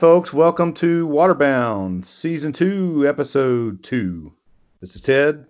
[0.00, 4.32] folks, welcome to Waterbound, Season 2, Episode 2.
[4.80, 5.44] This is Ted.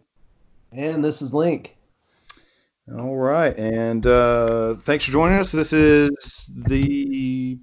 [0.73, 1.77] And this is Link.
[2.93, 5.53] All right, and uh, thanks for joining us.
[5.53, 7.61] This is the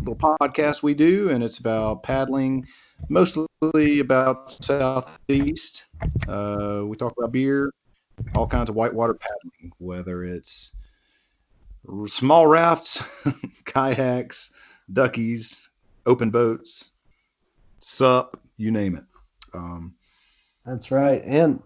[0.00, 2.66] little podcast we do, and it's about paddling,
[3.08, 5.84] mostly about Southeast.
[6.26, 7.70] Uh, we talk about beer,
[8.34, 10.72] all kinds of whitewater paddling, whether it's
[12.06, 13.04] small rafts,
[13.64, 14.50] kayaks,
[14.92, 15.67] duckies,
[16.08, 16.92] open boats,
[17.80, 19.04] sup, you name it.
[19.54, 19.94] Um,
[20.66, 21.22] That's right.
[21.24, 21.62] And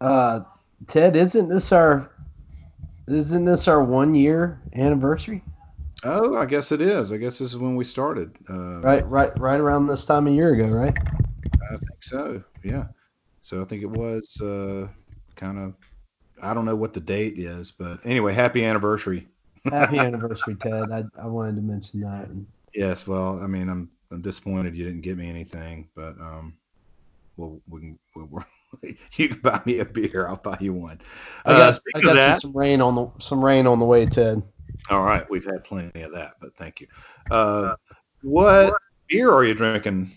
[0.00, 0.40] uh,
[0.86, 2.10] Ted, isn't this our
[3.08, 5.42] isn't this our one year anniversary?
[6.04, 7.12] oh, I guess it is.
[7.12, 8.34] I guess this is when we started.
[8.48, 10.96] Uh, Right, right, right around this time a year ago, right?
[11.70, 12.42] I think so.
[12.64, 12.86] Yeah.
[13.42, 14.88] So I think it was uh,
[15.36, 15.74] kind of.
[16.42, 19.28] I don't know what the date is, but anyway, happy anniversary.
[19.70, 20.90] Happy anniversary, Ted.
[20.90, 22.28] I, I wanted to mention that.
[22.74, 23.06] Yes.
[23.06, 26.54] Well, I mean, I'm I'm disappointed you didn't get me anything, but um,
[27.36, 27.98] well, we can.
[28.14, 28.44] We'll,
[29.16, 30.26] you can buy me a beer.
[30.28, 31.00] I'll buy you one.
[31.44, 34.06] I got, Uh, I got that, some rain on the some rain on the way,
[34.06, 34.42] Ted.
[34.90, 36.86] all right, we've had plenty of that, but thank you.
[37.30, 37.74] Uh,
[38.22, 38.74] what
[39.08, 40.12] beer are you drinking?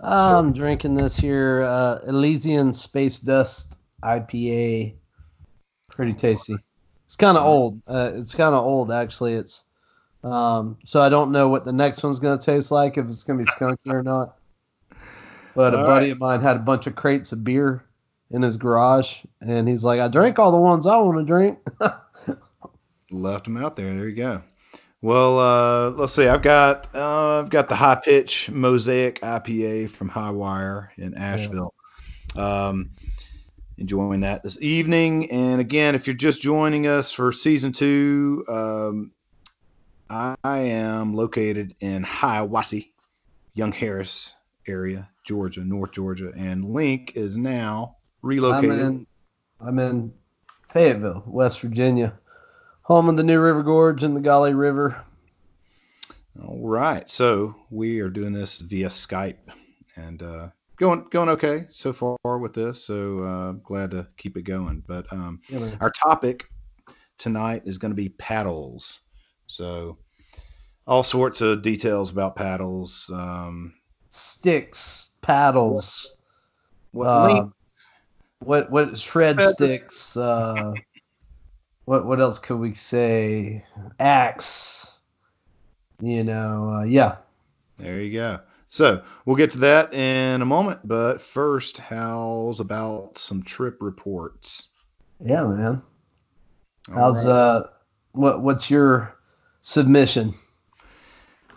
[0.00, 4.96] I'm drinking this here uh, Elysian Space Dust IPA.
[5.90, 6.56] Pretty tasty.
[7.04, 7.82] It's kind of old.
[7.86, 9.34] Uh, it's kind of old actually.
[9.34, 9.64] It's
[10.22, 13.38] um, so I don't know what the next one's gonna taste like if it's gonna
[13.38, 14.36] be skunky or not.
[15.54, 16.12] But a buddy right.
[16.12, 17.84] of mine had a bunch of crates of beer
[18.30, 21.58] in his garage, and he's like, "I drank all the ones I want to drink."
[23.10, 23.94] left them out there.
[23.94, 24.42] There you go.
[25.02, 26.28] Well, uh, let's see.
[26.28, 31.74] I've got uh, I've got the Hi-Pitch mosaic IPA from Hi-Wire in Asheville.
[32.36, 32.90] Um,
[33.78, 35.30] enjoying that this evening.
[35.32, 39.10] And again, if you're just joining us for season two, um,
[40.12, 42.90] I am located in Hiawassee,
[43.54, 44.34] Young Harris
[44.66, 48.78] area, Georgia, North Georgia, and Link is now I'm relocated.
[48.78, 49.06] in,
[49.58, 50.12] I'm in
[50.68, 52.18] Fayetteville, West Virginia,
[52.82, 55.02] home of the New River Gorge and the Gauley River.
[56.42, 59.38] All right, so we are doing this via Skype,
[59.96, 62.84] and uh, going going okay so far with this.
[62.84, 64.82] So uh, glad to keep it going.
[64.86, 66.44] But um, know, our topic
[67.16, 69.00] tonight is going to be paddles.
[69.52, 69.98] So
[70.86, 73.10] all sorts of details about paddles.
[73.12, 73.74] Um,
[74.08, 76.16] sticks, paddles,
[76.92, 77.46] what uh,
[78.40, 79.52] what what shred Feather.
[79.52, 80.72] sticks, uh,
[81.84, 83.64] what what else could we say?
[84.00, 84.90] Axe.
[86.00, 87.16] You know, uh, yeah.
[87.78, 88.40] There you go.
[88.68, 90.80] So we'll get to that in a moment.
[90.82, 94.68] But first, how's about some trip reports?
[95.24, 95.82] Yeah, man.
[96.88, 97.32] All How's right.
[97.32, 97.66] uh
[98.12, 99.14] what what's your
[99.62, 100.34] submission?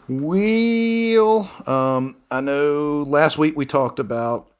[0.08, 4.52] Well, um, I know last week we talked about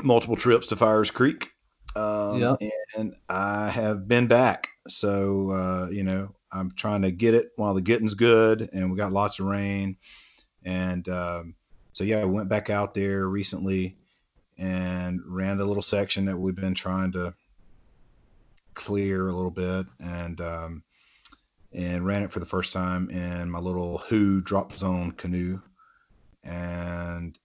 [0.00, 1.50] multiple trips to Fires Creek.
[1.96, 2.56] Um, Yeah.
[2.96, 4.68] And I have been back.
[4.86, 8.96] So, uh, you know, I'm trying to get it while the getting's good, and we
[8.96, 9.96] got lots of rain.
[10.64, 11.54] And um,
[11.92, 13.96] so, yeah, we went back out there recently
[14.56, 17.34] and ran the little section that we've been trying to
[18.74, 19.86] clear a little bit.
[19.98, 20.82] And, um,
[21.72, 25.60] and ran it for the first time in my little Who drop zone canoe.
[26.42, 27.38] And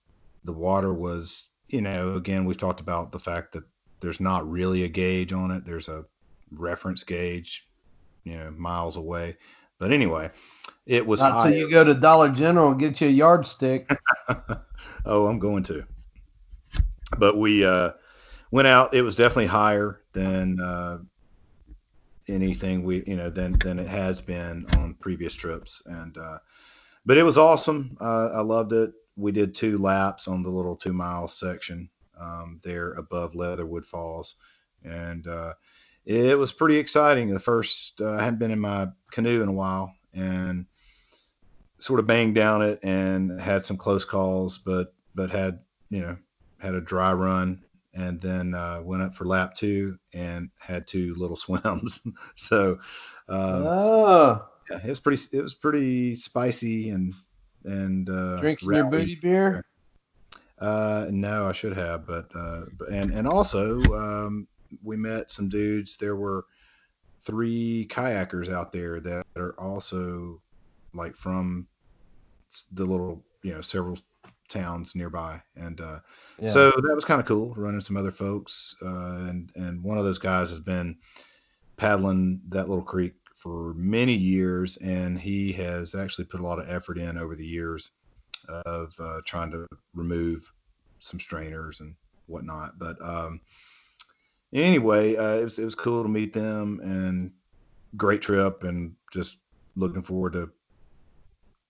[0.43, 3.63] the water was, you know, again, we've talked about the fact that
[3.99, 5.65] there's not really a gauge on it.
[5.65, 6.05] There's a
[6.51, 7.67] reference gauge,
[8.23, 9.37] you know, miles away.
[9.79, 10.31] But anyway,
[10.85, 13.89] it was Not till you go to Dollar General and get you a yardstick.
[15.05, 15.85] oh, I'm going to.
[17.17, 17.91] But we uh,
[18.51, 18.93] went out.
[18.93, 20.99] It was definitely higher than uh,
[22.27, 25.83] anything we, you know, than than it has been on previous trips.
[25.85, 26.39] And uh,
[27.05, 27.97] but it was awesome.
[27.99, 28.93] Uh, I loved it.
[29.15, 31.89] We did two laps on the little two mile section
[32.19, 34.35] um, there above Leatherwood Falls,
[34.83, 35.53] and uh,
[36.05, 37.29] it was pretty exciting.
[37.29, 40.65] The first uh, I hadn't been in my canoe in a while, and
[41.79, 45.59] sort of banged down it and had some close calls, but but had
[45.89, 46.17] you know
[46.59, 51.13] had a dry run and then uh, went up for lap two and had two
[51.15, 52.01] little swims.
[52.35, 52.79] so
[53.29, 57.13] um, oh, yeah, it was pretty it was pretty spicy and
[57.65, 59.63] and uh, drinking your booty beer.
[60.59, 64.47] Uh, no, I should have, but uh, and and also um,
[64.81, 65.97] we met some dudes.
[65.97, 66.45] There were
[67.25, 70.41] three kayakers out there that are also
[70.93, 71.67] like from
[72.71, 73.97] the little you know several
[74.53, 75.99] towns nearby, and uh,
[76.39, 76.47] Yeah.
[76.47, 78.75] so that was kind of cool running some other folks.
[78.81, 80.97] Uh, and and one of those guys has been
[81.77, 86.69] paddling that little creek for many years, and he has actually put a lot of
[86.69, 87.91] effort in over the years
[88.65, 90.49] of uh, trying to remove
[90.99, 91.95] some strainers and
[92.27, 92.77] whatnot.
[92.77, 93.41] But um,
[94.53, 97.31] anyway, uh, it was it was cool to meet them and
[97.97, 99.37] great trip and just
[99.75, 100.49] looking forward to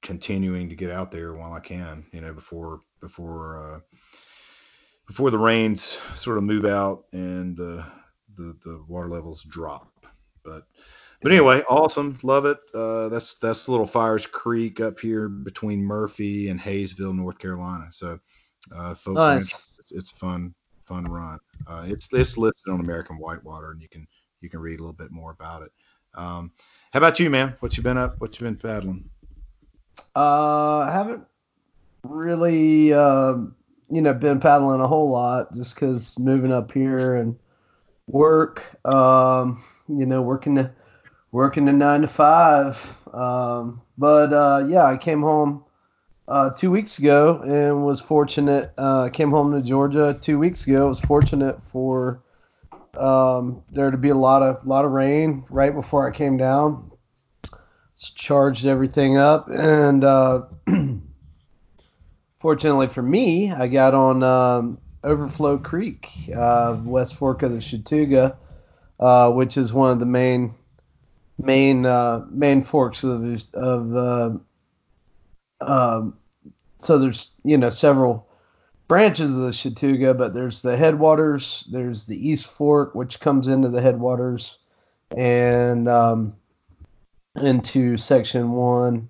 [0.03, 2.05] continuing to get out there while I can.
[2.11, 3.79] You know, before before uh,
[5.07, 7.83] before the rains sort of move out and uh,
[8.37, 9.89] the the water levels drop.
[10.43, 10.67] But
[11.21, 12.57] but anyway, awesome, love it.
[12.73, 17.87] Uh, that's that's little Fires Creek up here between Murphy and Hayesville, North Carolina.
[17.91, 18.19] So,
[18.75, 19.55] uh, folks, Nice.
[19.79, 20.53] it's, it's fun
[20.85, 21.39] fun run.
[21.65, 24.05] Uh, it's it's listed on American Whitewater, and you can
[24.41, 25.71] you can read a little bit more about it.
[26.13, 26.51] Um,
[26.91, 27.55] how about you, man?
[27.61, 28.19] What you been up?
[28.19, 29.09] What you been paddling?
[30.15, 31.23] Uh, I haven't
[32.03, 33.55] really, um,
[33.89, 37.37] you know, been paddling a whole lot just because moving up here and
[38.07, 38.63] work.
[38.85, 40.71] Um, you know, working the
[41.31, 42.97] working the nine to five.
[43.13, 45.63] Um, but uh, yeah, I came home
[46.27, 48.71] uh, two weeks ago and was fortunate.
[48.77, 50.87] Uh, came home to Georgia two weeks ago.
[50.87, 52.21] Was fortunate for
[52.97, 56.91] um, there to be a lot of lot of rain right before I came down.
[57.97, 60.43] Charged everything up, and uh,
[62.39, 68.35] fortunately for me, I got on um, Overflow Creek, uh, West Fork of the Chattooga,
[68.99, 70.53] uh, which is one of the main
[71.37, 73.23] main uh, main forks of
[73.53, 74.41] of
[75.61, 76.17] um,
[76.79, 78.27] so there's you know several
[78.87, 83.69] branches of the Chattooga, but there's the headwaters, there's the East Fork, which comes into
[83.69, 84.57] the headwaters,
[85.15, 86.35] and um,
[87.35, 89.09] into Section One,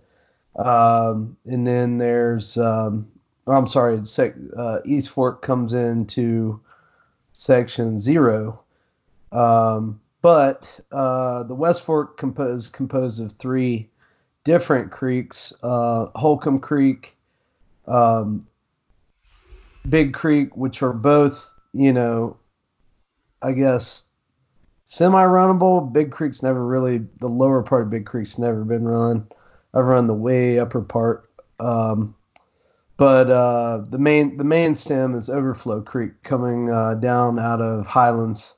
[0.56, 3.08] um, and then there's um,
[3.48, 6.60] oh, I'm sorry, sec, uh, East Fork comes into
[7.34, 8.60] Section Zero.
[9.32, 13.90] Um, but uh, the West Fork composed composed of three
[14.44, 17.16] different creeks: uh, Holcomb Creek,
[17.88, 18.48] um,
[19.90, 22.38] Big Creek, which are both, you know,
[23.42, 24.06] I guess
[24.86, 25.92] semi-runnable.
[25.92, 29.28] Big Creek's never really the lower part of Big Creek's never been run.
[29.74, 31.30] I've run the way upper part.
[31.60, 32.16] Um,
[32.98, 37.88] but uh, the main the main stem is Overflow Creek coming uh, down out of
[37.88, 38.54] Highlands,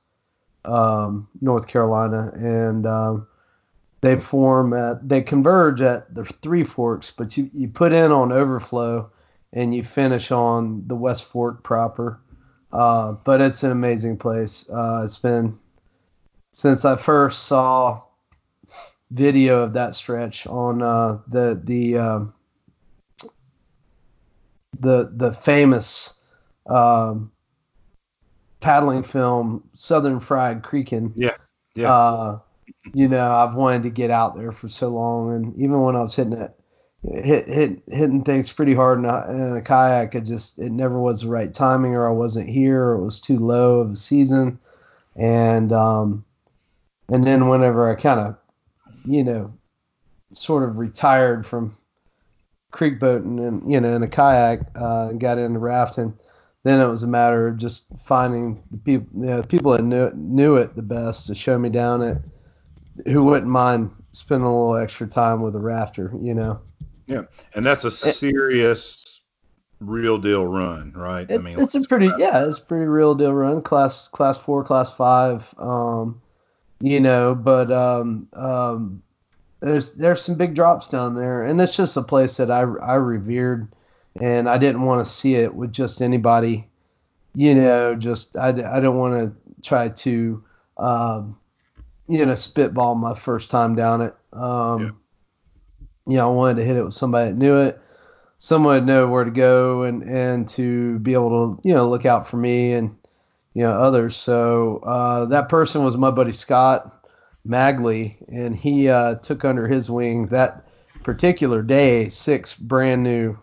[0.66, 3.27] um, North Carolina, and um,
[4.01, 7.12] they form at they converge at the three forks.
[7.12, 9.10] But you you put in on Overflow,
[9.54, 12.19] and you finish on the West Fork proper.
[12.74, 14.69] Uh, but it's an amazing place.
[14.69, 15.57] Uh, it's been
[16.56, 18.02] since I first saw
[19.12, 22.34] video of that stretch on uh, the the um,
[24.80, 26.18] the the famous
[26.66, 27.30] um,
[28.62, 31.12] paddling film Southern Fried Creekin'.
[31.18, 31.36] Yeah,
[31.75, 31.94] yeah.
[31.94, 32.40] Uh,
[32.94, 36.01] you know, I've wanted to get out there for so long, and even when I
[36.01, 36.58] was hitting it,
[37.04, 40.98] hit, hit hitting things pretty hard in a, in a kayak, it just it never
[40.98, 43.96] was the right timing, or I wasn't here, or it was too low of a
[43.98, 44.58] season,
[45.18, 46.25] and um,
[47.10, 48.36] and then whenever I kind of,
[49.06, 49.54] you know,
[50.31, 51.78] sort of retired from
[52.72, 56.13] creek boating and you know in a kayak uh, and got into rafting
[56.63, 60.12] then it was a matter of just finding the people you know, people that knew
[60.13, 62.18] knew it the best to show me down it
[63.06, 66.60] who wouldn't mind spending a little extra time with a rafter you know
[67.08, 69.22] Yeah, and that's a serious,
[69.80, 71.32] real deal run, right?
[71.32, 74.38] I mean, it's a pretty let's- yeah it's a pretty real deal run class class
[74.38, 76.20] four class five um
[76.82, 79.01] you know but um um
[79.62, 82.96] there's there's some big drops down there and it's just a place that i i
[82.96, 83.67] revered
[84.20, 86.67] and i didn't want to see it with just anybody
[87.34, 90.44] you know just i, I don't want to try to
[90.77, 91.38] um
[92.08, 96.12] you know spitball my first time down it um Yeah.
[96.12, 97.79] you know i wanted to hit it with somebody that knew it
[98.38, 102.05] someone would know where to go and and to be able to you know look
[102.05, 102.96] out for me and
[103.56, 104.16] you know others.
[104.16, 106.92] So uh, that person was my buddy scott
[107.48, 110.68] magley and he uh, took under his wing that
[111.04, 113.38] particular day six brand new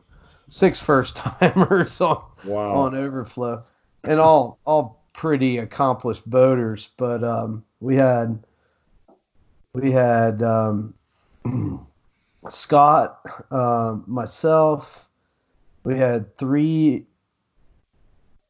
[0.49, 2.75] six first timers on wow.
[2.75, 3.65] on overflow.
[4.05, 8.39] And all all pretty accomplished boaters but um, we had
[9.73, 10.95] we had um,
[12.51, 15.09] scott um, myself.
[15.85, 17.07] We had three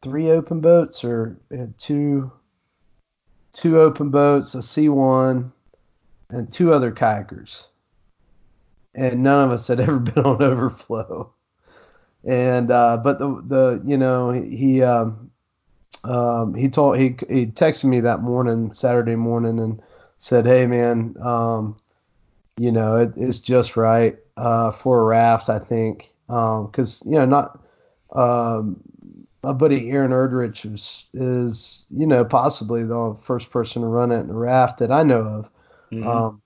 [0.02, 1.38] three open boats or
[1.78, 2.30] two
[3.52, 5.50] two open boats a c1
[6.30, 7.66] and two other kayakers.
[8.94, 11.32] And none of us had ever been on overflow.
[12.25, 15.30] And uh, but the the you know he he, um,
[16.04, 19.82] um, he told he he texted me that morning Saturday morning and
[20.18, 21.76] said hey man um,
[22.59, 27.18] you know, it, it's just right uh, for a raft, I think, because um, you
[27.18, 27.59] know, not
[28.12, 28.80] um,
[29.42, 34.20] my buddy Aaron Erdrich is, is, you know, possibly the first person to run it
[34.20, 35.50] in a raft that I know of.
[35.90, 36.06] Mm-hmm.
[36.06, 36.42] Um,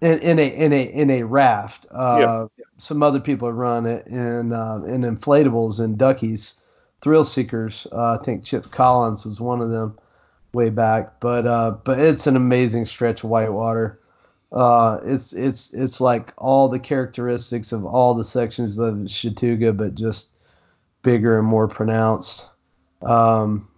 [0.00, 1.86] in, in a in a in a raft.
[1.90, 2.68] Uh, yep.
[2.78, 6.54] Some other people have run it in uh, in inflatables and duckies,
[7.00, 7.86] thrill seekers.
[7.90, 9.98] Uh, I think Chip Collins was one of them
[10.52, 11.20] way back.
[11.20, 13.98] But uh, but it's an amazing stretch of whitewater.
[14.52, 19.94] Uh, it's it's it's like all the characteristics of all the sections of Chattooga, but
[19.94, 20.30] just
[21.02, 22.48] bigger and more pronounced,
[23.02, 23.68] um,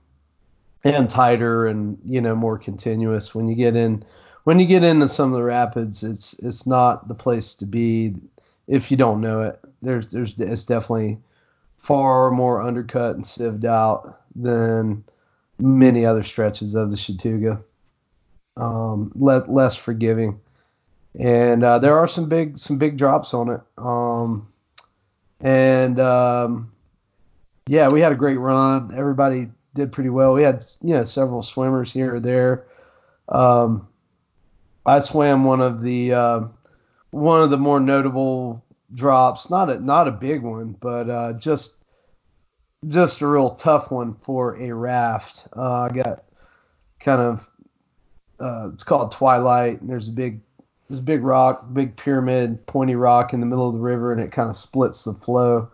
[0.84, 3.34] and tighter and you know more continuous.
[3.34, 4.04] When you get in,
[4.44, 8.14] when you get into some of the rapids, it's it's not the place to be
[8.66, 9.60] if you don't know it.
[9.82, 11.18] There's there's it's definitely
[11.76, 15.04] far more undercut and sieved out than
[15.58, 17.62] many other stretches of the Chattooga.
[18.56, 20.40] Um, le- less forgiving,
[21.18, 23.60] and uh, there are some big some big drops on it.
[23.76, 24.48] Um,
[25.40, 26.72] and um,
[27.68, 28.92] yeah, we had a great run.
[28.96, 30.32] Everybody did pretty well.
[30.32, 32.66] We had you know several swimmers here or there.
[33.28, 33.86] Um,
[34.86, 36.40] I swam one of the uh,
[37.10, 39.50] one of the more notable drops.
[39.50, 41.84] Not a not a big one, but uh, just
[42.88, 45.46] just a real tough one for a raft.
[45.54, 46.24] Uh, I got
[47.00, 47.50] kind of
[48.40, 50.40] uh, it's called Twilight, and there's a big
[50.88, 54.32] this big rock, big pyramid, pointy rock in the middle of the river, and it
[54.32, 55.68] kind of splits the flow.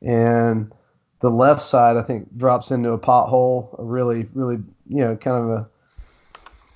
[0.00, 0.72] And
[1.20, 4.58] the left side, I think, drops into a pothole, a really, really,
[4.88, 5.68] you know, kind of a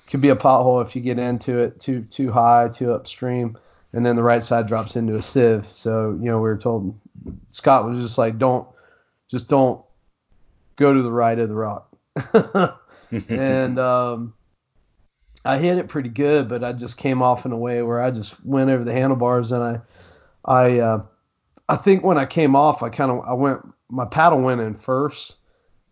[0.07, 3.57] could be a pothole if you get into it too too high, too upstream.
[3.91, 5.65] And then the right side drops into a sieve.
[5.65, 6.99] So you know, we were told
[7.51, 8.67] Scott was just like, don't,
[9.29, 9.81] just don't
[10.75, 11.95] go to the right of the rock.
[13.29, 14.33] and um,
[15.43, 18.11] I hit it pretty good, but I just came off in a way where I
[18.11, 19.81] just went over the handlebars and I,
[20.43, 21.03] I, uh,
[21.67, 24.75] I think when I came off, I kind of I went my paddle went in
[24.75, 25.35] first,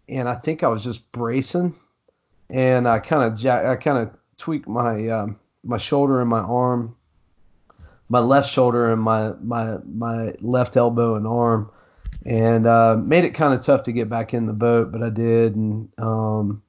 [0.10, 1.76] and I think I was just bracing,
[2.50, 6.96] and I kind of I kind of tweaked my um, my shoulder and my arm,
[8.10, 11.72] my left shoulder and my my my left elbow and arm,
[12.26, 15.10] and uh, made it kind of tough to get back in the boat, but I
[15.10, 16.64] did, and um,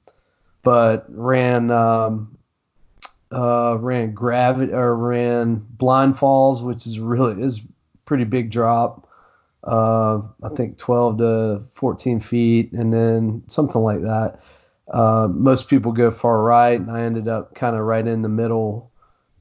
[0.63, 2.37] but ran um,
[3.31, 7.61] uh, ran gravity or ran blind falls, which is really is
[8.05, 9.04] pretty big drop.
[9.65, 14.39] Uh, I think 12 to 14 feet, and then something like that.
[14.87, 18.29] Uh, most people go far right, and I ended up kind of right in the
[18.29, 18.91] middle,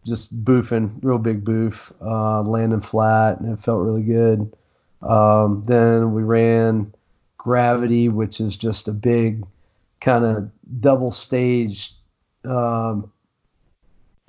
[0.06, 4.54] just boofing, real big boof, uh, landing flat, and it felt really good.
[5.02, 6.94] Um, then we ran
[7.36, 9.44] Gravity, which is just a big
[10.00, 10.50] kind of
[10.80, 11.92] double stage,
[12.46, 13.12] um,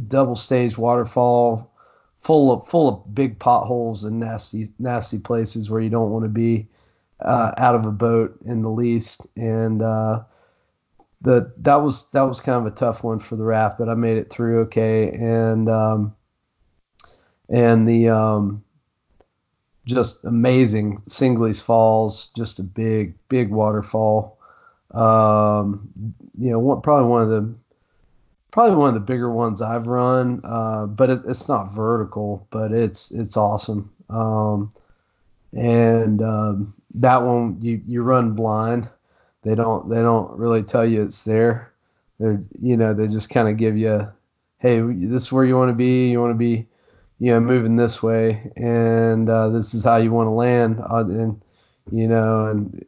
[0.05, 1.71] double staged waterfall
[2.25, 6.29] full of full of big potholes and nasty nasty places where you don't want to
[6.29, 6.67] be
[7.19, 9.27] uh, out of a boat in the least.
[9.37, 10.23] And uh,
[11.21, 13.93] the that was that was kind of a tough one for the raft, but I
[13.93, 15.11] made it through okay.
[15.11, 16.15] And um,
[17.47, 18.63] and the um,
[19.85, 24.39] just amazing Singley's Falls, just a big big waterfall.
[24.89, 25.89] Um,
[26.39, 27.53] you know, one, probably one of the
[28.55, 32.71] probably one of the bigger ones I've run, uh, but it, it's not vertical, but
[32.71, 33.91] it's it's awesome.
[34.09, 34.71] Um,
[35.51, 38.87] and um, that one you you run blind.
[39.43, 41.73] They don't they don't really tell you it's there.
[42.17, 44.07] They're you know they just kind of give you,
[44.59, 46.07] hey, this is where you want to be.
[46.09, 46.65] You want to be,
[47.19, 50.79] you know, moving this way, and uh, this is how you want to land.
[50.79, 51.41] Uh, and
[51.91, 52.85] you know, and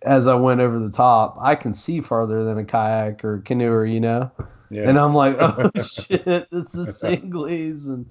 [0.00, 3.70] as I went over the top, I can see farther than a kayak or canoe,
[3.70, 4.30] or you know.
[4.70, 4.88] Yeah.
[4.88, 8.10] And I'm like, oh shit, this is Singley's, and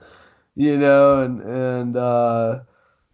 [0.55, 2.59] you know, and and uh,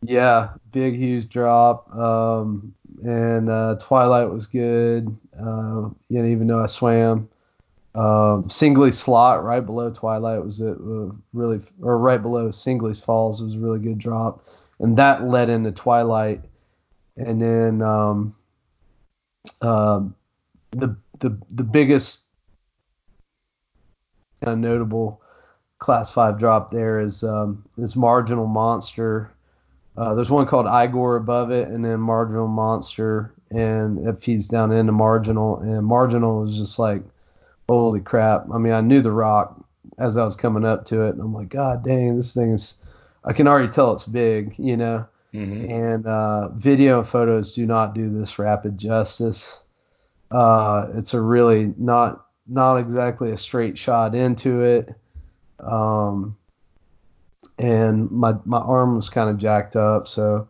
[0.03, 1.93] yeah, big huge drop.
[1.95, 5.15] Um, and uh, Twilight was good.
[5.37, 7.29] Uh, you know, even though I swam,
[7.95, 13.41] um, Singley slot right below Twilight was a, a really, or right below Singley's Falls
[13.41, 14.47] was a really good drop,
[14.79, 16.41] and that led into Twilight,
[17.17, 18.35] and then um,
[19.61, 20.01] uh,
[20.71, 22.21] the the the biggest
[24.43, 25.21] kind of notable
[25.79, 29.31] class five drop there is um, this marginal monster.
[29.97, 34.71] Uh, there's one called Igor above it, and then marginal monster, and it feeds down
[34.71, 35.57] into marginal.
[35.57, 37.03] And marginal is just like,
[37.67, 38.45] holy crap!
[38.53, 39.63] I mean, I knew the rock
[39.97, 42.77] as I was coming up to it, and I'm like, God dang, this thing is.
[43.23, 45.05] I can already tell it's big, you know.
[45.31, 45.71] Mm-hmm.
[45.71, 49.61] And uh, video and photos do not do this rapid justice.
[50.31, 54.93] Uh, it's a really not not exactly a straight shot into it.
[55.59, 56.37] Um,
[57.57, 60.47] and my my arm was kind of jacked up, so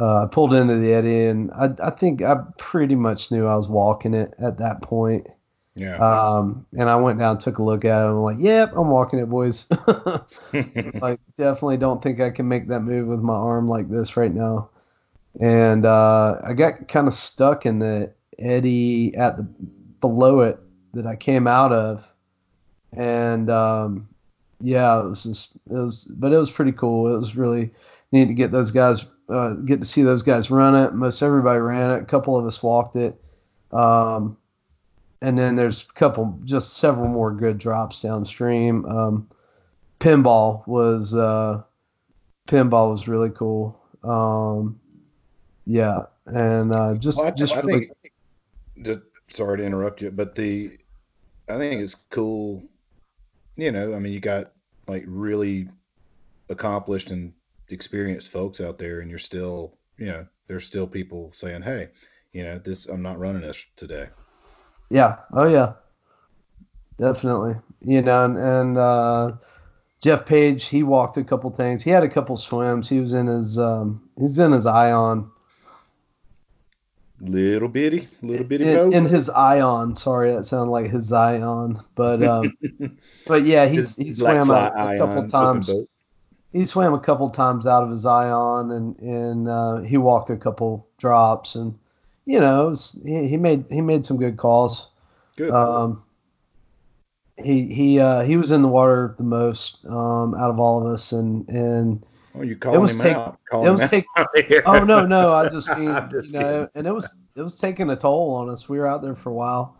[0.00, 3.56] uh, I pulled into the eddy, and I I think I pretty much knew I
[3.56, 5.26] was walking it at that point.
[5.74, 5.96] Yeah.
[5.98, 8.88] Um, and I went down, took a look at it, and I'm like, "Yep, I'm
[8.88, 9.68] walking it, boys."
[10.52, 14.34] like, definitely don't think I can make that move with my arm like this right
[14.34, 14.70] now.
[15.40, 19.42] And uh, I got kind of stuck in the eddy at the
[20.00, 20.58] below it
[20.94, 22.08] that I came out of,
[22.92, 24.08] and um,
[24.60, 27.14] yeah, it was just it was, but it was pretty cool.
[27.14, 27.70] It was really
[28.12, 30.94] neat to get those guys, uh, get to see those guys run it.
[30.94, 32.02] Most everybody ran it.
[32.02, 33.20] A couple of us walked it.
[33.72, 34.36] Um,
[35.20, 38.84] and then there's a couple, just several more good drops downstream.
[38.86, 39.28] Um,
[40.00, 41.62] pinball was uh,
[42.46, 43.78] pinball was really cool.
[44.04, 44.80] Um,
[45.66, 48.12] yeah, and uh, just Well, I, just I really, think,
[48.86, 50.78] just, sorry to interrupt you, but the
[51.48, 52.62] I think it's cool.
[53.56, 54.52] You know, I mean, you got
[54.86, 55.68] like really
[56.48, 57.32] accomplished and
[57.68, 61.88] experienced folks out there, and you're still, you know, there's still people saying, "Hey,
[62.32, 64.08] you know, this I'm not running this today."
[64.90, 65.74] yeah, oh yeah,
[66.98, 67.56] definitely.
[67.80, 69.32] You know, and, and uh,
[70.02, 71.84] Jeff Page, he walked a couple things.
[71.84, 72.88] He had a couple swims.
[72.88, 75.30] He was in his um, he's in his ion.
[77.20, 78.94] Little bitty, little bitty in, boat.
[78.94, 79.96] in his ion.
[79.96, 82.56] Sorry, that sounded like his Zion, but um,
[83.26, 85.68] but yeah, he's he swam a, a couple times.
[86.52, 90.36] He swam a couple times out of his ion, and and uh, he walked a
[90.36, 91.76] couple drops, and
[92.24, 94.88] you know, was, he, he made he made some good calls.
[95.36, 95.50] Good.
[95.50, 96.04] Um,
[97.36, 100.92] he he uh, he was in the water the most um, out of all of
[100.92, 102.06] us, and and
[102.38, 103.38] oh, you calling was him take- out?
[103.50, 104.06] Calling it was take-
[104.66, 107.90] oh no no I just mean just you know and it was it was taking
[107.90, 108.68] a toll on us.
[108.68, 109.76] We were out there for a while,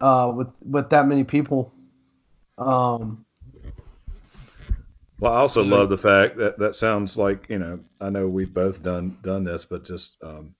[0.00, 1.72] uh, with with that many people.
[2.58, 3.24] Um,
[5.20, 7.80] Well, I also So- love the fact that that sounds like you know.
[8.00, 10.54] I know we've both done done this, but just um,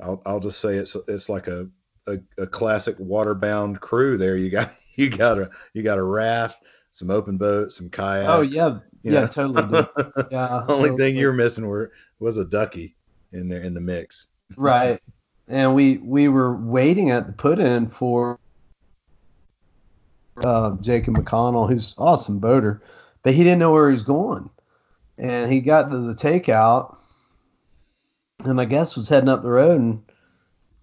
[0.00, 1.68] I'll I'll just say it's it's like a,
[2.08, 4.16] a a classic waterbound crew.
[4.18, 6.62] There, you got you got a you got a raft,
[6.92, 8.28] some open boats, some kayaks.
[8.28, 8.78] oh yeah
[9.12, 9.26] yeah know?
[9.26, 9.86] totally
[10.30, 12.96] yeah Only thing you were missing were was a ducky
[13.32, 14.28] in there in the mix.
[14.56, 15.00] right
[15.48, 18.38] and we we were waiting at the put in for
[20.42, 22.82] uh, Jacob McConnell, who's awesome boater,
[23.22, 24.50] but he didn't know where he was going,
[25.18, 26.96] and he got to the takeout,
[28.44, 30.02] and I guess was heading up the road and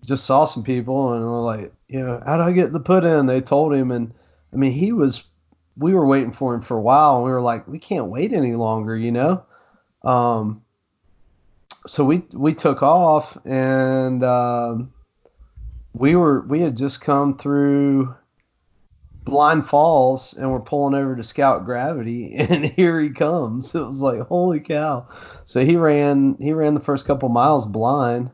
[0.05, 3.03] just saw some people and were like, you know, how do I get the put
[3.03, 3.25] in?
[3.25, 4.13] They told him, and
[4.53, 5.25] I mean, he was.
[5.77, 8.33] We were waiting for him for a while, and we were like, we can't wait
[8.33, 9.43] any longer, you know.
[10.03, 10.63] Um,
[11.87, 14.93] so we we took off and um,
[15.93, 18.15] we were we had just come through
[19.23, 24.01] blind falls and we're pulling over to scout gravity and here he comes it was
[24.01, 25.07] like holy cow
[25.45, 28.31] so he ran he ran the first couple miles blind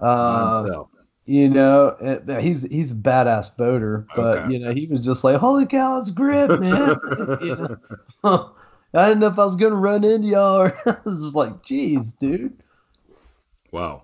[0.00, 0.84] uh.
[1.26, 4.52] You know and he's he's a badass boater but Okay.
[4.52, 6.96] you know he was just like holy cow it's grip man
[7.40, 7.56] you
[8.22, 8.52] know?
[8.94, 11.62] i didn't know if i was gonna run into y'all or i was just like
[11.62, 12.52] geez dude
[13.72, 14.02] wow.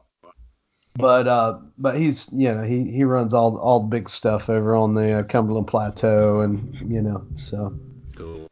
[0.96, 4.74] but uh, but he's you know he he runs all all the big stuff over
[4.74, 7.78] on the uh, Cumberland Plateau and you know so,
[8.16, 8.48] Cool.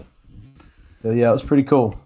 [1.03, 1.99] so yeah it was pretty cool.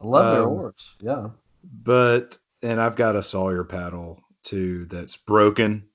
[0.00, 0.90] I love their Um, oars.
[1.00, 1.30] Yeah.
[1.84, 5.86] But and I've got a Sawyer paddle too that's broken,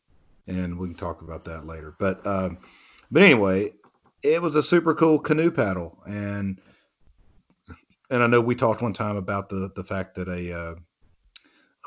[0.48, 1.96] and we can talk about that later.
[2.00, 2.60] But um,
[3.12, 3.74] but anyway,
[4.22, 6.60] it was a super cool canoe paddle, and
[8.10, 10.76] and I know we talked one time about the the fact that a uh,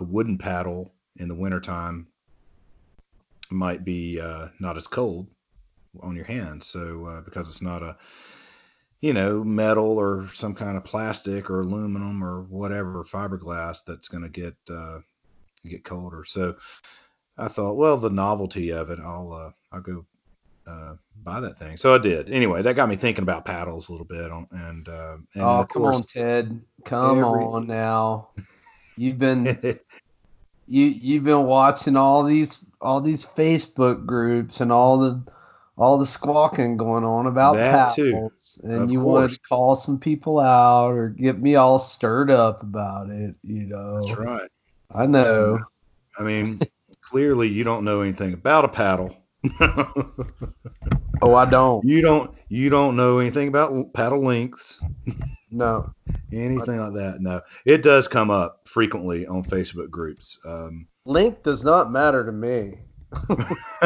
[0.00, 2.08] a wooden paddle in the wintertime
[3.50, 5.28] might be uh, not as cold
[6.00, 6.66] on your hands.
[6.66, 7.96] So uh, because it's not a
[9.00, 14.24] you know metal or some kind of plastic or aluminum or whatever fiberglass that's going
[14.24, 15.00] to get uh,
[15.64, 16.24] get colder.
[16.24, 16.56] So
[17.36, 20.04] I thought, well, the novelty of it, I'll uh, I'll go
[20.66, 21.76] uh, buy that thing.
[21.76, 22.30] So I did.
[22.30, 24.30] Anyway, that got me thinking about paddles a little bit.
[24.30, 26.60] On, and uh, and oh come on, Ted.
[26.84, 28.30] Come every- on now.
[28.96, 29.46] You've been
[30.66, 35.22] you you've been watching all these all these Facebook groups and all the
[35.78, 39.38] all the squawking going on about That too, paddles, and of you wanted course.
[39.38, 43.34] to call some people out or get me all stirred up about it.
[43.44, 44.50] You know, That's right.
[44.94, 45.60] I know.
[46.18, 46.60] I mean,
[47.00, 49.16] clearly you don't know anything about a paddle.
[51.20, 51.84] Oh, I don't.
[51.84, 54.80] you don't you don't know anything about paddle lengths,
[55.50, 55.92] No.
[56.32, 57.16] anything like that.
[57.20, 60.38] No, it does come up frequently on Facebook groups.
[60.44, 62.74] Um, Length does not matter to me.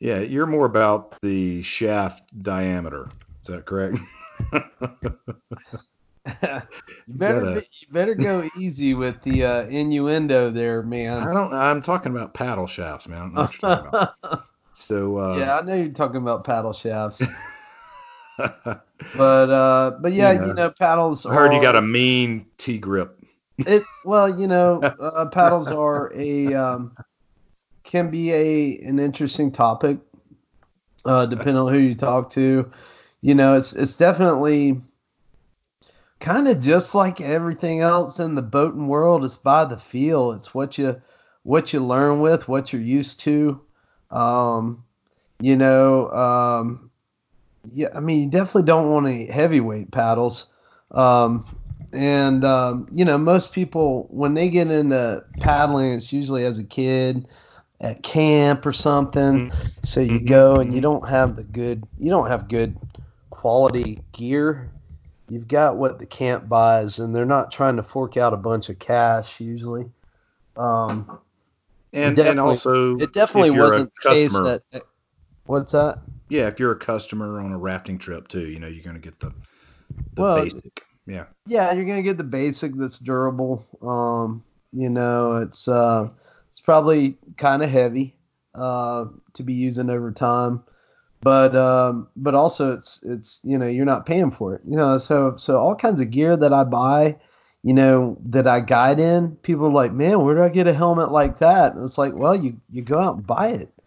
[0.00, 3.08] yeah, you're more about the shaft diameter.
[3.42, 3.98] Is that correct?
[4.52, 4.60] you
[7.08, 11.22] better you better go easy with the uh, innuendo there, man.
[11.22, 11.52] I don't.
[11.52, 13.18] I'm talking about paddle shafts, man.
[13.18, 14.14] I don't know what you're talking about.
[14.74, 17.22] So uh, yeah, I know you're talking about paddle shafts,
[18.38, 20.46] but uh, but yeah, Yeah.
[20.46, 21.26] you know, paddles.
[21.26, 23.21] I heard you got a mean T grip.
[23.66, 23.82] It.
[24.04, 26.96] Well, you know, uh, paddles are a um,
[27.84, 29.98] can be a an interesting topic,
[31.04, 32.70] uh, depending on who you talk to.
[33.20, 34.80] You know, it's it's definitely
[36.20, 39.24] kind of just like everything else in the boating world.
[39.24, 40.32] It's by the feel.
[40.32, 41.00] It's what you
[41.42, 43.60] what you learn with, what you're used to.
[44.10, 44.84] Um,
[45.40, 46.90] you know, um,
[47.72, 50.46] yeah, I mean, you definitely don't want any heavyweight paddles.
[50.90, 51.44] Um,
[51.92, 56.64] and um, you know, most people when they get into paddling, it's usually as a
[56.64, 57.28] kid
[57.80, 59.48] at camp or something.
[59.82, 60.26] So you Mhm.
[60.26, 62.76] go and you don't have the good, you don't have good
[63.30, 64.70] quality gear.
[65.28, 68.68] You've got what the camp buys, and they're not trying to fork out a bunch
[68.68, 69.90] of cash usually.
[70.56, 71.20] Um,
[71.92, 74.62] And and also, it definitely if you're a wasn't the case that.
[75.46, 75.98] What's that?
[76.28, 79.00] yeah, if you're a customer on a rafting trip too, you know you're going to
[79.00, 79.32] get the
[80.16, 80.82] the Well, basic.
[81.06, 83.66] Yeah, yeah, you're gonna get the basic that's durable.
[83.82, 86.08] Um, you know, it's uh,
[86.50, 88.14] it's probably kind of heavy
[88.54, 90.62] uh, to be using over time,
[91.20, 94.62] but um, but also it's it's you know you're not paying for it.
[94.64, 97.16] You know, so so all kinds of gear that I buy,
[97.62, 100.72] you know, that I guide in, people are like, man, where do I get a
[100.72, 101.74] helmet like that?
[101.74, 103.68] And it's like, well, you you go out and buy it.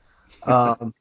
[0.44, 0.94] Um,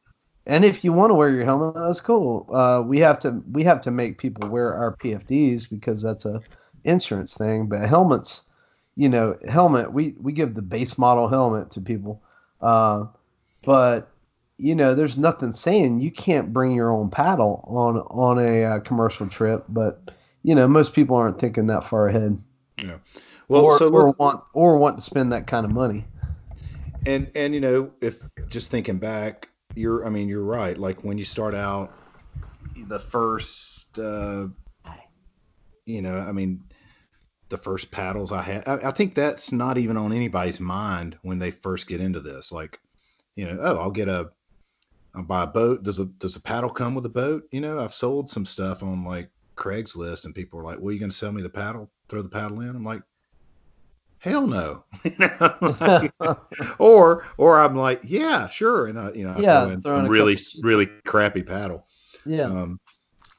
[0.46, 2.46] and if you want to wear your helmet, that's cool.
[2.52, 6.40] Uh, we have to we have to make people wear our PFDs because that's a
[6.85, 7.66] insurance thing.
[7.68, 8.42] But helmets,
[8.96, 12.22] you know, helmet we we give the base model helmet to people.
[12.61, 13.07] Uh,
[13.62, 14.11] but
[14.57, 18.80] you know, there's nothing saying you can't bring your own paddle on on a uh,
[18.80, 19.64] commercial trip.
[19.68, 20.11] But
[20.42, 22.38] you know, most people aren't thinking that far ahead,
[22.78, 22.98] Yeah.
[23.48, 26.04] well, or, so or want or want to spend that kind of money.
[27.07, 30.76] and and you know if just thinking back, you're I mean you're right.
[30.78, 31.92] Like when you start out,
[32.88, 34.48] the first, uh,
[35.87, 36.64] you know, I mean.
[37.50, 41.38] The first paddles I had, I, I think that's not even on anybody's mind when
[41.38, 42.50] they first get into this.
[42.50, 42.80] Like,
[43.37, 44.30] you know, oh, I'll get a,
[45.14, 45.84] I'll buy a boat.
[45.84, 47.44] Does a does a paddle come with a boat?
[47.52, 50.98] You know, I've sold some stuff on like Craigslist, and people are like, "Well, you
[50.98, 51.92] gonna sell me the paddle?
[52.08, 53.02] Throw the paddle in?" I'm like,
[54.24, 56.37] "Hell no!" You know,
[56.78, 60.06] or or I'm like, "Yeah, sure," and I, you know, Yeah, throw in throw in
[60.06, 61.87] a really really crappy paddle.
[62.24, 62.80] yeah, Um,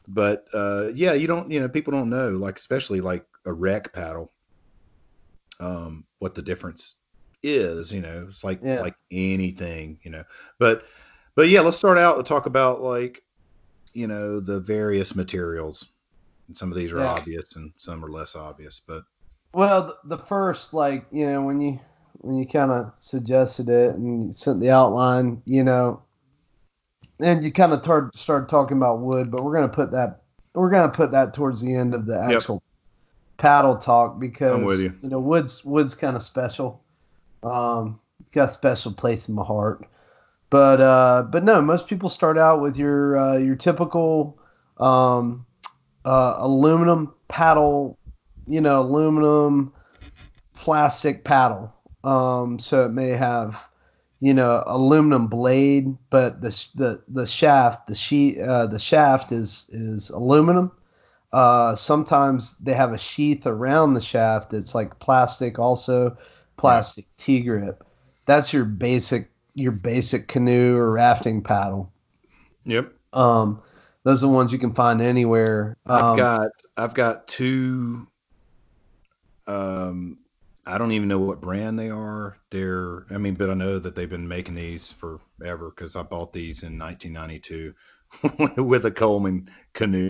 [0.07, 3.93] but uh, yeah, you don't, you know, people don't know, like especially like a wreck
[3.93, 4.31] paddle,
[5.59, 6.97] um, what the difference
[7.43, 7.91] is.
[7.91, 8.79] You know, it's like Yeah.
[8.79, 10.23] like anything, you know.
[10.59, 10.83] But
[11.35, 13.23] but yeah, let's start out and talk about like,
[13.93, 15.87] you know, the various materials.
[16.47, 17.07] And some of these are Yeah.
[17.07, 19.03] obvious and some are less obvious, but
[19.55, 21.79] Well, the first, like you know, when you
[22.17, 26.03] when you kind of suggested it and sent the outline, you know,
[27.21, 30.23] and you kind of tar- started talking about wood, but we're gonna put that
[30.55, 32.35] we're gonna put that towards the end of the Yep.
[32.35, 32.63] actual
[33.37, 35.09] paddle talk because with you.
[35.09, 36.83] know wood's wood's kind of special.
[37.41, 38.01] Um,
[38.33, 39.87] got a special place in my heart.
[40.49, 44.37] But uh, but no, most people start out with your uh, your typical
[44.81, 45.45] um,
[46.03, 47.97] uh, aluminum paddle,
[48.47, 49.73] you know, aluminum
[50.55, 51.73] plastic paddle.
[52.03, 53.67] Um, so it may have,
[54.19, 59.69] you know, aluminum blade, but the the the shaft, the sheet, uh, the shaft is
[59.71, 60.71] is aluminum.
[61.31, 66.17] Uh, sometimes they have a sheath around the shaft that's like plastic, also
[66.57, 67.83] plastic T grip.
[68.25, 71.91] That's your basic your basic canoe or rafting paddle.
[72.65, 72.93] yep.
[73.13, 73.61] Um,
[74.03, 75.77] those are the ones you can find anywhere.
[75.87, 78.07] I've Um, got I've got two.
[79.47, 80.19] Um,
[80.65, 82.37] I don't even know what brand they are.
[82.51, 86.33] They're I mean, but I know that they've been making these forever because I bought
[86.33, 87.73] these in 1992
[88.57, 90.09] with a Coleman canoe,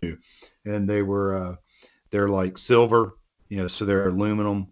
[0.66, 1.56] and they were uh,
[2.12, 3.14] they're like silver,
[3.50, 4.68] you know, so they're aluminum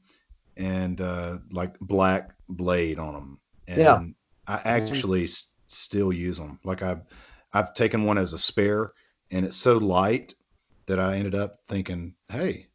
[0.57, 3.39] and uh, like black blade on them.
[3.67, 4.03] And Yeah.
[4.47, 6.59] I actually s- still use them.
[6.63, 7.01] Like I've
[7.53, 8.93] I've taken one as a spare,
[9.31, 10.33] and it's so light
[10.87, 12.67] that I ended up thinking, hey,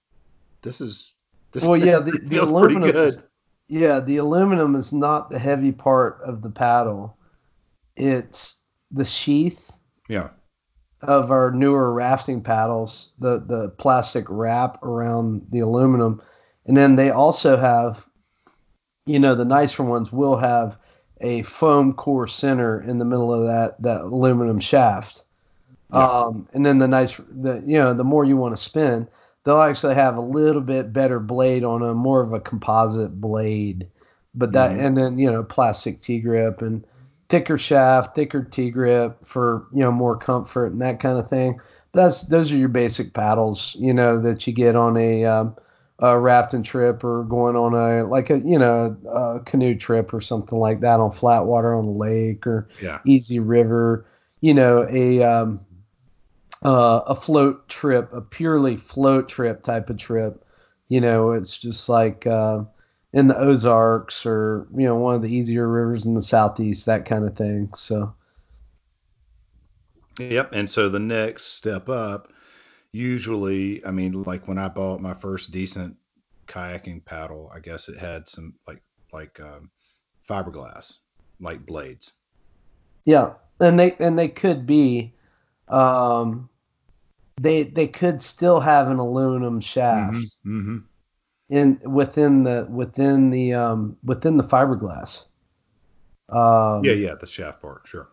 [0.63, 1.15] this is
[1.61, 1.69] this.
[1.69, 2.91] Well, yeah, the, the aluminum.
[2.91, 3.09] good.
[3.09, 3.27] Is,
[3.69, 7.17] yeah, the aluminum is not the heavy part of the paddle.
[7.97, 9.71] It's the sheath
[10.09, 10.29] Yeah,
[11.03, 16.23] of our newer rafting paddles, the the plastic wrap around the aluminum,
[16.65, 18.07] and then they also have,
[19.05, 20.79] you know, the nicer ones will have
[21.21, 25.25] a foam core center in the middle of that that aluminum shaft.
[25.93, 26.07] Yeah.
[26.07, 29.09] Um, and then the nice, the you know, the more you want to spin,
[29.49, 33.89] they'll actually have a little bit better blade on them, more of a composite blade.
[34.35, 34.87] But that, Mhm.
[34.87, 36.87] and then you know, plastic T grip and
[37.31, 41.61] thicker shaft, thicker T grip for you know more comfort and that kind of thing.
[41.95, 45.57] That's those are your basic paddles, you know, that you get on a, um,
[46.01, 50.21] a rafting trip or going on a like a you know a canoe trip or
[50.21, 54.07] something like that on flat water on the lake or yeah, easy river.
[54.41, 55.61] You know, a um,
[56.65, 60.45] uh, a float trip, a purely float trip type of trip.
[60.89, 62.65] You know, it's just like uh,
[63.13, 67.05] in the Ozarks or you know one of the easier rivers in the southeast, that
[67.07, 67.71] kind of thing.
[67.75, 68.15] So
[70.19, 70.51] yep.
[70.53, 72.33] And so the next step up,
[72.93, 75.97] usually, I mean, like when I bought my first decent
[76.47, 79.71] kayaking paddle, I guess it had some like like um,
[80.29, 80.99] fiberglass,
[81.41, 82.13] like blades.
[83.05, 85.15] yeah, and they and they could be,
[85.71, 86.49] um,
[87.41, 90.17] they they could still have an aluminum shaft.
[90.47, 90.79] Mm-hmm.
[91.51, 95.25] in within the within the um within the fiberglass.
[96.29, 98.09] Um, Yeah, yeah, the shaft part, sure.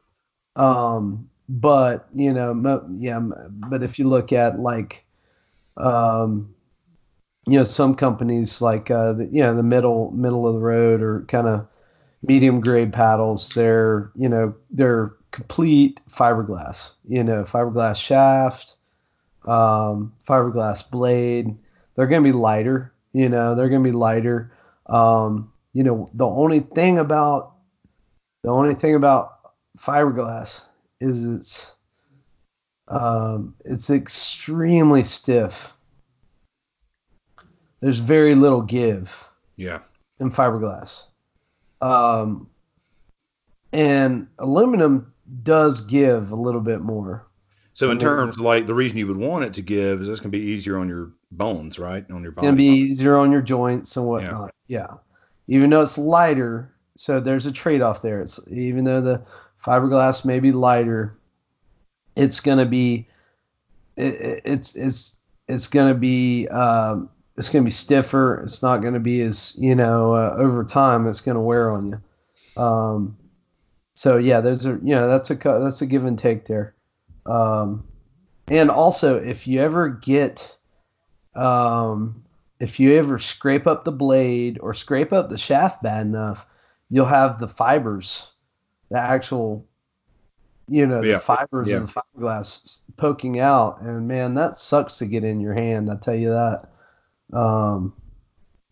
[0.55, 3.33] Um, but you know, mo- yeah, m-
[3.69, 5.05] but if you look at like,
[5.75, 6.53] um,
[7.45, 11.01] you know, some companies like uh, the, you know, the middle middle of the road
[11.01, 11.67] or kind of
[12.23, 16.91] medium grade paddles, they're you know they're complete fiberglass.
[17.05, 18.77] You know, fiberglass shaft,
[19.45, 21.57] um, fiberglass blade.
[21.95, 22.93] They're gonna be lighter.
[23.11, 24.53] You know, they're gonna be lighter.
[24.85, 27.53] Um, you know, the only thing about
[28.43, 29.33] the only thing about
[29.77, 30.63] fiberglass
[31.01, 31.75] is it's
[32.87, 35.73] um, it's extremely stiff.
[37.81, 39.79] There's very little give Yeah,
[40.21, 41.03] in fiberglass,
[41.81, 42.49] um,
[43.73, 45.11] and aluminum
[45.43, 47.27] does give a little bit more.
[47.73, 50.21] So in terms of like the reason you would want it to give is it's
[50.21, 52.09] going to be easier on your bones, right?
[52.09, 52.47] On your body.
[52.47, 54.53] gonna be easier on your joints and whatnot.
[54.67, 54.87] Yeah.
[55.47, 58.21] Even though it's lighter, so there's a trade-off there.
[58.21, 59.21] It's even though the
[59.61, 61.17] fiberglass may be lighter,
[62.15, 63.07] it's gonna be
[63.97, 65.17] it- it's it's
[65.49, 68.41] it's gonna be um, it's gonna be stiffer.
[68.41, 71.07] It's not gonna be as you know uh, over time.
[71.07, 72.61] It's gonna wear on you.
[72.61, 73.17] Um,
[73.95, 76.75] so yeah, those are you know that's a that's a give and take there.
[77.25, 77.87] Um,
[78.47, 80.55] and also if you ever get
[81.35, 82.23] um,
[82.59, 86.45] if you ever scrape up the blade or scrape up the shaft bad enough,
[86.89, 88.27] you'll have the fibers,
[88.89, 89.65] the actual,
[90.67, 91.15] you know, Yeah.
[91.15, 91.77] the fibers Yeah.
[91.77, 95.89] of the fiberglass poking out, and man, that sucks to get in your hand.
[95.91, 96.69] I tell you that.
[97.33, 97.93] Um,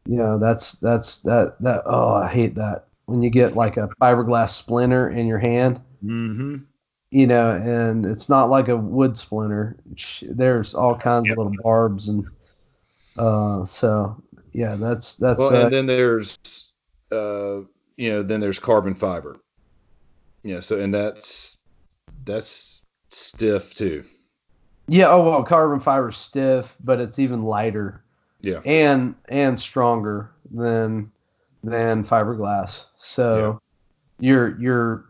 [0.06, 1.84] you know, that's that's that that.
[1.86, 6.56] Oh, I hate that when you get like a fiberglass splinter in your hand Mm-hmm.
[7.12, 9.78] you know, and it's not like a wood splinter.
[10.22, 11.38] There's all kinds Yep.
[11.38, 12.26] of little barbs, and
[13.16, 14.22] uh, so
[14.52, 16.36] yeah, that's that's Well, uh, and then there's,
[17.12, 17.60] uh,
[17.98, 19.38] you know, then there's carbon fiber.
[20.44, 20.60] Yeah.
[20.60, 21.56] So and that's
[22.26, 24.04] that's stiff too.
[24.90, 25.10] yeah.
[25.10, 28.04] Oh well, carbon fiber's stiff, but it's even lighter
[28.42, 28.60] Yeah.
[28.66, 31.13] and and stronger than
[31.64, 32.86] than fiberglass.
[32.98, 33.60] So
[34.20, 35.06] you're you're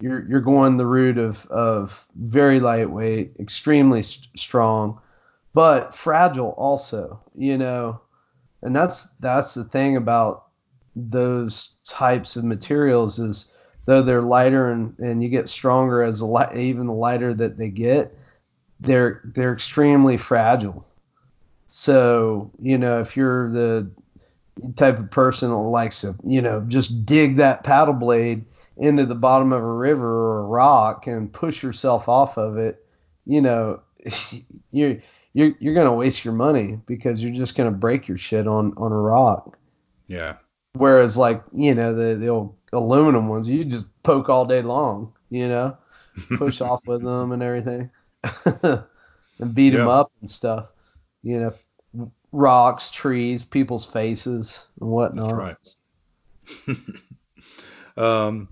[0.00, 5.00] you're you're going the route of of very lightweight, extremely st- strong,
[5.54, 7.20] but fragile also.
[7.34, 8.00] You know,
[8.62, 10.46] and that's that's the thing about
[10.94, 16.26] those types of materials is though they're lighter and, and you get stronger as the
[16.26, 18.16] light even the lighter that they get
[18.80, 20.84] they're they're extremely fragile
[21.68, 23.88] so you know if you're the
[24.76, 28.44] type of person that likes to you know just dig that paddle blade
[28.76, 32.84] into the bottom of a river or a rock and push yourself off of it
[33.26, 33.80] you know
[34.70, 34.96] you're
[35.38, 38.48] you're, you're going to waste your money because you're just going to break your shit
[38.48, 39.56] on on a rock.
[40.08, 40.36] Yeah.
[40.72, 45.12] Whereas like, you know, the, the old aluminum ones, you just poke all day long,
[45.30, 45.76] you know,
[46.36, 47.90] push off with them and everything
[48.44, 50.66] and beat them up and stuff,
[51.22, 51.54] you know,
[52.38, 55.34] rocks, trees, people's faces and whatnot.
[55.34, 55.76] right.
[57.96, 58.48] um,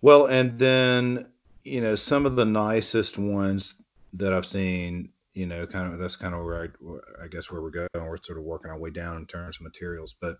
[0.00, 1.26] Well, and then
[1.64, 3.76] you know some of the nicest ones
[4.14, 5.10] that I've seen.
[5.34, 7.88] You know, kind of that's kind of where I, I guess where we're going.
[7.94, 10.38] We're sort of working our way down in terms of materials, but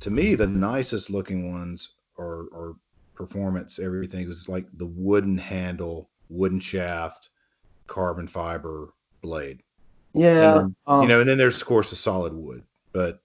[0.00, 2.74] to me, the nicest looking ones are, are
[3.14, 3.78] performance.
[3.78, 7.30] Everything was like the wooden handle, wooden shaft,
[7.86, 9.62] carbon fiber blade.
[10.14, 13.20] Yeah, um, you know, and then there's of course the solid wood, but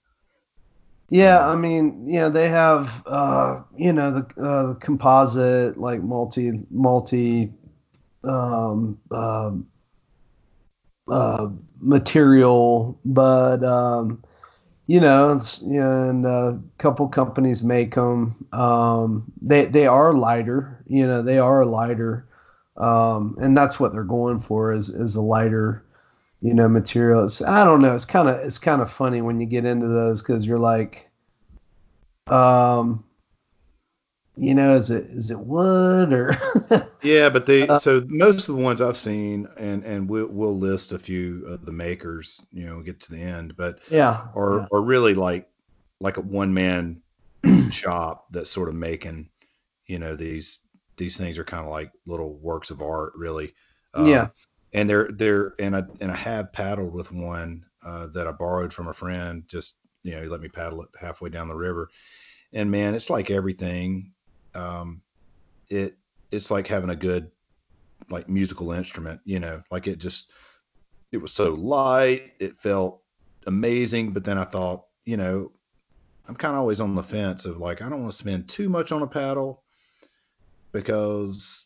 [1.10, 6.62] yeah, I mean, yeah, they have uh, you know the, uh, the composite like multi
[6.72, 7.52] multi
[8.24, 9.52] um, uh,
[11.10, 14.24] uh, material, but um,
[14.88, 18.46] you know, and a couple companies make them.
[18.52, 22.28] Um, they they are lighter, you know, they are lighter,
[22.78, 25.84] um, and that's what they're going for is is a lighter,
[26.44, 27.24] you know, material.
[27.24, 27.96] It's, I don't know.
[27.96, 31.10] It's kind of it's kind of funny when you get into those because you're like,
[32.28, 33.06] um,
[34.36, 36.36] you know, is it is it wood or?
[37.02, 40.60] yeah, but they uh, so most of the ones I've seen, and and we'll, we'll
[40.60, 44.60] list a few of the makers, you know, get to the end, but yeah, are
[44.60, 44.68] yeah.
[44.74, 45.48] are really like
[46.02, 47.02] like a one man
[47.72, 49.30] shop that's sort of making,
[49.88, 50.60] you know, these
[50.98, 53.54] these things are kind of like little works of art, really.
[53.94, 54.28] Um, yeah,
[54.74, 58.74] and they're they're and I and I have paddled with one uh, that I borrowed
[58.74, 59.44] from a friend.
[59.48, 61.90] Just you know, he let me paddle it halfway down the river,
[62.52, 64.14] and man, it's like everything
[64.56, 65.02] um,
[65.70, 65.98] it
[66.32, 67.32] it's like having a good
[68.10, 70.32] like musical instrument, you know, like it just
[71.12, 73.02] it was so light, it felt
[73.46, 75.52] amazing, but then I thought, you know,
[76.28, 78.70] I'm kind of always on the fence of like I don't want to spend too
[78.70, 79.64] much on a paddle
[80.72, 81.66] because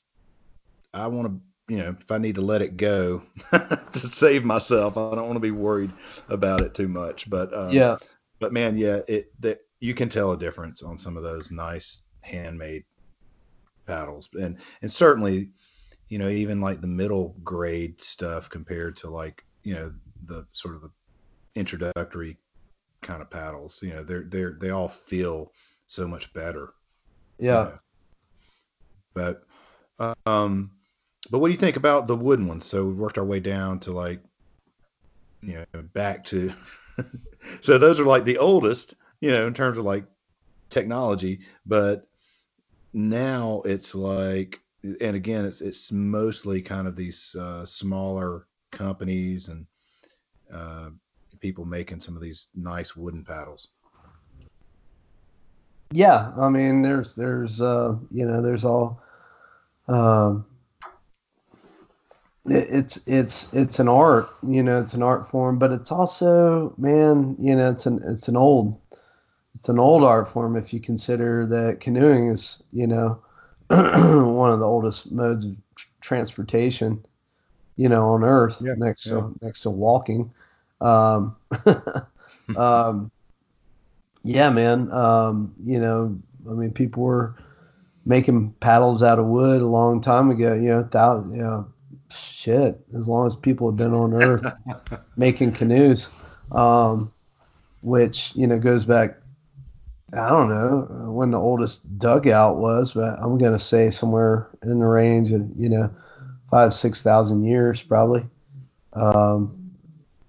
[0.94, 4.98] I want to, you know, if I need to let it go to save myself,
[4.98, 5.92] I don't want to be worried
[6.30, 7.30] about it too much.
[7.30, 7.98] But um, yeah,
[8.40, 12.04] but man, yeah, it that you can tell a difference on some of those nice
[12.22, 12.84] handmade
[13.88, 15.50] paddles and and certainly
[16.10, 19.92] you know even like the middle grade stuff compared to like you know
[20.26, 20.92] the sort of the
[21.56, 22.38] introductory
[23.02, 25.52] kind of paddles you know they're they're they all feel
[25.88, 26.74] so much better
[27.40, 27.80] yeah you know?
[29.14, 30.72] but um
[31.30, 32.66] but what do you think about the wooden ones?
[32.66, 34.22] So we worked our way down to like
[35.42, 36.52] you know back to
[37.62, 40.06] so those are like the oldest you know in terms of like
[40.70, 41.42] technology.
[41.66, 42.08] But
[42.94, 49.66] now it's like and again it's it's mostly kind of these uh, smaller companies and
[50.54, 50.90] uh,
[51.40, 53.70] people making some of these nice wooden paddles.
[55.92, 59.02] Yeah i mean there's there's uh you know there's all
[59.88, 60.46] um
[62.48, 67.36] it's it's it's an art you know it's an art form but it's also man
[67.40, 68.80] you know it's an it's an old
[69.58, 73.20] it's an old art form if you consider that canoeing is, you know,
[73.68, 75.56] one of the oldest modes of
[76.00, 77.04] transportation,
[77.76, 79.16] you know, on Earth yeah, next yeah.
[79.16, 80.32] to next to walking.
[80.80, 81.36] Um,
[82.56, 83.10] um,
[84.24, 84.92] yeah, man.
[84.92, 87.36] Um, you know, I mean, people were
[88.06, 90.54] making paddles out of wood a long time ago.
[90.54, 91.68] You know, thousand, you know,
[92.12, 92.80] shit.
[92.96, 94.46] As long as people have been on Earth
[95.18, 96.10] making canoes,
[96.52, 97.12] um,
[97.82, 99.18] which you know goes back
[100.14, 104.86] I don't know when the oldest dugout was, but I'm gonna say somewhere in the
[104.86, 105.90] range of you know
[106.50, 108.26] five six thousand years probably.
[108.94, 109.72] Um,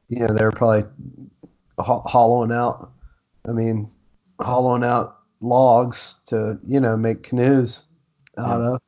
[0.08, 0.84] you know they're probably
[1.78, 2.90] ho- hollowing out.
[3.48, 3.88] I mean,
[4.40, 7.82] hollowing out logs to you know make canoes
[8.36, 8.80] out of,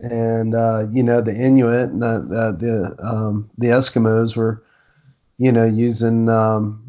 [0.00, 4.62] and uh, you know the Inuit and the the the, um, the Eskimos were
[5.38, 6.28] you know using.
[6.28, 6.82] Um,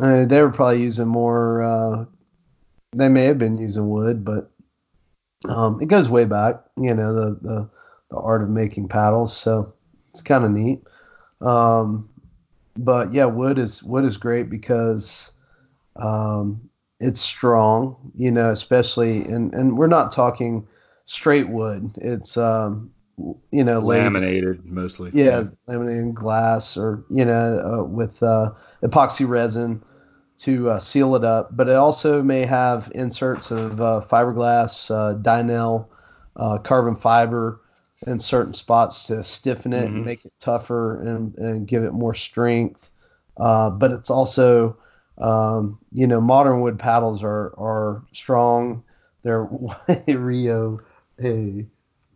[0.00, 2.04] I mean, they were probably using more uh,
[2.92, 4.50] they may have been using wood, but
[5.48, 6.62] um, it goes way back.
[6.76, 7.70] You know the the,
[8.10, 9.72] the art of making paddles, so
[10.10, 10.82] it's kind of neat.
[11.40, 12.08] Um,
[12.76, 15.32] but yeah, wood is wood is great because
[15.96, 16.68] um,
[17.00, 18.12] it's strong.
[18.16, 20.66] You know, especially and and we're not talking
[21.06, 21.92] straight wood.
[21.96, 22.90] It's um,
[23.50, 25.10] you know laminated mostly.
[25.12, 28.50] Yeah, yeah, laminated glass or you know uh, with uh,
[28.82, 29.82] epoxy resin
[30.38, 35.16] to uh, seal it up, but it also may have inserts of uh, fiberglass, uh,
[35.16, 35.86] Dynel,
[36.36, 37.60] uh, carbon fiber
[38.06, 39.96] in certain spots to stiffen it mm-hmm.
[39.96, 42.90] and make it tougher and, and give it more strength.
[43.36, 44.76] Uh, but it's also,
[45.18, 48.82] um, you know, modern wood paddles are, are strong.
[49.22, 49.48] They're
[50.08, 50.80] Rio.
[51.18, 51.66] Hey,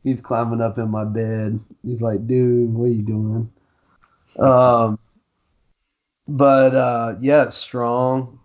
[0.03, 1.61] he's climbing up in my bed.
[1.85, 3.53] He's like, dude, what are you doing?
[4.39, 4.99] Um,
[6.27, 8.39] but uh, yeah, strong,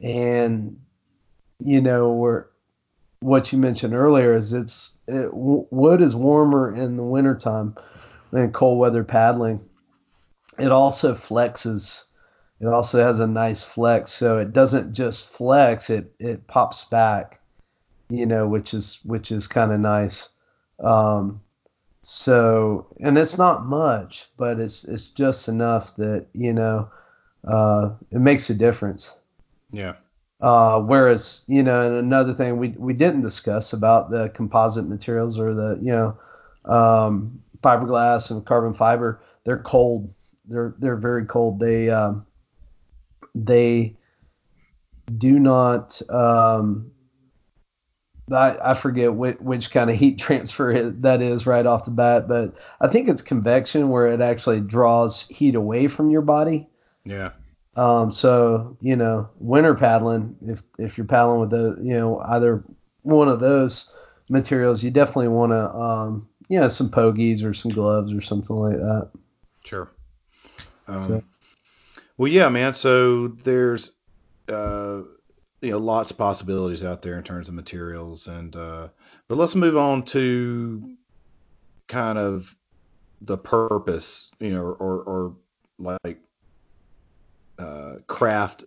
[0.00, 0.80] and
[1.58, 2.46] you know we're
[3.20, 7.76] what you mentioned earlier is it's it, wood is warmer in the wintertime
[8.30, 9.60] than cold weather paddling.
[10.58, 12.04] It also flexes.
[12.60, 17.40] It also has a nice flex, so it doesn't just flex; it it pops back,
[18.08, 20.30] you know, which is which is kind of nice.
[20.80, 21.40] Um,
[22.02, 26.88] so, and it's not much, but it's it's just enough that you know
[27.46, 29.14] uh, it makes a difference.
[29.70, 29.94] Yeah.
[30.40, 35.38] Uh, whereas, you know, and another thing we we didn't discuss about the composite materials
[35.38, 36.16] or the you know
[36.64, 40.14] um, fiberglass and carbon fiber, they're cold.
[40.46, 41.58] They're they're very cold.
[41.58, 42.24] They um,
[43.34, 43.96] they
[45.16, 46.00] do not.
[46.08, 46.92] Um,
[48.32, 52.28] I, I forget which, which kind of heat transfer that is right off the bat,
[52.28, 56.68] but I think it's convection where it actually draws heat away from your body.
[57.04, 57.30] Yeah.
[57.76, 62.64] Um, so you know, winter paddling, if if you're paddling with the you know either
[63.02, 63.92] one of those
[64.28, 68.56] materials, you definitely want to um, you know some pogies or some gloves or something
[68.56, 69.10] like that.
[69.64, 69.88] Sure.
[70.88, 71.22] Um, so.
[72.16, 72.74] Well, yeah, man.
[72.74, 73.92] So there's
[74.48, 75.02] uh,
[75.60, 78.88] you know lots of possibilities out there in terms of materials, and uh,
[79.26, 80.96] but let's move on to
[81.88, 82.54] kind of
[83.20, 85.36] the purpose, you know, or or
[85.78, 86.20] like
[87.58, 88.64] uh, craft,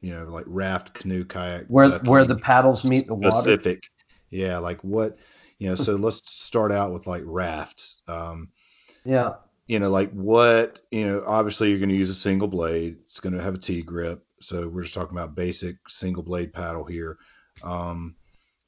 [0.00, 1.66] you know, like raft, canoe, kayak.
[1.68, 3.30] Where uh, where the paddles meet the water.
[3.30, 3.84] Specific.
[4.30, 5.18] Yeah, like what,
[5.58, 5.74] you know.
[5.74, 8.00] so let's start out with like rafts.
[8.08, 8.48] Um,
[9.04, 9.34] yeah.
[9.66, 12.96] You know, like what, you know, obviously you're going to use a single blade.
[13.04, 14.24] It's going to have a T grip.
[14.42, 17.18] So we're just talking about basic single blade paddle here.
[17.62, 18.16] Um,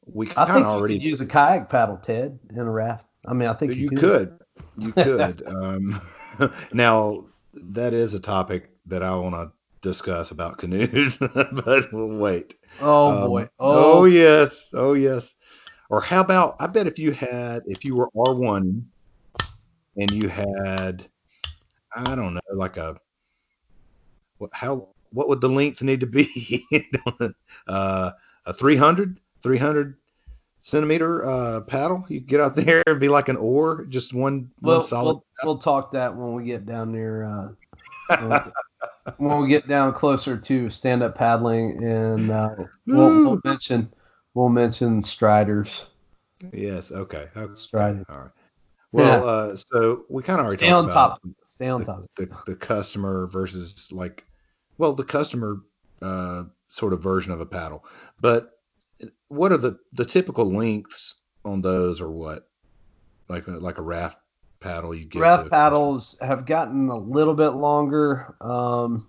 [0.06, 3.06] we I think already use a kayak paddle, Ted, in a raft.
[3.26, 4.38] I mean, I think you, you could.
[4.76, 5.42] You could.
[5.46, 6.00] um,
[6.72, 9.52] now that is a topic that I want to
[9.82, 12.54] discuss about canoes, but we'll wait.
[12.80, 13.48] Oh um, boy.
[13.58, 14.00] Oh.
[14.00, 14.70] oh yes.
[14.72, 15.34] Oh yes.
[15.90, 18.86] Or how about I bet if you had if you were R one
[19.96, 21.06] and you had
[21.94, 22.96] I don't know like a
[24.52, 26.66] how what would the length need to be?
[27.66, 28.10] uh,
[28.46, 29.96] a 300 300
[30.60, 32.04] centimeter uh, paddle.
[32.08, 35.14] You get out there and be like an oar, just one, well, one solid.
[35.14, 38.50] We'll, we'll, talk that when we get down near uh,
[39.18, 42.54] when we get down closer to stand up paddling, and uh,
[42.86, 43.92] we'll, we'll, mention
[44.34, 45.86] we'll mention striders.
[46.52, 46.92] Yes.
[46.92, 47.28] Okay.
[47.36, 47.54] okay.
[47.54, 48.04] Strider.
[48.08, 48.30] All right.
[48.92, 49.24] Well, yeah.
[49.24, 51.20] uh, so we kind of already stay on top.
[51.46, 52.04] Stay on the, top.
[52.16, 54.24] The, the customer versus like,
[54.78, 55.60] well, the customer
[56.02, 57.84] uh, sort of version of a paddle.
[58.20, 58.50] But
[59.28, 62.48] what are the the typical lengths on those, or what?
[63.28, 64.18] Like a, like a raft
[64.60, 65.20] paddle you get.
[65.20, 68.34] Raft paddles have gotten a little bit longer.
[68.40, 69.08] Um,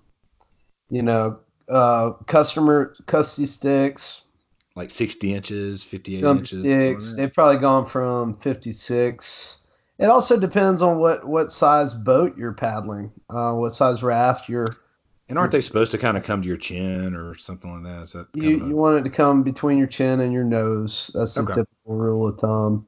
[0.89, 1.39] you know,
[1.69, 4.23] uh, customer custy sticks.
[4.75, 6.59] Like 60 inches, 58 inches.
[6.59, 7.15] Sticks.
[7.15, 9.57] They've probably gone from 56.
[9.97, 14.75] It also depends on what, what size boat you're paddling, uh, what size raft you're.
[15.27, 18.03] And aren't they supposed to kind of come to your chin or something like that?
[18.03, 18.67] Is that you, a...
[18.67, 21.09] you want it to come between your chin and your nose.
[21.13, 21.53] That's the okay.
[21.53, 22.85] typical rule of thumb.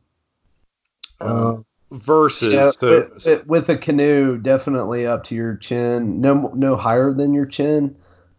[1.20, 6.76] Um, versus yeah, the, with, with, a canoe definitely up to your chin no no
[6.76, 7.96] higher than your chin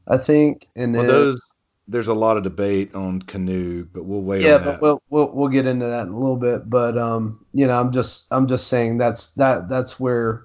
[0.06, 1.40] i think and well, those
[1.88, 5.48] there's a lot of debate on canoe but we'll wait yeah but we'll, we'll we'll
[5.48, 8.66] get into that in a little bit but um you know i'm just i'm just
[8.66, 10.44] saying that's that that's where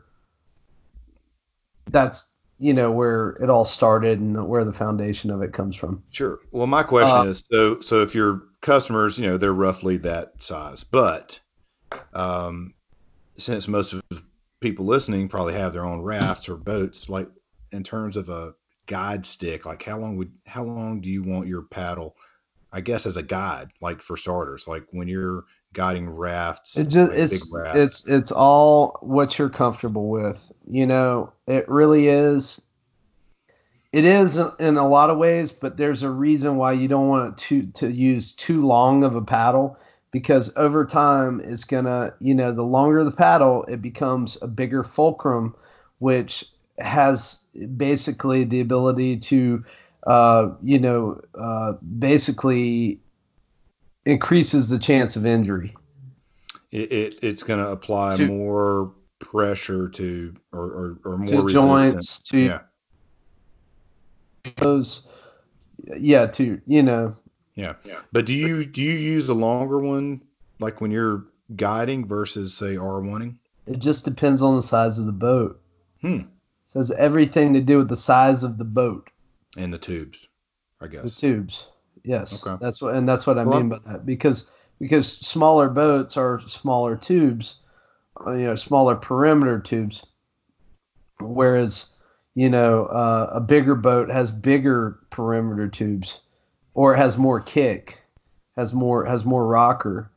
[1.91, 6.03] that's you know where it all started and where the foundation of it comes from
[6.11, 9.97] sure well my question uh, is so so if your customers you know they're roughly
[9.97, 11.39] that size but
[12.13, 12.73] um
[13.37, 14.03] since most of
[14.63, 17.27] people listening probably have their own rafts or boats, like
[17.71, 18.53] in terms of a
[18.87, 22.15] guide stick, like how long would how long do you want your paddle?
[22.71, 25.43] I guess as a guide, like for starters, like when you're
[25.73, 26.77] guiding rafts.
[26.77, 27.77] It just it's rafts.
[27.77, 30.51] it's it's all what you're comfortable with.
[30.67, 32.61] You know, it really is.
[33.91, 37.37] It is in a lot of ways, but there's a reason why you don't want
[37.37, 39.77] to to use too long of a paddle
[40.11, 44.83] because over time it's gonna you know the longer the paddle it becomes a bigger
[44.83, 45.53] fulcrum
[45.99, 46.45] which
[46.77, 47.41] has
[47.77, 49.63] basically the ability to
[50.07, 52.99] uh, you know uh, basically
[54.05, 55.75] increases the chance of injury
[56.71, 61.53] it, it it's going to apply to, more pressure to or, or, or more to
[61.53, 62.59] joints to yeah.
[64.57, 65.09] those
[65.97, 67.15] yeah to you know
[67.55, 67.75] yeah.
[67.83, 67.99] yeah.
[68.11, 70.21] But do you do you use a longer one
[70.59, 71.25] like when you're
[71.55, 73.35] guiding versus say R oneing?
[73.65, 75.61] It just depends on the size of the boat.
[76.01, 76.17] Hmm.
[76.17, 79.09] It has everything to do with the size of the boat.
[79.55, 80.27] And the tubes,
[80.81, 81.03] I guess.
[81.03, 81.69] The tubes.
[82.03, 82.57] Yes, Okay.
[82.59, 84.49] that's what, and that's what I Well, mean by that because
[84.79, 87.57] because smaller boats are smaller tubes,
[88.25, 90.05] uh, you know, smaller perimeter tubes,
[91.19, 91.95] whereas
[92.35, 96.21] you know uh, a bigger boat has bigger perimeter tubes,
[96.73, 98.01] or it has more kick,
[98.55, 100.11] has more has more rocker.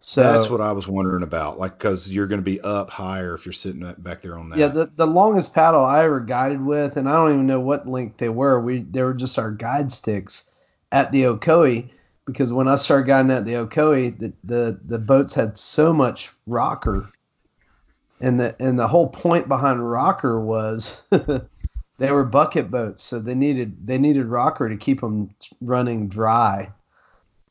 [0.00, 3.34] So That's what I was wondering about, like because you're going to be up higher
[3.34, 4.58] if you're sitting back there on that.
[4.58, 7.86] Yeah, the, the longest paddle I ever guided with, and I don't even know what
[7.88, 8.60] length they were.
[8.60, 10.50] We they were just our guide sticks
[10.92, 11.90] at the Ocoee
[12.26, 16.30] because when I started guiding at the Ocoee, the, the the boats had so much
[16.46, 17.08] rocker,
[18.20, 21.02] and the and the whole point behind rocker was
[21.98, 25.30] they were bucket boats, so they needed they needed rocker to keep them
[25.60, 26.70] running dry,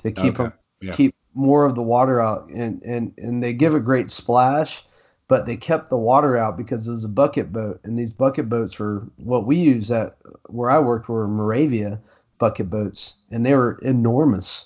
[0.04, 0.94] to keep Okay, them yeah.
[0.94, 4.84] keep more of the water out, and and and they give a great splash
[5.28, 8.48] but they kept the water out because it was a bucket boat, and these bucket
[8.48, 10.16] boats were what we use at
[10.48, 12.00] where I worked were Maravia
[12.38, 14.66] bucket boats, and they were enormous,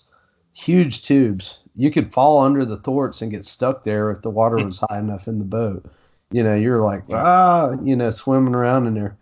[0.54, 1.60] huge tubes.
[1.76, 5.00] You could fall under the thwarts and get stuck there if the water was high
[5.00, 5.86] enough in the boat.
[6.32, 9.18] You know, you're like ah, you know, swimming around in there.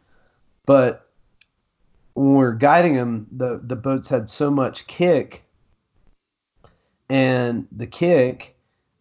[0.66, 1.08] But
[2.14, 5.44] when we we're guiding them, the the boats had so much kick,
[7.10, 8.58] and the kick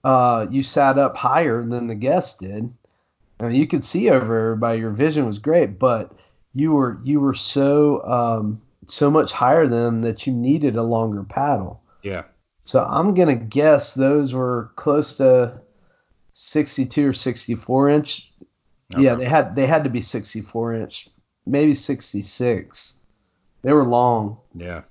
[0.07, 2.73] uh, you sat up higher than the guests did.
[3.41, 4.79] I mean, you could see over everybody.
[4.79, 6.13] Your vision was great, but
[6.55, 10.83] you were you were so um, so much higher than them that you needed a
[10.83, 11.83] longer paddle.
[12.03, 12.25] yeah,
[12.65, 15.61] So I'm gonna guess those were close to
[16.33, 18.33] 62 or 64 inch.
[18.97, 21.09] Yeah, they had they had to be 64 inch,
[21.45, 22.95] maybe 66.
[23.63, 24.39] They were long.
[24.55, 24.83] yeah.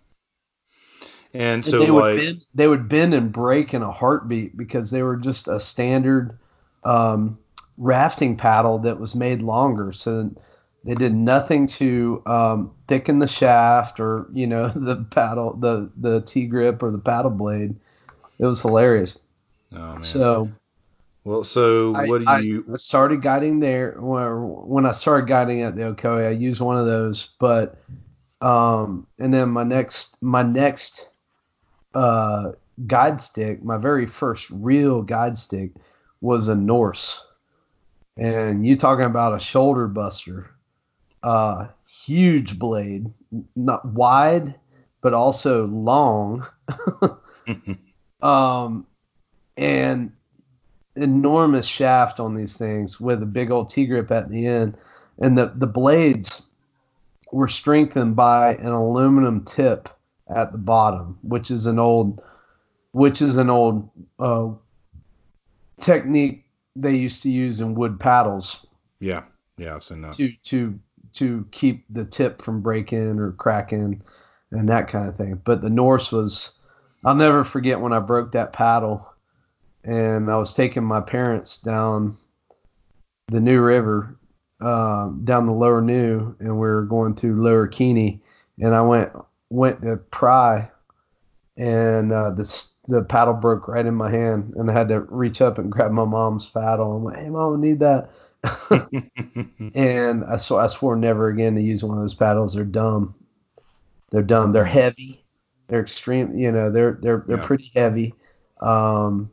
[1.33, 4.89] And And so they would bend, they would bend and break in a heartbeat because
[4.91, 6.37] they were just a standard
[6.83, 7.37] um,
[7.77, 9.91] rafting paddle that was made longer.
[9.91, 10.31] So
[10.85, 16.21] they did nothing to um, thicken the shaft or you know the paddle, the the
[16.21, 17.75] T grip or the paddle blade.
[18.39, 19.19] It was hilarious.
[19.73, 20.25] oh man.
[20.25, 20.51] So
[21.25, 22.65] well, so I- what do you?
[22.73, 23.95] I started guiding there.
[23.99, 24.27] When
[24.67, 27.29] when I started guiding at the Ocoee, I used one of those.
[27.39, 27.77] But
[28.41, 31.09] um, and then my next my next
[31.95, 32.51] uh,
[32.87, 35.71] guide stick, my very first real guide stick,
[36.21, 37.25] was a Norse.
[38.17, 40.49] And you talking about a shoulder buster,
[41.25, 43.11] uh, huge blade,
[43.55, 44.55] not wide,
[45.01, 46.45] but also long.
[48.21, 48.85] um,
[49.57, 50.11] and
[50.95, 54.77] enormous shaft on these things with a big old T grip at the end,
[55.19, 56.41] and the the blades
[57.31, 59.89] were strengthened by an aluminum tip
[60.29, 62.21] at the bottom, which is an old,
[62.91, 64.49] which is an old uh,
[65.79, 66.45] technique
[66.75, 68.65] they used to use in wood paddles
[68.99, 69.23] yeah,
[69.57, 70.13] yeah, I've seen that.
[70.13, 70.79] to to
[71.15, 74.01] to keep the tip from breaking or cracking
[74.51, 75.41] and that kind of thing.
[75.43, 76.53] But the Norse was
[77.03, 79.07] I'll never forget when I broke that paddle
[79.83, 82.17] and I was taking my parents down
[83.27, 84.17] the New River,
[84.61, 88.21] uh, down the Lower New, and we were going through Lower Keeney,
[88.59, 89.11] and I went
[89.49, 90.69] went to pry,
[91.57, 95.41] and uh, the the paddle broke right in my hand, and I had to reach
[95.41, 96.97] up and grab my mom's paddle.
[96.97, 98.09] I'm like, "Hey, mom, I need that."
[99.75, 102.53] and I swore I swore never again to use one of those paddles.
[102.53, 103.15] They're dumb.
[104.11, 104.51] They're dumb.
[104.51, 105.25] They're heavy.
[105.67, 106.37] They're extreme.
[106.37, 107.45] You know, they're they're they're Yeah.
[107.45, 108.15] pretty heavy.
[108.61, 109.31] Um,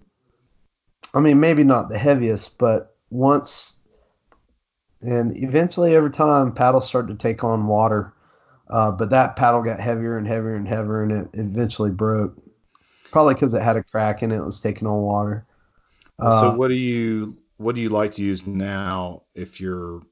[1.14, 3.78] I mean, maybe not the heaviest, but once
[5.02, 8.14] and eventually over time, paddles start to take on water.
[8.68, 12.36] Uh, but that paddle got heavier and heavier and heavier, and it eventually broke.
[13.10, 15.46] Probably because it had a crack in it, it was taking on water.
[16.18, 20.02] Uh, so what do you what do you like to use now if you're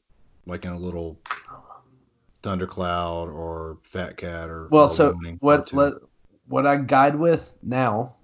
[0.47, 1.19] like in a little
[2.43, 5.95] thundercloud or fat cat or Well, or so what let,
[6.49, 8.17] what I guide with now,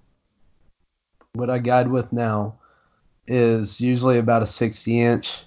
[1.35, 2.59] what I guide with now,
[3.27, 5.45] is usually about a sixty inch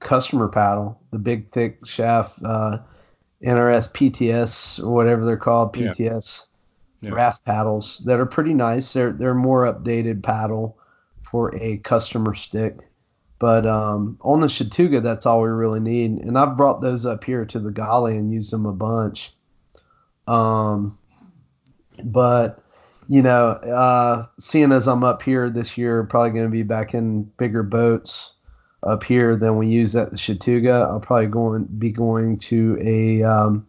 [0.00, 2.78] customer paddle, the big thick shaft, uh,
[3.42, 5.90] NRS PTS or whatever they're called, Yeah.
[5.92, 6.46] PTS
[7.00, 7.10] Yeah.
[7.10, 8.92] raft paddles that are pretty nice.
[8.92, 10.77] They're they're more updated paddle
[11.30, 12.76] for a customer stick.
[13.38, 16.10] But um, on the Chattooga, that's all we really need.
[16.10, 19.32] And I've brought those up here to the Gauley and used them a bunch.
[20.26, 20.98] Um,
[22.02, 22.62] but
[23.08, 26.94] you know, uh, seeing as I'm up here this year, probably going to be back
[26.94, 28.34] in bigger boats
[28.82, 30.86] up here than we use at the Chattooga.
[30.86, 33.66] I'll probably going be going to a um,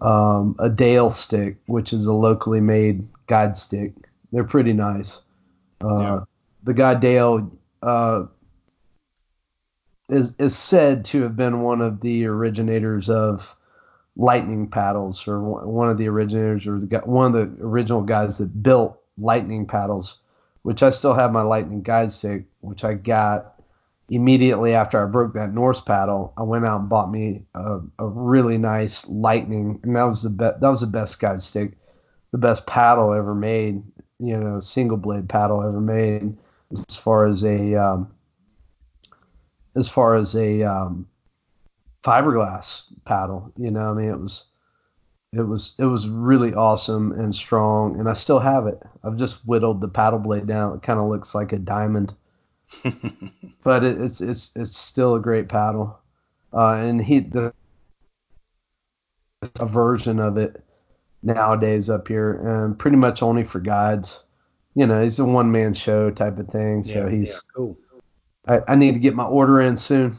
[0.00, 3.92] um, a Dale stick, which is a locally made guide stick.
[4.32, 5.20] They're pretty nice.
[5.80, 6.20] Uh.
[6.64, 7.50] The guy Dale
[7.82, 8.24] uh,
[10.08, 13.56] is is said to have been one of the originators of
[14.16, 18.62] lightning paddles or one of the originators or the, one of the original guys that
[18.62, 20.18] built lightning paddles
[20.62, 23.60] which i still have my lightning guide stick which i got
[24.08, 26.32] immediately after i broke that norse paddle.
[26.36, 30.30] I went out and bought me a, a really nice lightning and that was the
[30.30, 31.72] best that was the best guide stick
[32.30, 33.82] the best paddle ever made
[34.20, 36.36] you know single blade paddle ever made
[36.88, 38.12] as far as a um,
[39.74, 41.06] as far as a um,
[42.02, 43.52] fiberglass paddle.
[43.56, 44.46] You know, I mean, it was
[45.32, 48.80] it was it was really awesome and strong, and I still have it.
[49.02, 50.76] I've just whittled the paddle blade down.
[50.76, 52.14] It kind of looks like a diamond,
[53.64, 55.98] but it, it's it's it's still a great paddle.
[56.52, 57.52] Uh, and he the
[59.60, 60.62] a version of it
[61.22, 64.23] nowadays up here, and pretty much only for guides.
[64.74, 67.78] You know, he's a one man show type of thing, so yeah, he's yeah, cool.
[68.46, 70.18] I, I need to get my order in soon.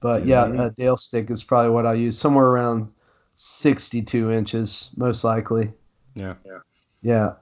[0.00, 2.16] But yeah, a Dale stick is probably what I'll use.
[2.16, 2.94] Somewhere around
[3.34, 5.72] 62 inches, most likely.
[6.14, 6.34] Yeah.
[6.44, 6.58] Yeah.
[7.02, 7.32] Yeah.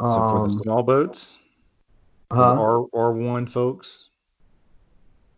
[0.00, 1.38] So um, for the um, small boats,
[2.30, 2.54] huh?
[2.54, 4.10] R R one folks.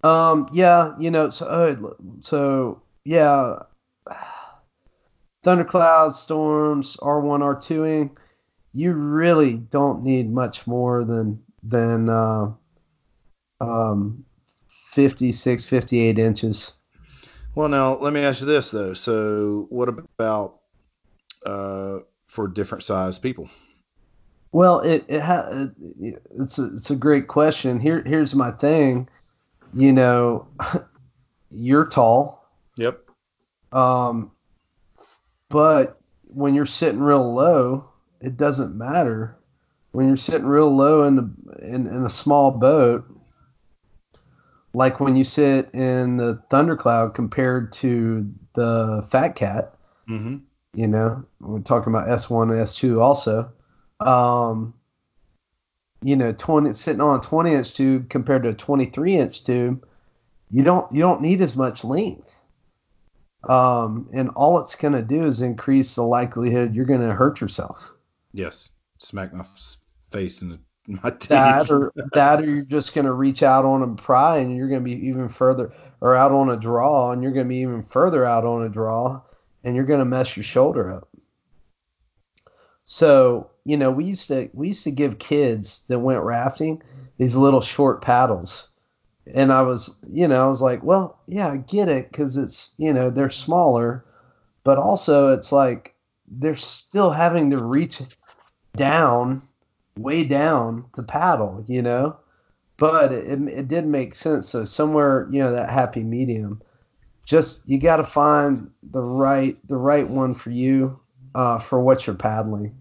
[0.03, 0.49] Um.
[0.53, 0.95] Yeah.
[0.99, 1.31] You know.
[1.31, 1.47] So.
[1.47, 1.77] Uh,
[2.21, 2.83] so.
[3.05, 3.61] Yeah.
[5.45, 8.11] Thunderclouds, storms, R one, R twoing.
[8.79, 12.53] You really don't need much more than than uh,
[13.61, 14.25] um,
[14.69, 16.75] 56, 58 inches.
[17.57, 18.95] Well, now let me ask you this though.
[18.95, 20.61] So, what about
[21.45, 21.99] uh,
[22.29, 23.51] for different size people?
[24.53, 27.81] Well, it, it ha- it's a, it's a great question.
[27.81, 29.09] Here here's my thing.
[29.75, 30.47] You know,
[31.51, 32.49] you're tall.
[32.77, 33.01] Yep.
[33.73, 34.31] Um,
[35.49, 37.89] but when you're sitting real low,
[38.21, 39.37] it doesn't matter.
[39.93, 41.31] When you're sitting real low in the
[41.63, 43.05] in, in a small boat,
[44.75, 49.75] like when you sit in the thundercloud compared to the fat cat
[50.09, 50.37] mm-hmm.
[50.75, 53.51] you know we're talking about s1 and s2 also
[54.01, 54.75] um,
[56.03, 59.87] you know 20 sitting on a 20 inch tube compared to a 23 inch tube
[60.51, 62.35] you don't you don't need as much length
[63.49, 67.41] um, and all it's going to do is increase the likelihood you're going to hurt
[67.41, 67.93] yourself
[68.33, 68.71] yes.
[68.99, 69.45] Smack my
[70.11, 70.59] face in the
[71.29, 74.85] that or that or you're just to reach out on a pry and you're to
[74.85, 78.45] be even further or out on a draw and you're to be even further out
[78.45, 79.21] on a draw
[79.63, 81.09] and you're to mess your shoulder up.
[82.85, 86.83] So you know we used to we used to give kids that went rafting
[87.19, 88.69] these little short paddles.
[89.35, 92.73] And i was you know i was like well yeah i get it because it's
[92.79, 94.07] you know they're smaller
[94.65, 95.95] but also it's like
[96.31, 98.01] they're still having to reach
[98.77, 99.43] down
[99.99, 102.17] way down to paddle, you know.
[102.77, 104.49] But it, it did make sense.
[104.49, 106.63] So somewhere, you know, that happy medium.
[107.25, 110.99] Just you got to find the right the right one for you
[111.35, 112.75] uh, for what you're paddling.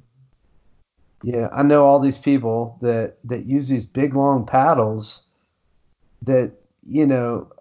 [1.23, 5.23] Yeah, I know all these people that that use these big long paddles.
[6.21, 6.51] That
[6.87, 7.51] you know,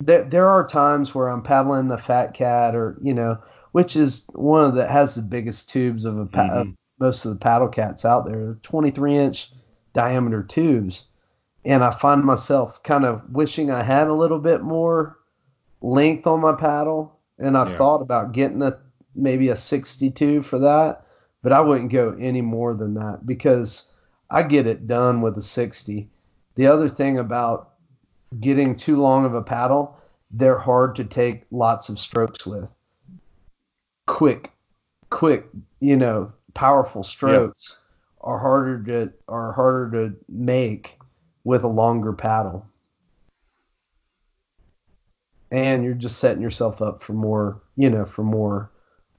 [0.00, 3.38] there there are times where I'm paddling a fat cat or you know,
[3.72, 6.70] which is one of the has the biggest tubes of a, mm-hmm
[7.02, 9.50] most of the paddle cats out there, 23 inch
[9.92, 11.04] diameter tubes.
[11.64, 15.18] And I find myself kind of wishing I had a little bit more
[15.80, 17.18] length on my paddle.
[17.38, 17.76] And I've yeah.
[17.76, 18.78] thought about getting a
[19.16, 21.04] maybe a 62 for that,
[21.42, 23.90] but I wouldn't go any more than that because
[24.30, 26.08] I get it done with a 60.
[26.54, 27.74] The other thing about
[28.38, 29.96] getting too long of a paddle,
[30.30, 32.70] they're hard to take lots of strokes with.
[34.06, 34.50] Quick,
[35.10, 35.46] quick,
[35.80, 38.28] you know, powerful strokes yeah.
[38.28, 40.98] are harder to are harder to make
[41.44, 42.66] with a longer paddle.
[45.50, 48.70] And you're just setting yourself up for more, you know, for more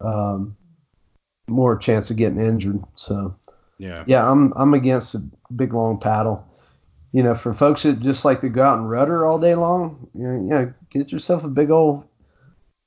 [0.01, 0.57] um,
[1.47, 2.83] more chance of getting injured.
[2.95, 3.35] So
[3.77, 5.19] yeah, yeah, I'm I'm against a
[5.55, 6.47] big long paddle.
[7.11, 10.09] You know, for folks that just like to go out and rudder all day long,
[10.15, 12.03] you know, you know get yourself a big old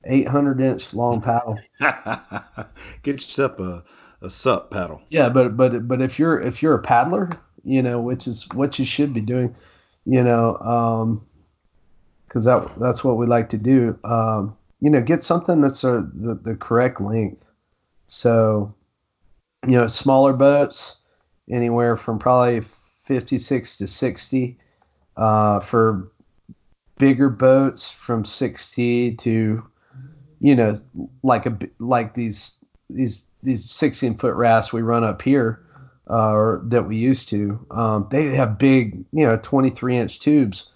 [0.07, 1.59] 800 inch long paddle.
[3.03, 3.83] get yourself a
[4.21, 5.01] a sup paddle.
[5.09, 7.29] Yeah, but but but if you're if you're a paddler,
[7.63, 9.55] you know, which is what you should be doing,
[10.05, 11.25] you know, um,
[12.27, 13.97] because that that's what we like to do.
[14.03, 17.43] Um, you know, get something that's a, the the correct length.
[18.07, 18.73] So,
[19.65, 20.95] you know, smaller boats,
[21.49, 22.61] anywhere from probably
[23.03, 24.59] 56 to 60.
[25.15, 26.11] Uh, for
[26.97, 29.63] bigger boats, from 60 to,
[30.39, 30.81] you know,
[31.23, 32.57] like a like these
[32.89, 35.63] these these 16 foot rafts we run up here,
[36.09, 40.71] uh, or that we used to, um, they have big, you know, 23 inch tubes.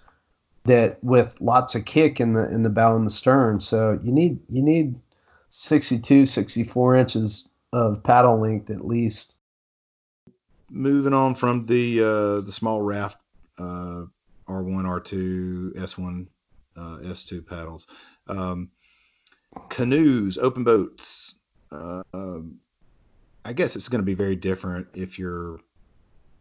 [0.66, 3.60] that with lots of kick in the in the bow and the stern.
[3.62, 4.96] So you need you need
[5.50, 9.36] 62, 64 inches of paddle length at least.
[10.70, 13.18] Moving on from the uh, the small raft
[13.58, 14.06] uh,
[14.48, 16.28] R1, R2, S1,
[16.76, 17.88] uh, S2 paddles.
[18.28, 18.70] Um,
[19.70, 21.36] canoes, open boats.
[21.72, 22.60] Uh, um,
[23.44, 25.60] I guess it's going to be very different if you're,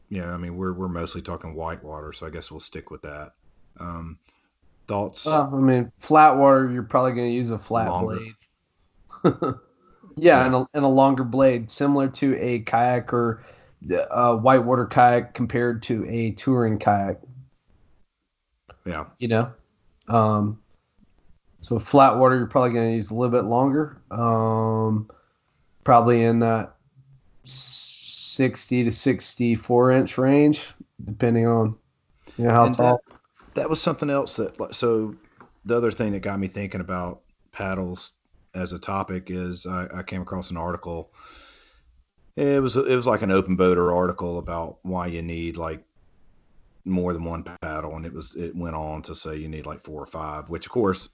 [0.09, 3.03] you know, I mean, we're we're mostly talking whitewater, so I guess we'll stick with
[3.03, 3.33] that.
[3.79, 4.19] Um,
[4.89, 5.25] thoughts?
[5.27, 8.19] Well, I mean, flat water, you're probably going to use a flat Longer.
[8.19, 8.35] blade.
[9.25, 9.53] yeah,
[10.17, 10.47] Yeah.
[10.47, 13.43] And, a, and a longer blade, similar to a kayak or
[13.89, 17.21] a whitewater kayak compared to a touring kayak.
[18.85, 19.53] yeah, You know,
[20.09, 20.60] um,
[21.61, 24.01] so flat water, you're probably going to use a little bit longer.
[24.11, 25.11] Um,
[25.85, 26.75] probably in that
[27.45, 30.63] 60 to 64 inch range,
[31.05, 31.77] depending on
[32.37, 33.01] you know how And tall.
[33.55, 35.15] that was something else that like, so
[35.65, 37.21] the other thing that got me thinking about
[37.53, 38.13] paddles
[38.55, 41.13] as a topic is I, I came across an article
[42.37, 45.85] it was it was like an open boater article about why you need like
[46.85, 49.83] more than one paddle and it was it went on to say you need like
[49.83, 51.11] four or five which of course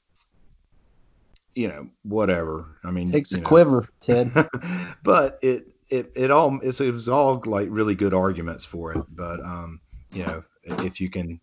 [1.56, 3.42] you know whatever i mean Takes a know.
[3.42, 4.30] quiver, Ted.
[5.02, 9.04] but it it it all it's, it was all like really good arguments for it
[9.08, 9.80] but um
[10.12, 11.40] you know if you can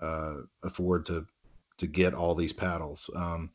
[0.00, 1.26] uh afford to
[1.76, 3.50] to get all these paddles um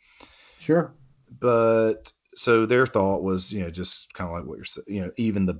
[0.59, 0.93] sure.
[1.39, 5.01] but so their thought was you know just kind of like what you're saying you
[5.01, 5.59] know even the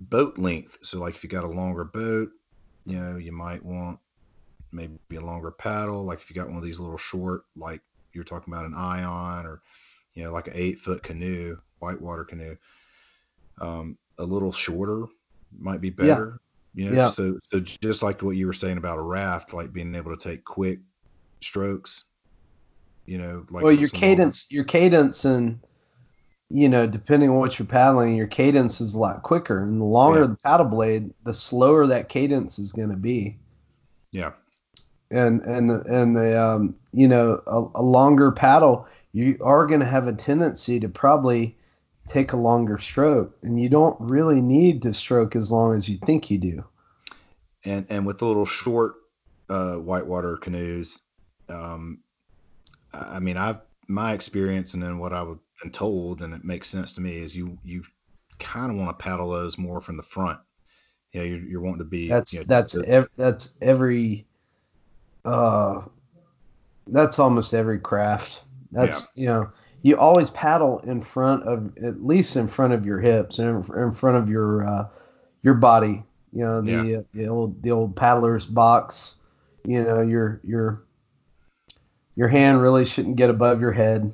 [0.00, 2.28] boat length so like if you got a longer boat
[2.84, 3.98] you know you might want
[4.70, 7.80] maybe a longer paddle like if you got one of these little short like
[8.16, 9.60] you're talking about an ion or
[10.14, 12.56] you know like an eight foot canoe whitewater canoe
[13.60, 15.04] um, a little shorter
[15.58, 16.40] might be better.
[16.74, 16.82] Yeah.
[16.84, 17.08] you know Yeah.
[17.08, 20.28] so so just like what you were saying about a raft like being able to
[20.28, 20.80] take quick
[21.42, 22.04] strokes
[23.04, 25.60] you know like well, your cadence, your cadence, and
[26.50, 29.62] you know, depending on what you're paddling, your cadence is a lot quicker.
[29.62, 30.26] And the longer Yeah.
[30.28, 33.38] the paddle blade, the slower that cadence is going to be.
[34.12, 34.32] yeah
[35.10, 39.86] And and and the um, you know, a, a longer paddle, you are going to
[39.86, 41.56] have a tendency to probably
[42.08, 45.96] take a longer stroke, and you don't really need to stroke as long as you
[45.96, 46.64] think you do.
[47.64, 48.94] and and with the little short
[49.48, 51.00] uh, whitewater canoes,
[51.48, 52.00] um,
[52.92, 56.92] I mean, I've my experience and then what I've been told, and it makes sense
[56.92, 57.84] to me, is you you
[58.38, 60.38] kind of want to paddle those more from the front.
[61.12, 62.08] Yeah, you're, you're wanting to be.
[62.08, 64.25] That's you know, that's ev- that's every
[65.26, 65.82] uh
[66.88, 68.42] that's almost every craft.
[68.72, 69.50] That's you know
[69.82, 73.78] you always paddle in front of at least in front of your hips and in,
[73.78, 74.88] in front of your uh,
[75.42, 76.02] your body.
[76.32, 79.14] You know the uh, the old the old paddler's box.
[79.64, 80.84] You know your your
[82.14, 84.12] your hand really shouldn't get above your head,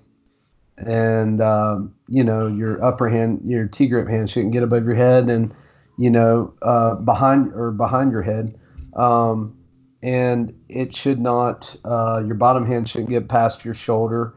[0.76, 4.94] and um, you know your upper hand your T grip hand shouldn't get above your
[4.94, 5.54] head, and
[5.98, 8.58] you know uh, behind or behind your head.
[8.94, 9.61] Um,
[10.02, 14.34] and it should not uh, your bottom hand shouldn't get past your shoulder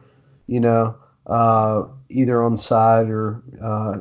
[0.48, 0.96] you know
[1.28, 3.98] uh, either on side or uh,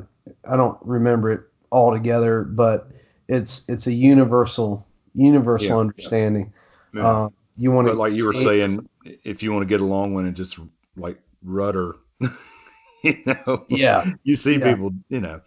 [0.49, 1.41] i don't remember it
[1.71, 2.89] all together but
[3.27, 5.79] it's it's a universal universal Yeah, yeah.
[5.81, 6.53] understanding
[6.93, 7.07] yeah.
[7.07, 8.87] uh, you want to like you were saying,
[9.23, 10.59] if you want to get a long one and just
[10.97, 11.95] like rudder,
[13.03, 14.73] you know, yeah you see Yeah.
[14.73, 15.41] people, you know,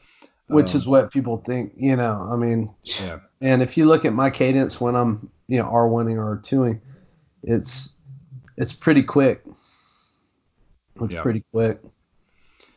[0.48, 2.70] which um, is what people think you know i mean
[3.00, 6.80] yeah, And if you look at my cadence when I'm, you know, R1ing or R2ing,
[7.44, 7.94] it's
[8.56, 9.44] it's pretty quick.
[11.00, 11.22] It's Yeah.
[11.22, 11.80] pretty quick.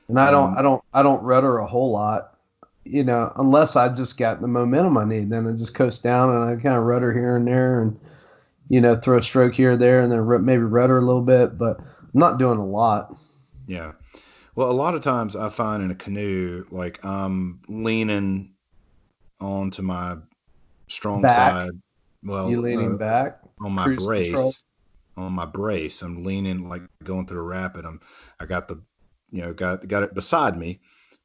[0.07, 2.37] And I don't Um, I don't I don't rudder a whole lot,
[2.85, 5.29] you know, unless I just got the momentum I need.
[5.29, 7.99] Then I just coast down and I kind of rudder here and there and
[8.69, 11.57] you know, throw a stroke here or there and then maybe rudder a little bit,
[11.57, 13.15] but I'm not doing a lot.
[13.67, 13.93] Yeah.
[14.55, 18.53] Well, a lot of times I find in a canoe, like I'm leaning
[19.39, 20.17] onto my
[20.89, 21.35] strong Back.
[21.35, 21.71] side.
[22.23, 23.39] Well, you leaning uh, back.
[23.61, 24.27] on my cruise brace.
[24.27, 24.53] control.
[25.17, 27.85] On my brace, I'm leaning like going through a rapid.
[27.85, 27.99] I'm,
[28.39, 28.81] I got the,
[29.29, 30.79] you know, got got it beside me,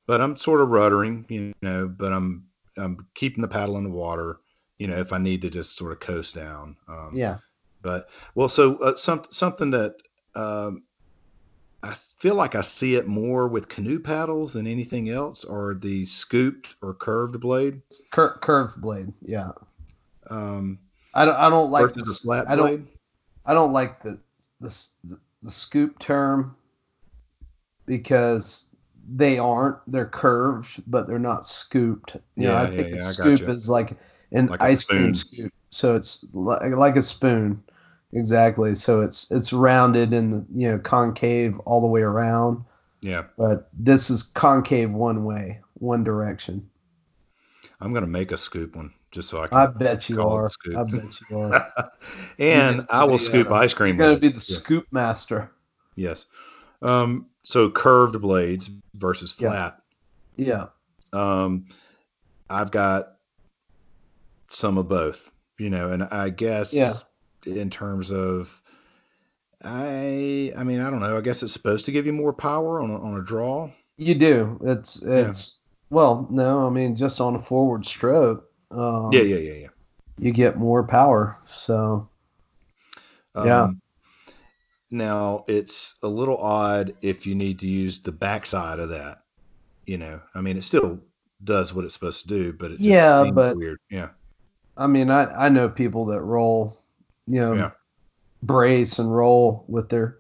[0.07, 2.47] but I'm sort of ruddering, you know, but I'm
[2.77, 4.39] I'm keeping the paddle in the water,
[4.79, 6.77] you know, if I need to just sort of coast down.
[6.89, 7.39] Um, Yeah.
[7.81, 9.95] but well, so uh, some, something that
[10.35, 10.83] um,
[11.87, 16.05] I feel like I see it more with canoe paddles than anything else are the
[16.05, 17.81] scooped or curved blade
[18.11, 19.13] Cur- curved blade.
[19.23, 19.53] Yeah.
[20.31, 20.79] um,
[21.15, 22.89] I don't I don't like the flat I don't.
[23.45, 24.19] I don't like the
[24.61, 24.95] the, s-
[25.43, 26.57] the scoop term
[27.87, 28.65] because
[29.15, 29.79] they aren't.
[29.87, 32.17] They're curved, but they're not scooped.
[32.37, 33.53] You know, Yeah, I yeah, think yeah, a I scoop gotcha.
[33.53, 33.91] is like
[34.33, 35.53] an Like ice cream scoop.
[35.71, 37.63] So it's like, like a spoon.
[38.17, 38.75] Exactly.
[38.75, 42.65] So it's it's rounded and you know concave all the way around.
[43.01, 43.25] Yeah.
[43.39, 46.69] But this is concave one way, one direction.
[47.81, 49.59] I'm gonna make a scoop one just so I can.
[49.59, 50.49] I bet you call it are.
[50.51, 50.77] scoop.
[50.77, 51.91] I bet you are.
[52.39, 53.99] and I will gonna scoop ice cream.
[53.99, 54.59] You're gonna be the Yeah.
[54.59, 55.51] scoop master.
[55.95, 56.27] Yes.
[56.83, 59.49] Um, so curved blades versus Yeah.
[59.51, 59.79] flat.
[60.37, 60.67] Yeah.
[61.13, 61.67] Um,
[62.51, 63.13] I've got
[64.51, 66.95] some of both, you know, and I guess Yeah.
[67.47, 68.61] In terms of
[69.63, 71.17] I I mean, I don't know.
[71.17, 73.71] I guess it's supposed to give you more power on a, on a draw.
[73.97, 74.61] You do.
[74.65, 78.49] It's it's well, no, I mean just on a forward stroke.
[78.71, 79.69] Um, yeah, yeah, yeah, yeah.
[80.19, 81.39] You get more power.
[81.49, 82.09] So
[83.37, 83.65] Yeah.
[83.65, 83.81] Um,
[84.91, 89.23] Now it's a little odd if you need to use the backside of that.
[89.87, 91.01] You know, I mean, it still
[91.45, 93.79] does what it's supposed to do, but it just Yeah, seems but- weird.
[93.91, 94.09] Yeah,
[94.77, 96.77] I mean, I I know people that roll,
[97.27, 97.71] you know, Yeah.
[98.43, 100.19] brace and roll with their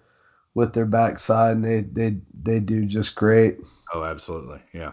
[0.54, 3.58] with their backside, and they they they do just great.
[3.94, 4.92] oh, absolutely, yeah.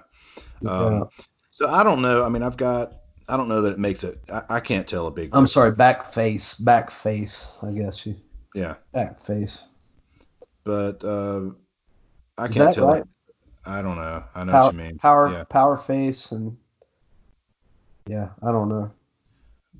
[0.61, 0.69] Yeah.
[0.71, 1.09] Um,
[1.51, 2.23] so I don't know.
[2.23, 2.93] I mean, I've got.
[3.29, 4.19] I don't know that it makes it.
[4.31, 5.31] I, I can't tell a big.
[5.33, 7.51] I'm sorry, back face, back face.
[7.61, 8.15] I guess you
[8.53, 9.63] Yeah, back face.
[10.63, 11.49] but uh,
[12.37, 12.87] I Is can't tell.
[12.87, 13.03] right?
[13.65, 14.23] I don't know.
[14.35, 14.99] I know Power, what you mean.
[14.99, 15.43] power, Yeah.
[15.45, 16.57] power face, and
[18.07, 18.91] yeah, I don't know.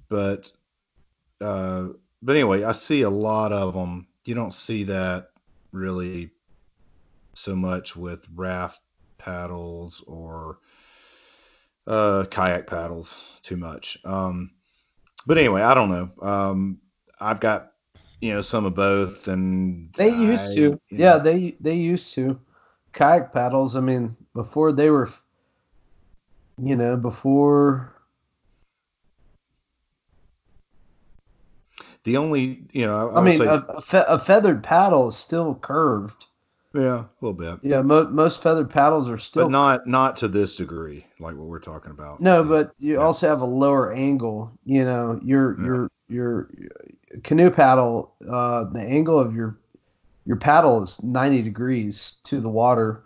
[0.10, 0.52] but
[1.42, 1.88] uh,
[2.24, 4.08] but anyway, I see a lot of them.
[4.26, 5.28] You don't see that
[5.72, 6.32] really
[7.36, 8.80] so much with raft
[9.18, 10.60] paddles or
[11.86, 13.98] uh, kayak paddles too much.
[14.06, 14.52] Um,
[15.28, 16.10] but anyway, I don't know.
[16.28, 16.80] Um,
[17.20, 17.72] I've got
[18.22, 22.14] you know some of both, and They used I- to, yeah, know, they they used
[22.16, 22.40] to
[22.94, 23.76] kayak paddles.
[23.76, 25.10] I mean, before they were,
[26.62, 27.93] you know, before
[32.04, 35.56] the only you know I, I, mean, a, a, fe- a feathered paddle is still
[35.56, 36.26] curved.
[36.74, 40.28] yeah, a little bit, Yeah, mo- most feathered paddles are still but not not to
[40.28, 42.20] this degree, like what we're talking about.
[42.22, 43.00] No, but you yeah.
[43.00, 44.52] also have a lower angle.
[44.66, 46.50] You know, your your your
[47.24, 49.58] canoe paddle, uh, the angle of your
[50.26, 53.04] your paddle is ninety degrees to the water,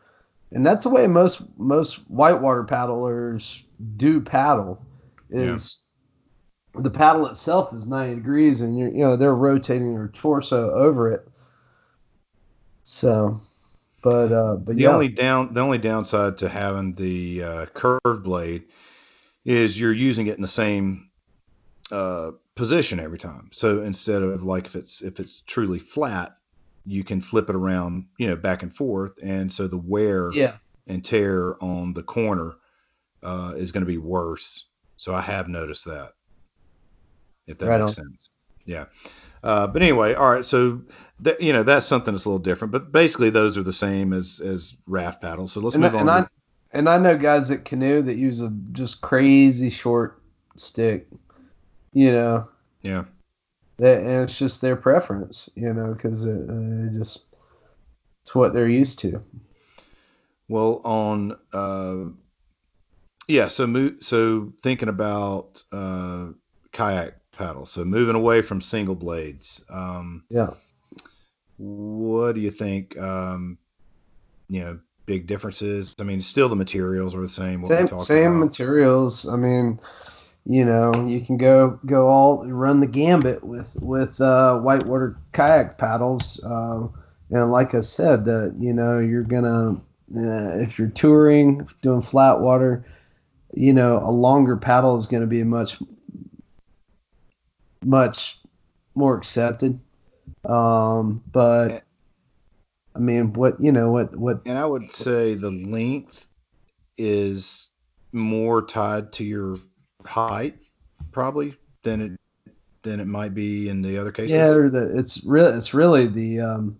[0.51, 3.63] and that's the way most most whitewater paddlers
[3.97, 4.81] do paddle.
[5.29, 5.86] Is
[6.75, 11.11] the paddle itself is ninety degrees, and you're you know they're rotating your torso over
[11.11, 11.27] it.
[12.83, 13.41] So,
[14.01, 18.23] but uh, but The yeah, only down the only downside to having the uh, curved
[18.23, 18.65] blade
[19.43, 21.09] is you're using it in the same
[21.91, 23.49] uh, position every time.
[23.51, 26.37] So instead of like if it's if it's truly flat,
[26.85, 30.57] you can flip it around, you know, back and forth, and so the wear yeah.
[30.85, 32.55] and tear on the corner
[33.23, 34.65] uh, is going to be worse.
[34.97, 36.13] So I have noticed that.
[37.47, 38.05] If that Right makes on.
[38.05, 38.29] sense.
[38.65, 38.85] Yeah.
[39.43, 40.45] Uh, but anyway, all right.
[40.45, 40.81] So
[41.21, 42.71] that you know that's something that's a little different.
[42.71, 45.51] But basically, those are the same as as raft paddles.
[45.53, 46.01] So let's and, move on.
[46.01, 46.27] and I
[46.71, 50.21] and I know guys that canoe that use a just crazy short
[50.57, 51.07] stick,
[51.93, 52.49] you know,
[52.81, 53.05] yeah.
[53.77, 57.23] that and it's just their preference, you know, because it, it just
[58.23, 59.23] it's what they're used to.
[60.49, 62.11] Well, on uh,
[63.27, 63.47] yeah.
[63.47, 66.27] So mo- so thinking about uh,
[66.73, 67.71] kayak paddles.
[67.71, 69.63] So moving away from single blades.
[69.69, 70.51] Um, Yeah.
[71.57, 72.97] What do you think?
[72.97, 73.57] Um,
[74.47, 75.95] you know, big differences.
[75.99, 77.65] I mean, still the materials are the same.
[77.65, 78.45] Same same about.
[78.45, 79.27] materials.
[79.27, 79.79] I mean,
[80.45, 85.79] you know, you can go go all run the gambit with with uh, whitewater kayak
[85.79, 86.39] paddles.
[86.43, 86.87] Uh,
[87.31, 89.81] and like I said, that you know you're gonna
[90.15, 92.85] uh, if you're touring doing flat water,
[93.53, 95.79] you know a longer paddle is going to be much
[97.87, 98.39] much
[98.93, 99.79] more accepted.
[100.45, 101.83] Um, but
[102.95, 106.27] I mean, what you know, what what And I would say the length
[106.97, 107.69] is
[108.11, 109.59] more tied to your
[110.05, 110.57] height,
[111.11, 112.11] probably than it
[112.83, 114.31] than it might be in the other cases.
[114.31, 116.79] Yeah, the, it's really it's really the um,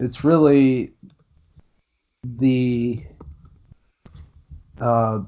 [0.00, 0.94] it's really
[2.24, 3.04] the
[4.80, 5.20] uh,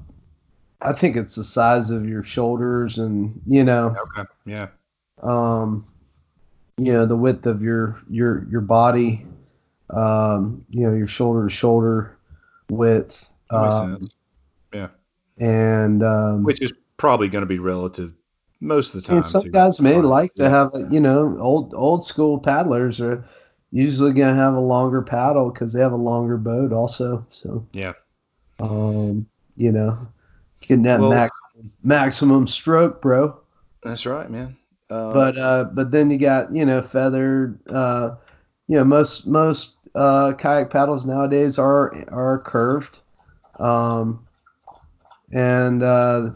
[0.81, 4.27] I think it's the size of your shoulders and you know Okay.
[4.45, 4.67] Yeah.
[5.23, 5.85] um,
[6.77, 9.25] you know the width of your your your body,
[9.89, 12.17] um, you know your shoulder to shoulder
[12.69, 14.07] width, um,
[14.73, 14.89] sense.
[15.37, 18.13] and um, Which is probably going to be relative
[18.61, 19.23] most of the time.
[19.23, 20.03] some guys may height.
[20.05, 20.49] like to Yeah.
[20.49, 23.23] have, you know, old old school paddlers are
[23.71, 27.25] usually going to have a longer paddle because they have a longer boat also.
[27.31, 27.93] So, Yeah.
[28.59, 29.25] um,
[29.57, 29.97] you know,
[30.61, 33.37] getting that Well- maximum maximum stroke, bro.
[33.85, 34.57] That's right, man.
[34.89, 37.59] Um, but uh, but then you got you know feathered.
[37.69, 38.15] Uh,
[38.67, 42.99] you know most most uh, kayak paddles nowadays are are curved,
[43.59, 44.25] um,
[45.31, 46.31] and uh,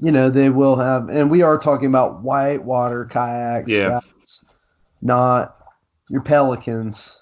[0.00, 1.08] you know they will have.
[1.08, 4.00] And we are talking about whitewater kayaks, Yeah.
[4.00, 4.44] guys,
[5.00, 5.56] not
[6.08, 7.16] your pelicans,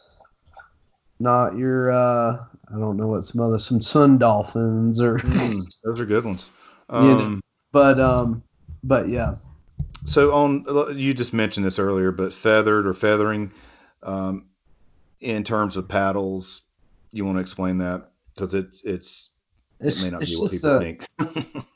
[1.20, 1.92] not your.
[1.92, 2.44] Uh,
[2.74, 6.48] I don't know what some other some sun dolphins or, mm, those are good ones.
[6.94, 7.20] You know.
[7.20, 7.40] Um,
[7.72, 8.42] but um,
[8.84, 9.36] but yeah.
[10.04, 13.52] So on, you just mentioned this earlier, but feathered or feathering,
[14.02, 14.46] um,
[15.20, 16.62] in terms of paddles,
[17.10, 19.30] you want to explain that because it's it's
[19.80, 21.06] it may not it's be what people the, think.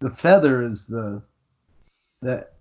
[0.00, 1.22] the feather is the
[2.22, 2.52] that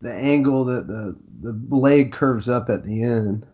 [0.00, 3.46] the angle that the the blade curves up at the end.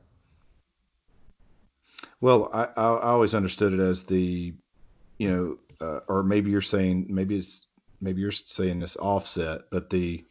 [2.21, 4.55] well, I, I I always understood it as the,
[5.19, 7.67] you know, uh, or maybe you're saying maybe it's
[8.05, 10.25] maybe you're saying this offset, but the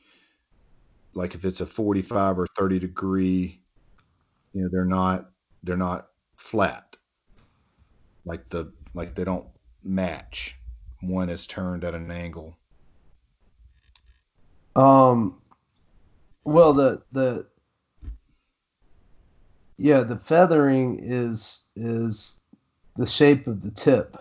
[1.15, 3.61] like if it's a 45 or 30 degree,
[4.53, 5.29] you know, they're not
[5.63, 6.07] they're not
[6.37, 6.95] flat.
[8.25, 9.47] Like the like they don't
[9.83, 10.55] match.
[11.01, 12.57] One is turned at an angle.
[14.75, 15.41] Um,
[16.45, 17.47] well, the the
[19.77, 22.39] yeah, the feathering is is
[22.95, 24.17] the shape of the tip.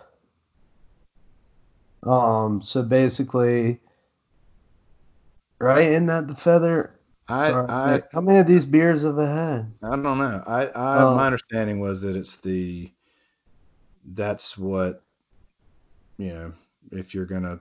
[2.05, 3.79] Um, so basically,
[5.59, 5.87] right?
[5.89, 6.99] Isn't that the feather?
[7.27, 9.73] I Sorry, I how many of these beers have I had?
[9.81, 10.43] I don't know.
[10.45, 12.91] I, I Uh, my understanding was that it's the
[14.05, 15.03] that's what
[16.17, 16.53] you know,
[16.91, 17.59] if you're gonna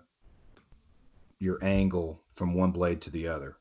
[1.38, 3.56] your angle from one blade to the other.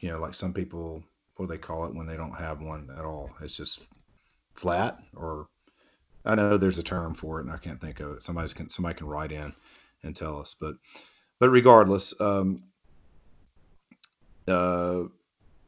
[0.00, 1.02] You know, like some people
[1.36, 3.30] what do they call it when they don't have one at all?
[3.40, 3.88] It's just
[4.54, 5.48] flat or
[6.24, 8.22] I know there's a term for it and I can't think of it.
[8.22, 9.52] Somebody's can somebody can write in
[10.02, 10.54] and tell us.
[10.60, 10.76] But
[11.40, 12.64] but regardless, um
[14.48, 15.02] uh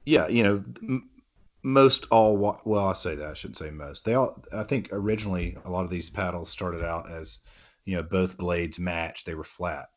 [0.06, 1.10] yeah, you know, m-
[1.62, 4.04] most all well, I say that I shouldn't say most.
[4.04, 7.40] They all, I think, originally a lot of these paddles started out as,
[7.86, 9.88] you know, both blades matched; they were flat,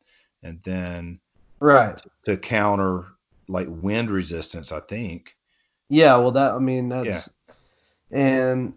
[0.44, 1.20] and then
[1.60, 2.02] Right.
[2.26, 3.06] to counter
[3.48, 5.36] like wind resistance, I think.
[5.90, 6.18] Yeah.
[6.18, 7.30] Well, that I mean that's
[8.12, 8.74] and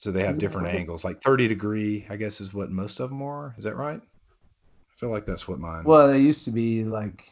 [0.00, 3.20] So they have different angles, like 30 degree, I guess, is what most of them
[3.20, 3.54] are.
[3.58, 4.00] Is that right?
[4.00, 5.84] I feel like that's what mine.
[5.84, 7.24] well, they used to be like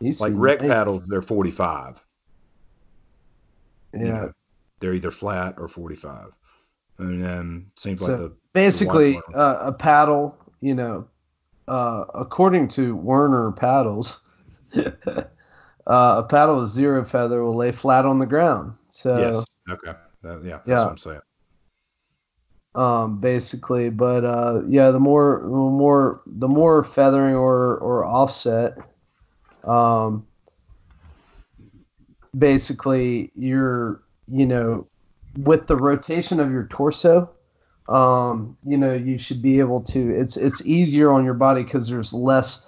[0.00, 0.60] used like nice.
[0.60, 2.00] paddles, they're 45.
[3.92, 4.00] Yeah.
[4.00, 4.32] you know,
[4.80, 6.32] they're either flat or 45.
[6.96, 11.06] And then seems So- like the basically uh, a paddle you know
[11.68, 14.20] uh, according to werner paddles
[14.76, 15.22] uh,
[15.86, 20.42] a paddle with zero feather will lay flat on the ground so yes, okay, That-
[20.44, 20.82] yeah, that's Yeah.
[20.82, 21.20] what I'm saying.
[22.74, 23.90] Um, basically.
[23.90, 28.78] But uh, yeah the more the more the more feathering or or offset
[29.64, 30.26] um,
[32.36, 34.86] basically you're you know
[35.38, 37.30] with the rotation of your torso
[37.88, 41.88] um, you know you should be able to it's it's easier on your body because
[41.88, 42.66] there's less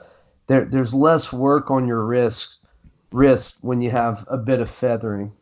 [0.48, 2.58] there there's less work on your wrist
[3.12, 5.32] wrist when you have a bit of feathering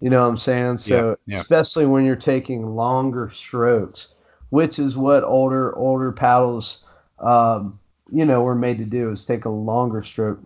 [0.00, 1.40] you know what i'm saying so Yeah, yeah.
[1.40, 4.08] especially when you're taking longer strokes
[4.50, 6.84] which is what older older paddles
[7.18, 7.78] um,
[8.12, 10.40] you know were made to do is take a longer stroke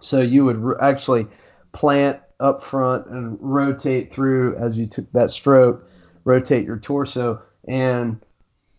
[0.00, 1.26] so you would r- actually
[1.72, 5.88] plant up front and rotate through as you took that stroke
[6.24, 8.20] rotate your torso and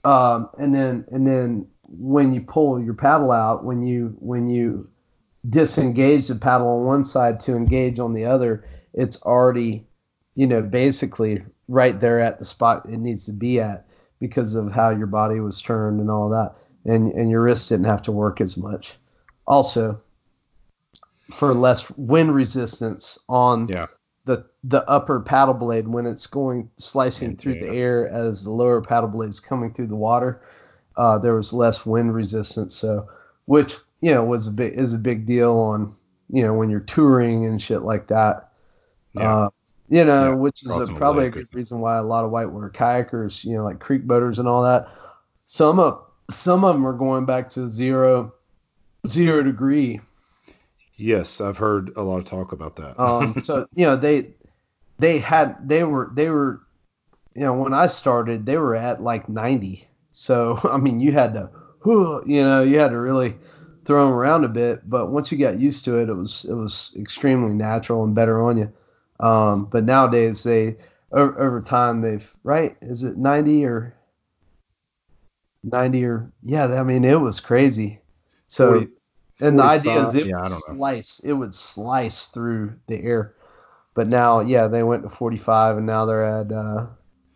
[0.03, 4.89] um, and then and then when you pull your paddle out when you when you
[5.49, 8.65] disengage the paddle on one side to engage on the other
[8.95, 9.85] it's already
[10.35, 13.85] you know basically right there at the spot it needs to be at
[14.19, 16.53] because of how your body was turned and all that
[16.91, 18.95] and and your wrist didn't have to work as much
[19.45, 20.01] also
[21.31, 23.87] for less wind resistance on Yeah.
[24.25, 28.51] the the upper paddle blade when it's going slicing Yeah, through the air as the
[28.51, 30.41] lower paddle blade is coming through the water.
[30.97, 33.07] Uh, there was less wind resistance, so
[33.45, 35.95] which you know was a big is a big deal on
[36.29, 38.44] you know when you're touring and shit like that.
[39.16, 39.36] Yeah.
[39.36, 39.49] Uh,
[39.89, 42.72] you know, Yeah, which is a, probably a good reason why a lot of whitewater
[42.72, 44.88] kayakers, you know, like creek boaters and all that.
[45.45, 48.34] Some of some of them are going back to zero
[49.07, 50.01] zero degree
[50.97, 52.99] Yes, I've heard a lot of talk about that.
[52.99, 54.34] um, so you know they
[54.99, 56.61] they had they were they were
[57.36, 61.34] you know when I started they were at like 90 so I mean you had
[61.34, 61.49] to
[62.26, 63.36] you know you had to really
[63.86, 66.53] throw them around a bit but once you got used to it it was it
[66.53, 68.72] was extremely natural and better on you
[69.20, 70.78] um, but nowadays they
[71.11, 73.95] over, over time they've right is it 90 or
[75.63, 78.01] 90 or yeah I mean it was crazy
[78.47, 78.89] So 40
[79.39, 80.61] and the idea is it yeah, would know.
[80.68, 83.36] slice it would slice through the air.
[83.95, 86.88] But now, yeah, they went to 45 and now they're at uh,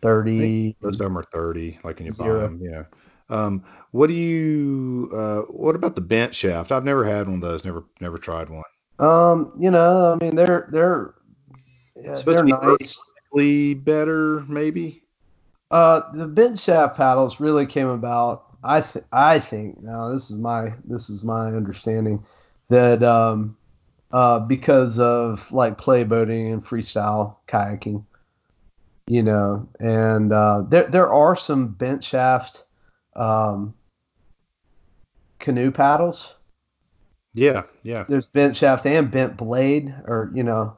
[0.02, 0.76] 30.
[0.82, 2.40] Most of them are 30, like when you buy Zero.
[2.40, 2.60] them.
[2.62, 2.84] Yeah.
[3.28, 5.10] Um, what do you?
[5.14, 6.72] Uh, what about the bent shaft?
[6.72, 7.64] I've never had one of those.
[7.64, 8.64] Never, never tried one.
[8.98, 11.14] Um, you know, I mean, they're they're
[12.02, 13.00] yeah, Supposed they're to be nice.
[13.84, 15.02] Better, maybe.
[15.70, 18.46] Uh, the bent shaft paddles really came about.
[18.64, 22.24] I th- I think now this is my this is my understanding
[22.68, 23.56] that um,
[24.12, 28.04] uh, because of like play boating and freestyle kayaking,
[29.06, 32.64] you know, and uh, there there are some bent shaft
[33.14, 33.74] um,
[35.38, 36.34] canoe paddles.
[37.32, 40.76] Yeah, yeah, There's bent shaft and bent blade, or you know,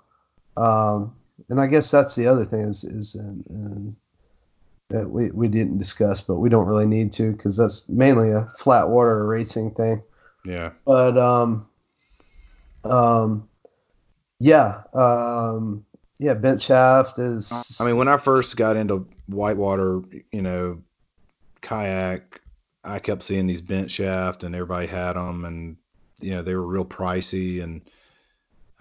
[0.56, 1.14] um,
[1.48, 3.96] and I guess that's the other thing is is and, and
[4.92, 8.46] that we, we didn't discuss, but we don't really need to because that's mainly a
[8.58, 10.02] flat water racing thing.
[10.44, 10.70] yeah.
[10.84, 11.66] But um,
[12.84, 13.48] um,
[14.38, 15.84] yeah, um,
[16.18, 17.52] yeah, bent shaft is.
[17.80, 20.82] I mean, when I first got into whitewater, you know,
[21.62, 22.40] kayak,
[22.84, 25.76] I kept seeing these bent shaft, and everybody had them, and
[26.20, 27.82] you know, they were real pricey, and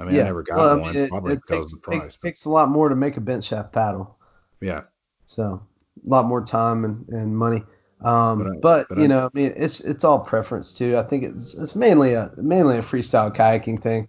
[0.02, 2.16] I mean, I never got well, I mean, one, it- probably it takes, the price.
[2.16, 4.18] It takes a lot more to make a bent shaft paddle,
[4.60, 4.84] yeah,
[5.26, 5.62] so
[6.06, 7.64] a lot more time and, and money.
[8.04, 10.98] Um, But I- but, but you I- know, I mean, it's it's all preference too.
[10.98, 14.08] I think it's it's mainly a mainly a freestyle kayaking thing.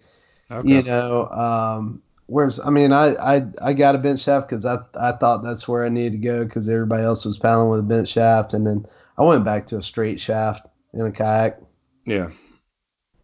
[0.51, 0.68] okay.
[0.68, 4.78] You know, um, whereas I mean, I I, I got a bent shaft because I
[4.95, 7.82] I thought that's where I needed to go because everybody else was paddling with a
[7.82, 8.86] bent shaft, and then
[9.18, 11.61] I went back to a straight shaft in a kayak.
[12.07, 12.30] yeah,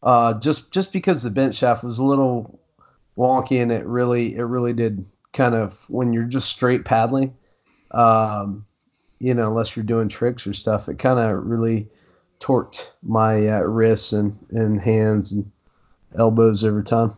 [0.02, 2.60] uh, just just because the bent shaft was a little
[3.16, 7.36] wonky and it really it really did kind of when you're just straight paddling,
[7.90, 8.64] um,
[9.18, 11.88] you know, unless you're doing tricks or stuff, it kind of really
[12.40, 15.50] torqued my uh, wrists and, and hands and
[16.16, 17.14] elbows over time.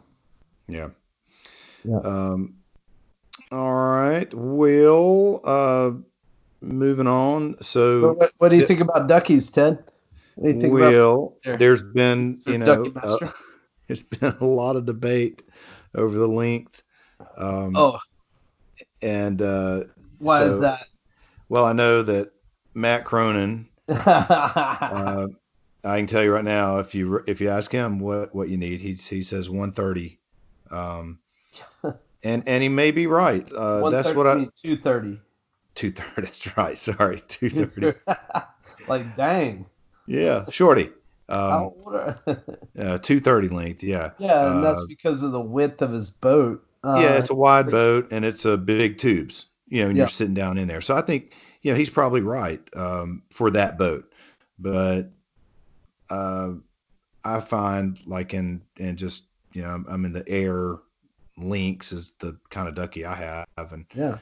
[0.68, 0.88] yeah,
[1.84, 1.98] Yeah.
[2.02, 2.54] Um,
[3.52, 4.32] all right.
[4.32, 5.90] Well, uh,
[6.60, 7.56] moving on.
[7.62, 8.68] So, what, what do you Yeah.
[8.68, 9.82] think about duckies, Ted?
[10.40, 11.58] What do you think about well, there?
[11.58, 13.18] there's been, you know, uh,
[13.86, 15.42] there's been a lot of debate
[15.94, 16.82] over the length.
[17.36, 17.98] Um, oh,
[19.02, 19.84] and uh,
[20.18, 20.86] why is that?
[21.50, 22.32] well, I know that
[22.72, 23.68] Matt Cronin.
[23.90, 25.26] Uh,
[25.82, 28.56] I can tell you right now, if you if you ask him what what you
[28.56, 30.18] need, he he says 130.
[30.70, 31.18] Um,
[32.22, 33.46] and and he may be right.
[33.52, 35.20] Uh, that's what I two thirty.
[35.74, 36.22] 230.
[36.22, 36.78] That's right.
[36.78, 37.98] Sorry, 230.
[38.88, 39.66] like dang.
[40.10, 40.90] Yeah, shorty.
[41.28, 42.18] Um, How old are-
[42.78, 43.82] uh, 230 length.
[43.84, 44.10] Yeah.
[44.18, 46.66] Yeah, and that's Uh, because of the width of his boat.
[46.82, 49.46] Uh, yeah, it's a wide boat and it's a big tubes.
[49.68, 50.02] You know, and Yeah.
[50.02, 50.80] you're sitting down in there.
[50.80, 51.32] So I think,
[51.62, 54.10] you know, he's probably right um, for that boat.
[54.58, 55.12] But
[56.10, 56.54] uh,
[57.22, 60.78] I find like in in just you know I'm, I'm in the AIRE
[61.38, 64.18] Lynx is the kind of ducky I have, and yeah,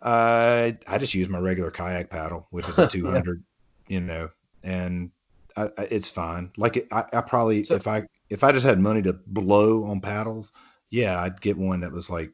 [0.00, 3.42] I I just use my regular kayak paddle, which is a 200,
[3.88, 4.30] you know,
[4.62, 5.10] and
[5.56, 6.50] I, I, it's fine.
[6.56, 9.84] Like it, I, I probably So- if I if I just had money to blow
[9.84, 10.52] on paddles,
[10.90, 12.30] yeah, I'd get one that was like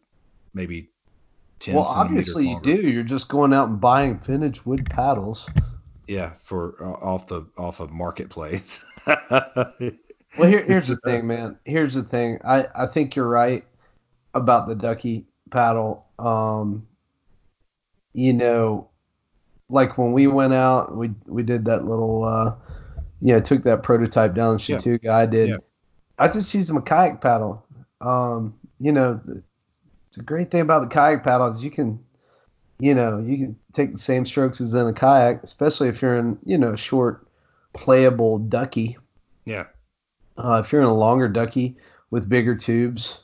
[0.54, 0.90] maybe
[1.60, 2.76] 10 well, obviously you do.
[2.88, 5.48] You're just going out and buying vintage wood paddles.
[6.06, 8.84] Yeah, for uh, off the off of marketplace.
[10.36, 11.58] Well, here, here's the thing, man.
[11.64, 12.38] Here's the thing.
[12.44, 13.64] I, I think you're right
[14.34, 16.06] about the ducky paddle.
[16.18, 16.86] Um,
[18.12, 18.87] you know,
[19.68, 22.54] like when we went out, we we did that little, uh,
[23.20, 24.78] you know, took that prototype down She Yeah.
[24.78, 25.10] Chattooga.
[25.10, 25.48] I did.
[25.50, 25.56] Yeah.
[26.18, 27.64] I just used my kayak paddle.
[28.00, 29.20] Um, you know,
[30.08, 31.98] it's a great thing about the kayak paddle is you can,
[32.78, 36.16] you know, you can take the same strokes as in a kayak, especially if you're
[36.16, 37.26] in, you know, a short,
[37.74, 38.96] playable ducky.
[39.44, 39.64] yeah,
[40.36, 41.76] Uh, if you're in a longer ducky
[42.10, 43.22] with bigger tubes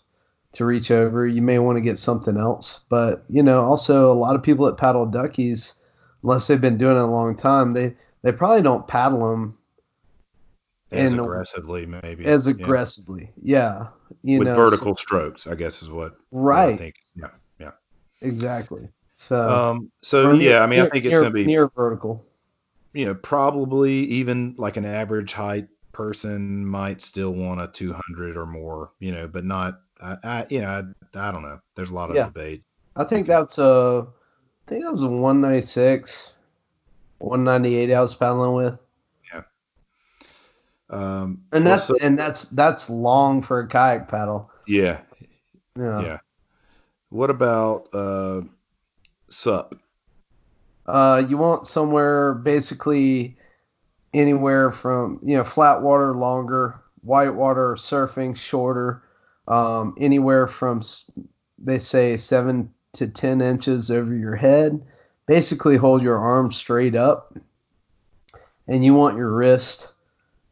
[0.53, 2.81] to reach over, you may want to get something else.
[2.89, 5.75] But you know, also a lot of people that paddle duckies,
[6.24, 9.56] unless they've been doing it a long time, they they probably don't paddle them
[10.90, 13.30] as And- aggressively maybe as aggressively.
[13.42, 13.88] Yeah,
[14.22, 16.78] you with know, vertical strokes, I guess is what what I right?
[16.78, 16.96] think.
[17.14, 17.28] Yeah,
[17.60, 17.70] yeah.
[18.22, 18.88] Exactly.
[19.16, 21.68] So Um, so or near- yeah, I mean, I think it's going to be near
[21.68, 22.24] vertical.
[22.94, 28.46] you know, probably even like an average height person might still want a 200 or
[28.46, 30.68] more, you know, but not, I, I you know,
[31.14, 31.60] I, I don't know.
[31.76, 32.24] There's a lot of Yeah.
[32.26, 32.62] debate.
[32.96, 34.06] I think that's a,
[34.66, 36.32] I think that was a 196,
[37.19, 38.78] 198 I was paddling with.
[39.32, 39.43] Yeah.
[40.91, 44.51] Um, And that's and that's that's long for a kayak paddle.
[44.66, 45.01] yeah,
[45.78, 46.01] Yeah.
[46.03, 46.19] yeah.
[47.11, 48.43] What about uh,
[49.28, 49.74] sup?
[50.86, 53.36] Uh, you want somewhere basically
[54.12, 59.03] anywhere from you know flat water longer, white water surfing shorter,
[59.47, 60.82] um, anywhere from
[61.59, 64.85] they say seven to ten inches over your head.
[65.27, 67.37] Basically, hold your arm straight up,
[68.69, 69.93] and you want your wrist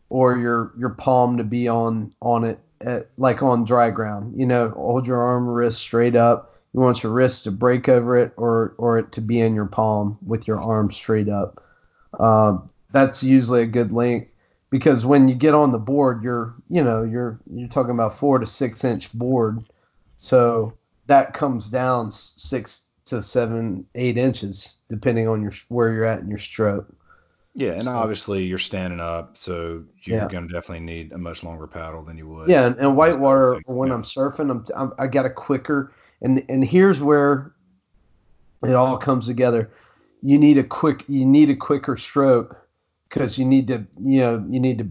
[0.08, 4.34] or your your palm to be on on it at, like on dry ground.
[4.38, 6.54] You know, hold your arm wrist straight up.
[6.72, 9.66] You want your wrist to break over it or or it to be in your
[9.66, 11.62] palm with your arm straight up.
[12.18, 14.32] Um, that's usually a good length
[14.70, 18.38] because when you get on the board, you're you know you're you're talking about four
[18.38, 19.60] to six inch board,
[20.16, 20.74] so
[21.12, 26.28] that comes down six to seven eight inches depending on your where you're at in
[26.28, 26.88] your stroke.
[27.54, 30.28] Yeah, and So- obviously you're standing up, so you're Yeah.
[30.28, 32.48] going to definitely need a much longer paddle than you would.
[32.48, 33.94] Yeah, and, and whitewater when yeah.
[33.94, 37.52] I'm surfing, I'm, I'm I got a quicker and and here's where
[38.64, 39.70] it all comes together.
[40.22, 42.56] You need a quick you need a quicker stroke
[43.10, 44.88] because you need to you know you need to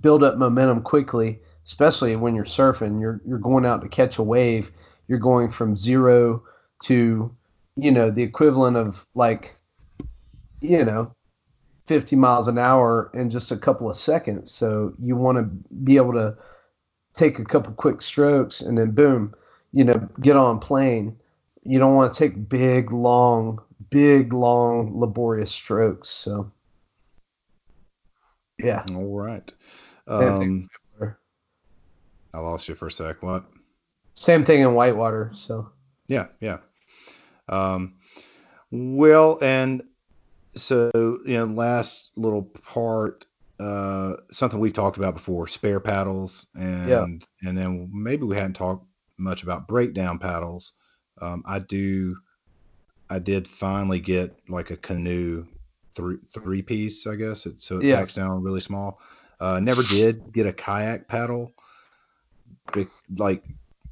[0.00, 2.98] build up momentum quickly, especially when you're surfing.
[2.98, 4.72] You're you're going out to catch a wave.
[5.08, 6.42] You're going from zero
[6.84, 7.34] to
[7.76, 9.56] you know the equivalent of like
[10.60, 11.14] you know
[11.86, 14.50] 50 miles an hour in just a couple of seconds.
[14.50, 15.44] So you want to
[15.84, 16.36] be able to
[17.12, 19.34] take a couple quick strokes and then boom,
[19.72, 21.16] you know, get on plane.
[21.62, 23.60] You don't want to take big, long,
[23.90, 26.08] big, long, laborious strokes.
[26.08, 26.50] So
[28.58, 28.84] yeah.
[28.94, 29.52] All right.
[30.06, 30.68] Um,
[32.32, 33.22] I lost you for a sec.
[33.22, 33.44] What?
[34.16, 35.30] Same thing in whitewater.
[35.34, 35.70] So
[36.08, 36.58] Yeah, yeah.
[37.48, 37.96] Um,
[38.70, 39.82] well, and
[40.56, 43.26] so you know, last little part,
[43.60, 47.48] uh, something we've talked about before: spare paddles, and Yeah.
[47.48, 48.86] and then maybe we hadn't talked
[49.18, 50.72] much about breakdown paddles.
[51.20, 52.16] Um, I do,
[53.08, 55.46] I did finally get like a canoe
[55.94, 57.46] three three piece, I guess.
[57.46, 58.00] It so it Yeah.
[58.00, 59.00] packs down really small.
[59.40, 61.52] Uh, never did get a kayak paddle,
[62.72, 63.44] big, like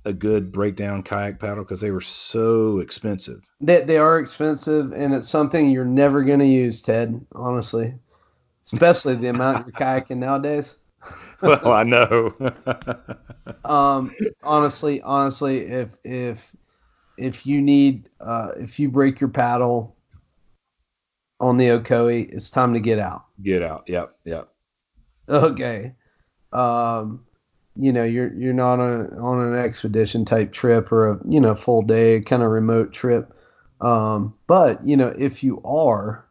[0.04, 3.42] a good breakdown kayak paddle because they were so expensive.
[3.60, 7.94] they, they are expensive and it's something you're never going to use, Ted, honestly.
[8.72, 10.76] Especially the amount you're kayaking nowadays.
[11.42, 12.34] well, I know.
[13.64, 14.10] um
[14.42, 16.54] honestly honestly if if
[17.16, 19.96] if you need uh if you break your paddle
[21.38, 23.84] on the Ocoee, it's time to get out Get out.
[23.88, 24.16] Yep.
[24.24, 24.48] Yep.
[25.28, 25.94] okay
[26.52, 27.24] um
[27.76, 31.54] you know you're you're not on on an expedition type trip or a you know
[31.54, 33.32] full day kind of remote trip.
[33.80, 36.26] Um but you know if you are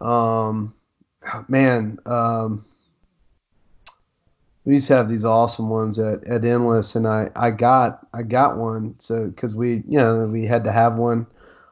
[0.00, 0.74] um
[1.48, 2.64] man um
[4.64, 8.22] we used to have these awesome ones at, at endless and i i got i
[8.22, 8.94] got one.
[8.98, 11.26] So because we you know we had to have one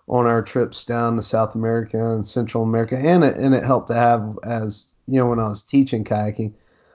[0.06, 3.88] on our trips down to south america and central america and it and it helped
[3.88, 6.52] to have as you know when i was teaching kayaking.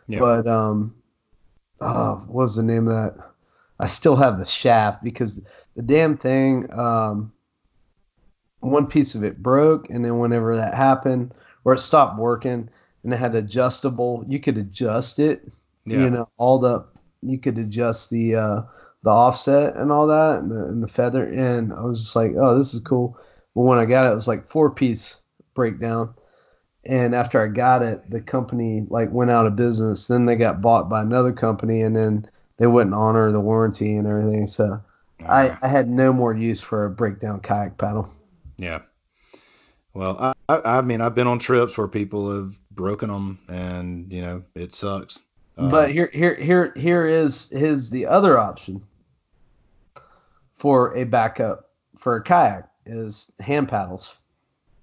[0.07, 0.19] Yeah.
[0.19, 0.95] but um
[1.81, 3.29] oh what was the name of that?
[3.79, 5.41] I still have the shaft because
[5.75, 7.31] the damn thing um
[8.59, 11.33] one piece of it broke and then whenever that happened
[11.65, 12.69] or it stopped working
[13.03, 15.51] and it had adjustable you could adjust it
[15.85, 15.99] Yeah.
[16.03, 16.85] you know all the
[17.21, 18.61] you could adjust the uh
[19.03, 21.25] the offset and all that and the, and the feather.
[21.25, 23.17] And i was just like oh this is cool.
[23.55, 25.17] But when i got it it was like four piece
[25.55, 26.13] breakdown
[26.85, 30.61] and after i got it the company like went out of business then they got
[30.61, 32.27] bought by another company and then
[32.57, 34.79] they wouldn't honor the warranty and everything so
[35.25, 38.11] I, I had no more use for a breakdown kayak paddle
[38.57, 38.79] Yeah.
[39.93, 44.11] Well, I, I, I mean, I've been on trips where people have broken them, and
[44.11, 45.21] you know, it sucks.
[45.57, 48.81] Uh, but here here here here is his the other option
[50.55, 54.17] for a backup for a kayak is hand paddles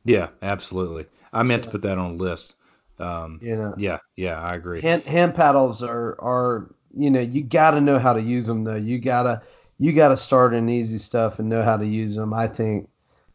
[0.05, 1.07] yeah, absolutely.
[1.32, 2.57] I meant to put that on a list.
[2.98, 4.81] Um, you know yeah, yeah, I agree.
[4.81, 8.65] hand hand paddles are are you know you got to know how to use them
[8.65, 9.43] though you gotta
[9.78, 12.89] you gotta start in easy stuff and know how to use them i think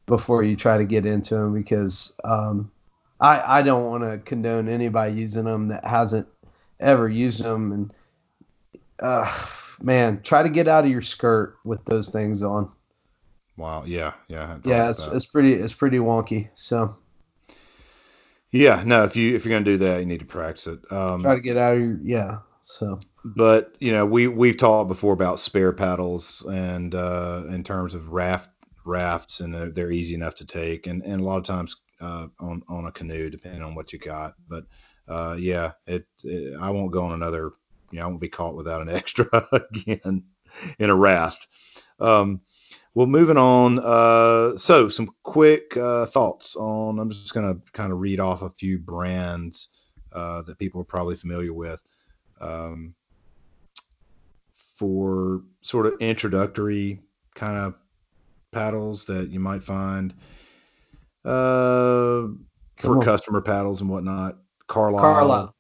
[0.06, 2.72] before you try to get into them because um
[3.20, 6.28] i i don't want to condone anybody using them that hasn't
[6.80, 7.94] ever used them and
[9.00, 9.48] uh
[9.82, 12.70] man try to get out of your skirt with those things on
[13.58, 13.86] Wow.
[13.86, 14.44] Yeah, yeah.
[14.44, 16.98] I hadn't thought yeah it's, it's pretty it's pretty wonky so
[18.56, 18.84] yeah.
[18.86, 20.92] No, if you if you're gonna do that, you need to practice it.
[20.92, 24.88] Um, try to get out of your yeah so but you know we we've talked
[24.88, 28.50] before about spare paddles and uh in terms of raft
[28.86, 32.26] rafts and they're, they're easy enough to take and and a lot of times uh
[32.40, 34.66] on on a canoe depending on what you got but
[35.08, 37.52] uh yeah it, it i won't go on another
[37.92, 40.24] you know i won't be caught without an extra again
[40.80, 41.48] in a raft
[42.00, 42.42] um
[42.96, 48.00] well moving on uh so some quick uh thoughts on i'm just gonna kind of
[48.00, 49.70] read off a few brands
[50.16, 51.82] uh, that people are probably familiar with.
[52.42, 52.96] Um,
[54.78, 57.02] for sort of introductory
[57.36, 57.76] kind of
[58.52, 60.14] paddles that you might find
[61.24, 62.28] uh,
[62.78, 63.02] for on.
[63.02, 64.38] customer paddles and whatnot.
[64.68, 65.02] Carlisle.
[65.02, 65.56] Carlisle.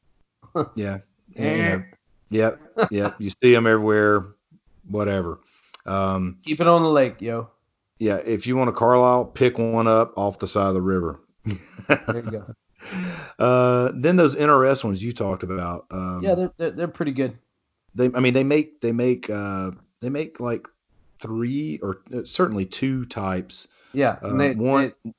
[0.76, 1.00] Yeah.
[1.38, 1.84] And,
[2.30, 2.62] yep.
[2.90, 3.16] Yep.
[3.20, 4.26] You see them everywhere.
[4.90, 5.42] Whatever.
[5.86, 7.50] Um, Keep it on the lake, yo.
[8.00, 8.16] yeah.
[8.18, 11.20] If you want a Carlisle, pick one up off the side of the river.
[11.88, 12.46] There you go.
[13.40, 15.86] uh, then those NRS ones you talked about.
[15.92, 17.38] Um, yeah, they're, they're they're pretty good.
[17.96, 19.72] they i mean they make they make uh
[20.02, 20.68] they make like
[21.20, 25.12] three or uh, certainly two types Yeah, uh, they, one they-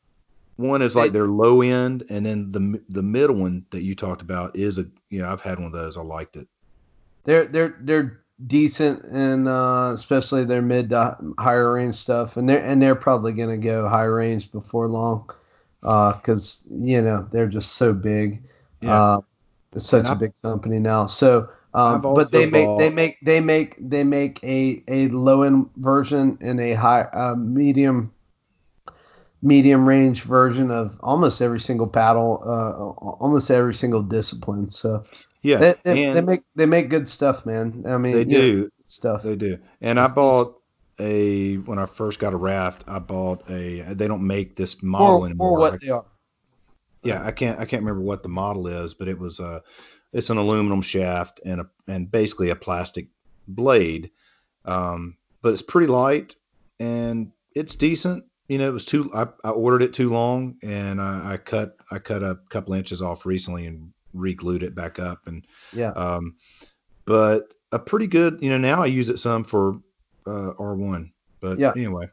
[0.56, 4.22] one is like their low end and then the the middle one that you talked
[4.22, 6.48] about is a you know i've had one of those i liked it
[7.24, 12.65] they're they're they're decent and uh, especially their mid to higher range stuff, and they're
[12.65, 15.29] and they're probably gonna go high range before long,
[15.81, 18.43] because you know they're just so big.
[18.81, 19.03] Yeah.
[19.03, 19.21] Uh,
[19.73, 21.07] it's such And a big company now.
[21.07, 25.71] So, um, but they make they make they make they make a a low end
[25.77, 28.13] version and a high uh, medium
[29.43, 32.73] medium range version of almost every single paddle, uh,
[33.21, 34.71] almost every single discipline.
[34.71, 35.05] So
[35.47, 37.85] yeah they, they, they make they make good stuff, man.
[37.86, 39.23] I mean, they you know, do stuff.
[39.23, 40.60] they do and i bought
[40.98, 45.20] a when i first got a raft i bought a they don't make this model
[45.20, 46.05] for, anymore for what I- they are.
[47.05, 49.62] yeah i can't i can't remember what the model is but it was a
[50.12, 53.09] it's an aluminum shaft and a and basically a plastic
[53.47, 54.10] blade
[54.64, 56.36] um but it's pretty light
[56.81, 61.01] and it's decent you know it was too i, I ordered it too long and
[61.01, 65.26] I, I cut i cut a couple inches off recently and re-glued it back up
[65.26, 65.90] and Yeah.
[65.90, 66.34] um
[67.05, 69.80] but a pretty good you know now i use it some for
[70.26, 71.10] uh r1
[71.40, 71.72] but Yeah.
[71.76, 72.09] anyway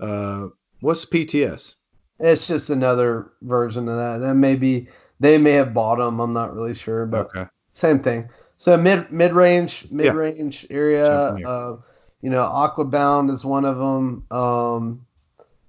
[0.00, 0.48] uh
[0.80, 1.74] what's pts
[2.18, 4.18] It's just another version of that.
[4.18, 4.88] That may be
[5.20, 6.20] they may have bought them.
[6.20, 8.28] I'm not really sure, but okay same thing.
[8.58, 11.04] So mid mid range mid range area.
[11.06, 11.76] Uh,
[12.20, 14.24] you know, Aquabound is one of them.
[14.30, 15.06] Um,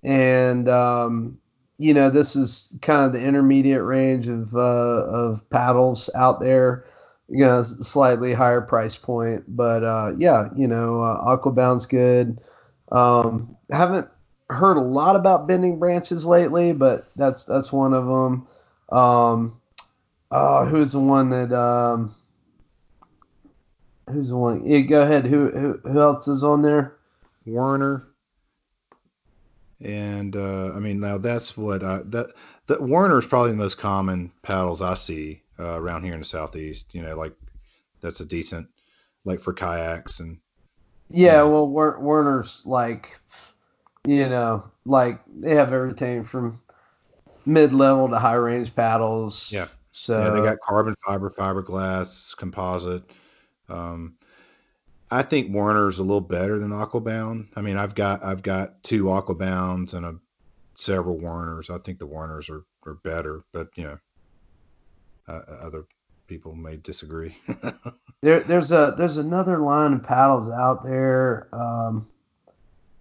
[0.03, 1.39] and um,
[1.77, 6.85] you know, this is kind of the intermediate range of uh, of paddles out there.
[7.29, 12.39] You know, slightly higher price point, but uh, yeah, you know, uh, Aquabound's good.
[12.91, 14.07] Um, haven't
[14.49, 18.47] heard a lot about bending branches lately, but that's that's one of them.
[18.89, 19.61] Um,
[20.29, 22.13] uh, who's the one that um,
[24.11, 24.67] who's the one?
[24.67, 25.25] Yeah, go ahead.
[25.25, 26.95] Who who who else is on there?
[27.45, 28.07] Werner.
[29.83, 32.31] And uh, I mean, now that's what I that
[32.67, 36.25] that Werner is probably the most common paddles I see uh, around here in the
[36.25, 36.95] southeast.
[36.95, 37.33] You know, like
[38.01, 38.69] that's a decent
[39.25, 40.37] like for kayaks and
[41.09, 41.43] Yeah, Yeah.
[41.43, 43.19] well, Wer- Werner's like,
[44.05, 46.61] you know, like they have everything from
[47.45, 49.51] mid-level to high-range paddles.
[49.51, 49.67] Yeah.
[49.91, 53.03] So yeah, they got carbon fiber, fiberglass, composite.
[53.69, 54.15] Um,
[55.11, 57.47] I think Werner's a little better than Aquabound.
[57.55, 60.15] I mean, I've got I've got two Aquabounds and a,
[60.75, 61.69] several Werners.
[61.69, 63.97] I think the Werners are, are better, but you know,
[65.27, 65.85] uh, other
[66.27, 67.37] people may disagree.
[68.21, 72.07] there, there's a there's another line of paddles out there, um,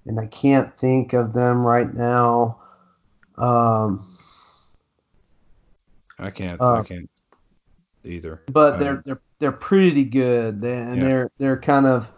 [0.05, 2.61] and I can't think of them right now.
[3.39, 4.17] Um,
[6.19, 6.61] I can't.
[6.61, 7.11] Uh, I can't
[8.05, 8.43] either.
[8.49, 10.61] but Um, they're they're pretty good.
[10.61, 11.09] They, and Yeah.
[11.09, 12.09] they're they're kind of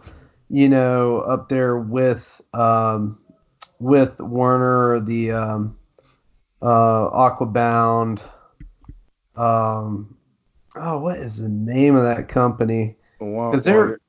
[0.47, 3.17] you know up there with um,
[3.79, 5.75] with Werner the um,
[6.61, 8.21] uh, Aquabound.
[9.35, 10.15] Um,
[10.75, 12.95] oh, what is the name of that company?
[13.17, 13.99] Because while they're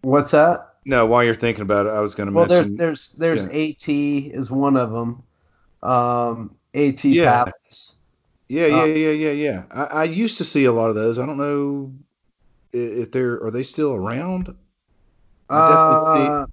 [0.00, 0.76] what's that?
[0.86, 3.76] no, while you're thinking about it, I was going to mention Well, there's there's there's
[3.82, 5.22] AT is one of them.
[5.82, 7.44] Um, AT Yeah.
[8.48, 9.64] yeah, yeah, uh, yeah, yeah, yeah.
[9.70, 11.18] I, I used to see a lot of those.
[11.18, 11.92] I don't know
[12.76, 14.54] if they're are they still around.
[15.48, 16.46] I Uh,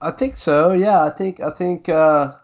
[0.00, 0.72] I think so.
[0.72, 2.34] Yeah, I think I think uh,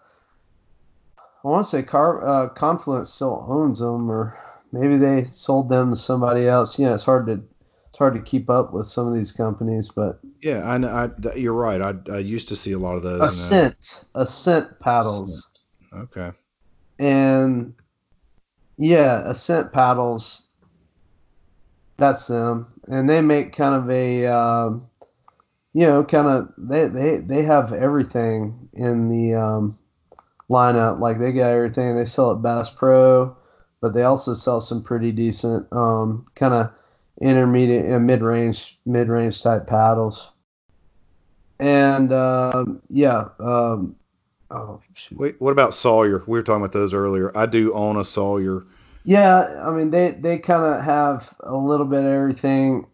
[1.19, 4.39] I want to say Car uh, Confluence still owns them, or
[4.73, 6.79] maybe they sold them to somebody else.
[6.79, 7.33] You know, it's hard to
[7.91, 10.89] it's hard to keep up with some of these companies, but Yeah, I know.
[10.89, 11.81] I, you're right.
[11.81, 13.23] I, I used to see a lot of those.
[13.23, 15.47] and, uh, Accent Accent paddles,
[15.95, 16.31] Okay.
[16.99, 17.75] and
[18.79, 20.46] yeah, Accent paddles.
[21.99, 24.27] That's them, and they make kind of a.
[24.27, 24.89] Um,
[25.77, 29.79] you know, kind of they, they they have everything in the um,
[30.49, 31.01] lineup.
[31.01, 31.97] Like they got everything.
[31.97, 33.37] They sell at Bass Pro,
[33.83, 36.71] but they also sell some pretty decent um, kind of
[37.21, 40.31] intermediate and mid range mid range type paddles.
[41.59, 43.97] And um, yeah, um,
[44.51, 45.19] oh shoot.
[45.19, 46.23] Wait, what about Sawyer?
[46.27, 47.37] We were talking about those earlier.
[47.37, 48.65] I do own a Sawyer
[49.07, 52.89] Yeah, I mean they they kind of have a little bit of everything,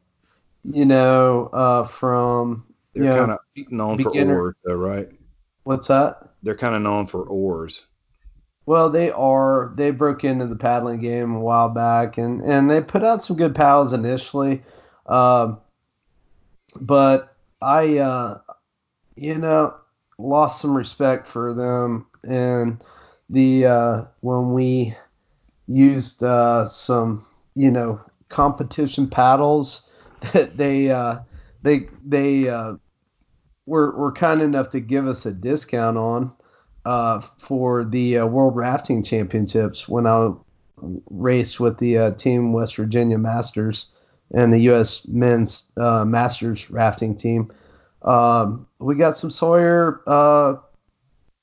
[0.63, 3.39] you know, uh, from They're kind of
[3.73, 5.09] known beginner- for oars, though, right?
[5.65, 6.29] what's that?
[6.43, 7.87] They're kind of known for oars.
[8.67, 9.73] Well, they are.
[9.75, 13.37] They broke into the paddling game a while back, and and they put out some
[13.37, 14.63] good paddles initially,
[15.07, 15.61] um,
[16.79, 18.41] but I, uh,
[19.17, 19.75] you know,
[20.19, 22.85] lost some respect for them, and
[23.31, 24.95] the uh, when we
[25.69, 29.89] used uh, some, you know, competition paddles
[30.33, 31.19] that they uh,
[31.63, 32.75] they they uh,
[33.67, 36.33] were were kind enough to give us a discount on
[36.85, 40.33] uh, for the uh, World Rafting Championships when I
[41.11, 43.87] raced with the uh, Team West Virginia Masters
[44.35, 45.07] and the U.S.
[45.07, 47.53] Men's uh, Masters Rafting Team.
[48.03, 50.57] Um, we got some Sawyer, uh,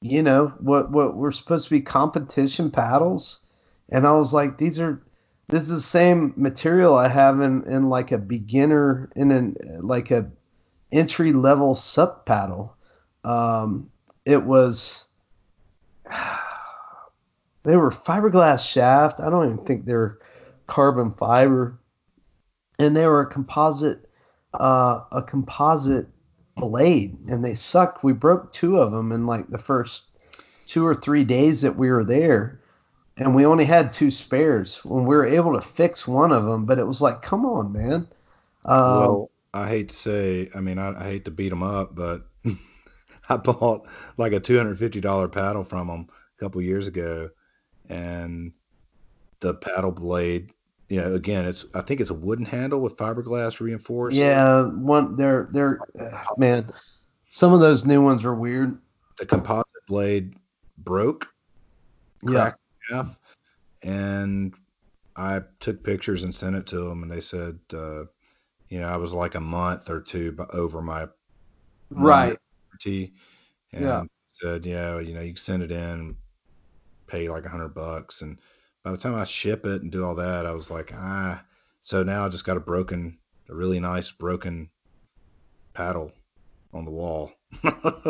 [0.02, 3.40] you know, what what were supposed to be competition paddles,
[3.92, 5.02] and I was like, these are.
[5.48, 10.12] This is the same material I have in, in like a beginner in an like
[10.12, 10.30] a
[10.92, 12.76] entry level sup paddle.
[13.24, 13.90] Um,
[14.26, 15.06] it was
[17.64, 19.20] they were fiberglass shaft.
[19.20, 20.20] I don't even think they're
[20.68, 21.80] carbon fiber,
[22.78, 24.08] and they were a composite,
[24.54, 26.08] uh, a composite
[26.56, 28.04] blade, and they sucked.
[28.04, 30.10] We broke two of them in like the first
[30.66, 32.59] two or three days that we were there,
[33.20, 34.84] and we only had two spares.
[34.84, 37.72] When we were able to fix one of them, but it was like, come on,
[37.72, 38.08] man.
[38.66, 41.94] Um, well, I hate to say, I mean, I, I hate to beat them up,
[41.94, 42.26] but
[43.30, 43.88] I bought
[44.18, 47.30] like a two hundred fifty dollar paddle from them a couple years ago,
[47.90, 48.54] and
[49.42, 50.52] the paddle blade,
[50.88, 54.18] you know, again, it's I think it's a wooden handle with fiberglass reinforced.
[54.18, 56.72] yeah, one they're they're uh, man.
[57.32, 58.78] Some of those new ones are weird.
[59.20, 60.34] the composite blade
[60.80, 61.28] broke,
[62.24, 62.54] Yeah.
[62.92, 63.20] Half,
[63.84, 64.56] and
[65.16, 68.06] I took pictures and sent it to them, and they said, uh,
[68.70, 71.08] you know, I was like a month or two over my
[71.92, 72.38] Right.
[72.72, 73.14] warranty,
[73.74, 74.04] and Yeah.
[74.28, 76.18] said, yeah, you know, you can send it in,
[77.08, 78.40] pay like a hundred bucks, and
[78.84, 81.44] by the time I ship it and do all that, I was like, ah.
[81.84, 84.72] So now I just got a broken, a really nice broken
[85.74, 86.12] paddle
[86.74, 87.32] on the wall.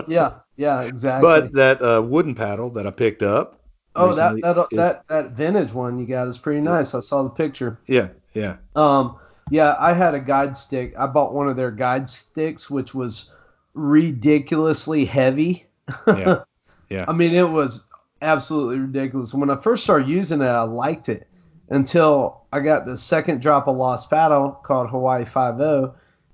[0.05, 1.21] Yeah, yeah, exactly.
[1.21, 3.58] But that uh, wooden paddle that I picked up.
[3.99, 6.93] Oh, that that, that that vintage one you got is pretty nice.
[6.93, 7.79] I saw the picture.
[7.87, 8.57] Yeah, yeah.
[8.75, 9.17] Um,
[9.49, 10.93] yeah, I had a guide stick.
[10.97, 13.31] I bought one of their guide sticks, which was
[13.73, 15.65] ridiculously heavy.
[16.07, 16.43] Yeah.
[16.89, 17.05] Yeah.
[17.07, 17.85] I mean, it was
[18.19, 19.31] absolutely ridiculous.
[19.31, 21.27] When I first started using it, I liked it
[21.69, 25.93] until I got the second drop of Lost Paddle called Hawaii Five O.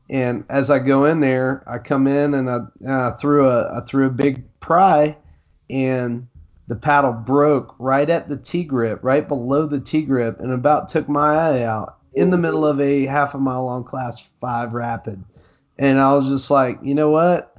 [0.09, 3.81] And as I go in there, I come in and I, and I threw a
[3.81, 5.17] I threw a big pry,
[5.69, 6.27] and
[6.67, 10.89] the paddle broke right at the T grip, right below the T grip, and about
[10.89, 14.73] took my eye out in the middle of a half a mile long class five
[14.73, 15.23] rapid.
[15.77, 17.55] And I was just like, you know what?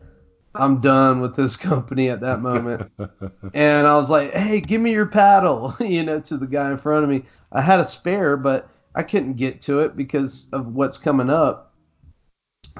[0.54, 2.90] I'm done with this company at that moment.
[3.54, 6.78] and I was like, hey, give me your paddle, you know, to the guy in
[6.78, 7.24] front of me.
[7.52, 11.74] I had a spare, but I couldn't get to it because of what's coming up.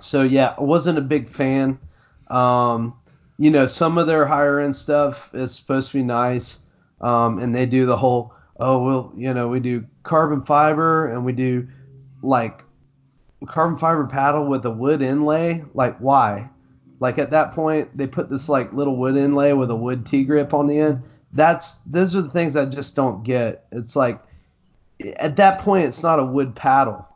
[0.01, 1.79] So yeah, I wasn't a big fan.
[2.29, 2.95] Um,
[3.39, 6.61] you know, some of their higher end stuff is supposed to be nice,
[7.01, 11.25] um, and they do the whole oh well, you know, we do carbon fiber and
[11.25, 11.69] we do
[12.23, 12.65] like
[13.47, 15.65] carbon fiber paddle with a wood inlay.
[15.75, 16.49] Like why?
[17.01, 20.25] Like at that point, they put this like little wood inlay with a wood T
[20.25, 21.03] grip on the end.
[21.33, 23.67] That's those are the things I just don't get.
[23.73, 24.21] It's like
[25.17, 27.07] at that point, it's not a wood paddle.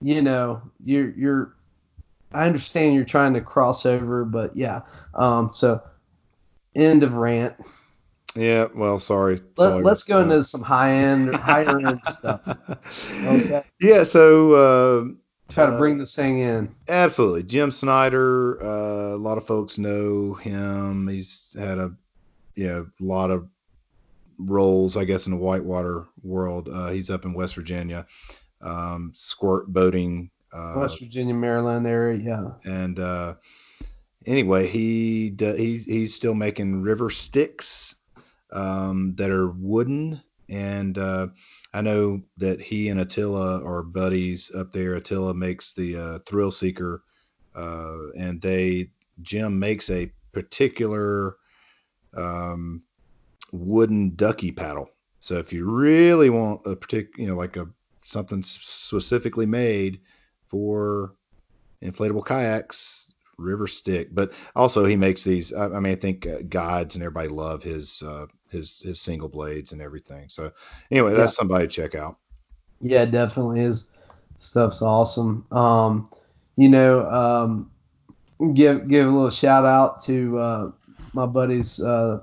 [0.00, 1.54] You know, you're you're.
[2.34, 4.82] I understand you're trying to cross over, but yeah.
[5.14, 5.80] Um, so
[6.74, 7.54] end of rant.
[8.36, 9.40] Yeah, well, sorry.
[9.56, 12.40] Let, let's go into some high end, higher end stuff.
[13.24, 13.62] Okay.
[13.80, 15.04] Yeah, so uh,
[15.48, 16.74] Try to Uh, bring this thing in.
[16.88, 18.60] absolutely, Jim Snyder.
[18.60, 21.06] Uh, a lot of folks know him.
[21.06, 21.94] He's had a
[22.56, 23.46] you know a lot of
[24.38, 26.68] roles, I guess, in the whitewater world.
[26.68, 28.04] Uh, he's up in West Virginia,
[28.62, 30.30] um, squirt boating.
[30.54, 32.20] Uh, West Virginia, Maryland area.
[32.22, 32.72] Yeah.
[32.72, 33.34] and uh,
[34.26, 37.96] anyway, he d- he's he's still making river sticks
[38.52, 41.26] um, that are wooden, and uh,
[41.72, 44.94] I know that he and Attila are buddies up there.
[44.94, 47.02] Attila makes the uh, Thrill Seeker,
[47.56, 48.90] uh, and they
[49.22, 51.36] Jim makes a particular
[52.16, 52.82] um,
[53.52, 54.88] wooden ducky paddle.
[55.20, 57.66] So if you really want a particular, you know, like a
[58.02, 60.00] something specifically made
[60.48, 61.14] for
[61.82, 65.52] inflatable kayaks River Stick, but also he makes these.
[65.52, 69.28] I, I mean, I think uh, guides and everybody love his uh, his his single
[69.28, 70.28] blades and everything.
[70.28, 70.52] So
[70.90, 72.18] anyway, that's somebody to check out.
[72.80, 73.90] Yeah, definitely his
[74.38, 75.46] stuff's awesome.
[75.50, 76.08] Um,
[76.56, 77.70] you know, um,
[78.54, 80.70] give give a little shout out to uh,
[81.12, 82.20] my buddies uh,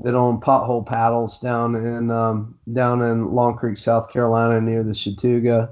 [0.00, 4.92] that own Pothole Paddles down in um, down in Long Creek, South Carolina, near the
[4.92, 5.70] Chattooga.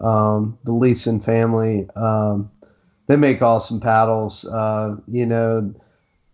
[0.00, 2.50] Um, the Leeson family, um,
[3.06, 4.44] they make awesome paddles.
[4.44, 5.74] Uh, you know,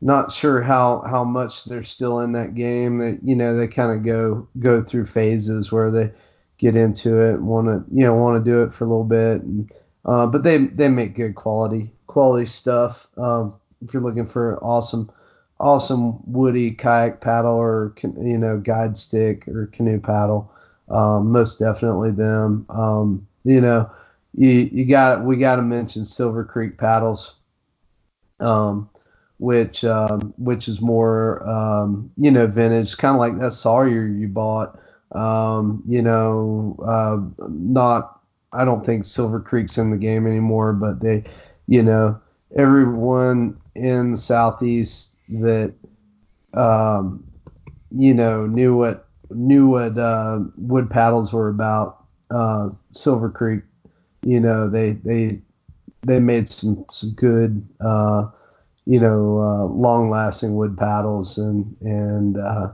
[0.00, 2.98] not sure how how much they're still in that game.
[2.98, 6.10] That you know they kind of go go through phases where they
[6.58, 9.42] get into it, want to you know want to do it for a little bit,
[9.42, 9.70] and,
[10.04, 13.08] uh, but they they make good quality quality stuff.
[13.16, 15.10] Um, if you're looking for awesome
[15.58, 20.50] awesome woody kayak paddle or you know guide stick or canoe paddle,
[20.88, 22.66] um, most definitely them.
[22.68, 23.90] Um, you know,
[24.34, 27.36] you you got we got to mention Silver Creek paddles.
[28.40, 28.90] Um,
[29.38, 34.28] which um, which is more um, you know vintage, kind of like that Sawyer you
[34.28, 34.78] bought.
[35.12, 38.20] Um, you know, uh, not
[38.52, 41.24] I don't think Silver Creek's in the game anymore, but they,
[41.66, 42.20] you know,
[42.56, 45.74] everyone in the southeast that
[46.54, 47.24] um,
[47.96, 51.95] you know knew what knew what uh, wood paddles were about.
[52.30, 53.62] Uh, Silver Creek,
[54.22, 55.40] you know, they they
[56.02, 58.28] they made some some good uh,
[58.84, 62.70] you know uh, long lasting wood paddles and and uh,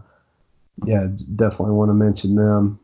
[0.87, 2.79] yeah, definitely want to mention them.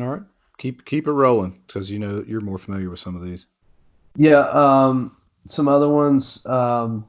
[0.00, 0.22] All right,
[0.58, 3.46] keep keep it rolling because you know you're more familiar with some of these.
[4.16, 5.16] Yeah, um,
[5.46, 6.44] some other ones.
[6.46, 7.06] Um,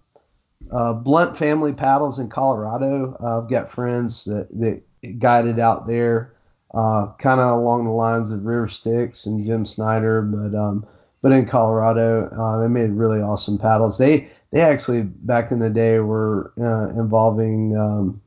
[0.71, 3.17] uh, Blunt Family Paddles in Colorado.
[3.21, 6.32] Uh, I've got friends that, that guided out there,
[6.73, 10.85] uh, kind of along the lines of River Sticks and Jim Snyder, but um,
[11.21, 13.97] but in Colorado, uh, they made really awesome paddles.
[13.97, 18.21] They they actually back in the day were uh, involving um,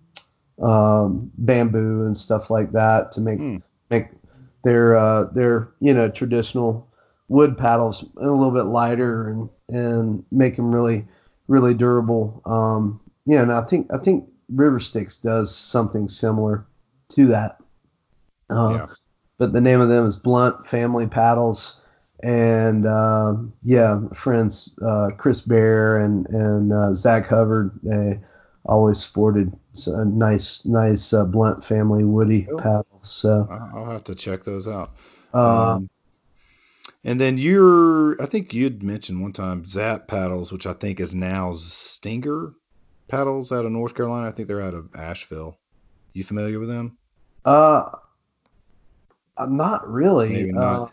[0.66, 3.62] um, bamboo and stuff like that to make mm.
[3.90, 4.08] make
[4.64, 6.88] their uh, their you know traditional
[7.28, 11.06] wood paddles a little bit lighter and and make them really
[11.48, 12.40] really durable.
[12.44, 16.64] Um, yeah, and I think I think River Sticks does something similar
[17.10, 17.58] to that.
[18.50, 18.86] Uh, yeah.
[19.38, 21.80] But the name of them is Blunt Family Paddles,
[22.22, 27.78] and uh, yeah, friends uh, Chris Bear and and uh, Zach Hubbard.
[27.82, 28.20] They
[28.66, 29.52] always sported
[29.86, 32.58] a nice, nice uh, blunt family woody cool.
[32.58, 32.86] paddles.
[33.02, 34.94] So I'll have to check those out.
[35.32, 35.90] Uh, um,
[37.04, 41.14] and then you're, I think you'd mentioned one time Zap paddles, which I think is
[41.14, 42.54] now Stinger
[43.08, 44.28] paddles out of North Carolina.
[44.28, 45.56] I think they're out of Asheville.
[46.12, 46.98] You familiar with them?
[47.44, 47.90] Uh,
[49.38, 50.30] I'm not really.
[50.30, 50.82] Maybe not.
[50.82, 50.88] Uh,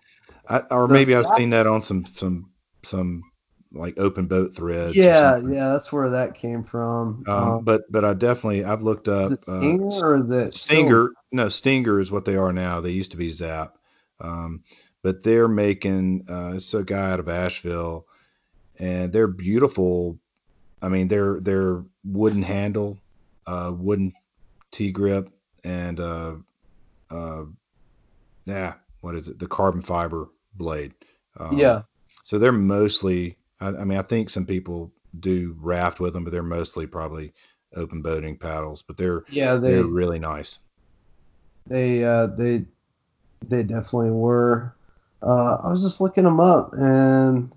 [0.50, 2.50] I, or maybe I've seen that on some some
[2.84, 3.24] some
[3.72, 4.96] like open boat threads.
[4.96, 7.24] Yeah, yeah, that's where that came from.
[7.28, 9.32] Um, um, but but I definitely I've looked up.
[9.32, 11.06] Is it uh, Stinger uh, or the Stinger?
[11.06, 11.24] Still?
[11.32, 12.82] No, Stinger is what they are now.
[12.82, 13.78] They used to be Zap,
[14.22, 14.64] um,
[15.02, 16.26] but they're making.
[16.30, 18.06] Uh, it's a guy out of Asheville,
[18.78, 20.20] and they're beautiful.
[20.82, 23.00] I mean, they're they're wooden handle,
[23.48, 24.14] uh, wooden
[24.72, 25.30] T grip,
[25.64, 26.36] and uh,
[27.10, 27.44] uh,
[28.46, 29.40] yeah, what is it?
[29.40, 30.94] The carbon fiber blade.
[31.38, 31.84] Um, yeah.
[32.24, 36.32] So they're mostly I, I mean, I think some people do raft with them, but
[36.32, 37.34] they're mostly probably
[37.76, 38.82] open boating paddles.
[38.82, 40.60] But they're yeah, they, they're really nice.
[41.68, 42.66] They uh, they
[43.48, 44.76] they definitely were.
[45.22, 47.52] Uh, I was just looking them up, and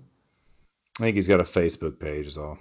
[0.99, 2.57] I think he's got a Facebook page, is all.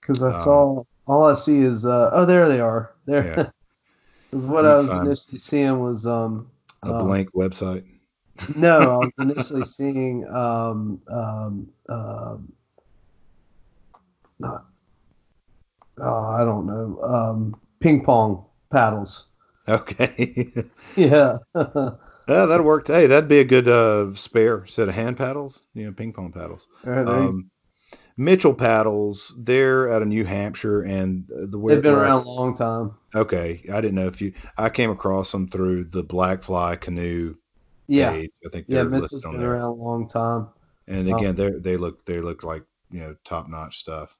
[0.00, 2.94] Because I um, saw all I see is uh, oh, there they are.
[3.04, 3.52] There.
[4.32, 6.50] Because what I was initially seeing was um
[6.82, 7.84] a blank website
[8.56, 12.36] no, I was initially seeing um, um, uh,
[14.38, 14.64] not
[15.98, 19.26] oh, I don't know um, ping pong paddles.
[19.68, 20.52] Okay.
[20.96, 21.38] yeah.
[21.54, 21.92] yeah,
[22.26, 22.88] that worked.
[22.88, 25.64] Hey, that'd be a good uh, spare set of hand paddles.
[25.74, 26.66] You know, ping pong paddles.
[26.84, 27.50] Um,
[28.16, 29.34] Mitchell paddles.
[29.38, 32.94] They're out of New Hampshire, and the they've been around a long time.
[33.14, 34.32] Okay, I didn't know if you.
[34.56, 37.34] I came across them through the Blackfly Canoe
[37.86, 38.12] yeah.
[38.12, 38.30] page.
[38.46, 39.52] I think they're yeah, listed on been there.
[39.52, 40.48] around a long time.
[40.88, 44.16] And um, again, um, they they look they look like you know top notch stuff.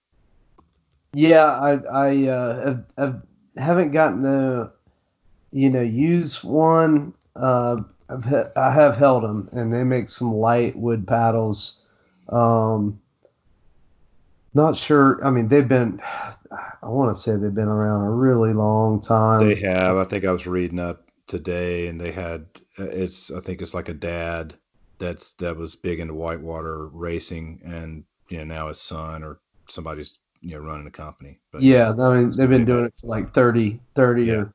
[1.15, 3.23] Yeah, I I uh, have, have,
[3.57, 4.73] haven't gotten to
[5.53, 7.15] you know use one.
[7.35, 11.81] Uh, I've I have held them, and they make some light wood paddles.
[12.29, 13.01] Um,
[14.55, 15.25] not sure.
[15.25, 16.01] I mean, they've been.
[16.83, 19.41] I want to say they've been around a really long time.
[19.41, 19.97] They have.
[19.97, 22.47] I think I was reading up today, and they had
[22.79, 24.55] it's I think it's like a dad
[24.99, 30.19] that's that was big into whitewater racing, and you know now his son or somebody's
[30.41, 31.41] you know running a company.
[31.51, 34.35] But yeah, I mean they've been doing it for like 30, 30 Yeah.
[34.35, 34.53] or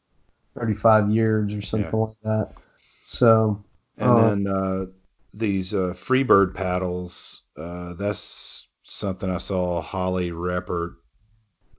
[0.57, 2.53] 35 years or something like that.
[3.01, 3.63] So,
[3.97, 4.85] And Uh, then uh,
[5.33, 10.95] these uh, Freebird paddles, uh, that's something I saw Holly Reppert,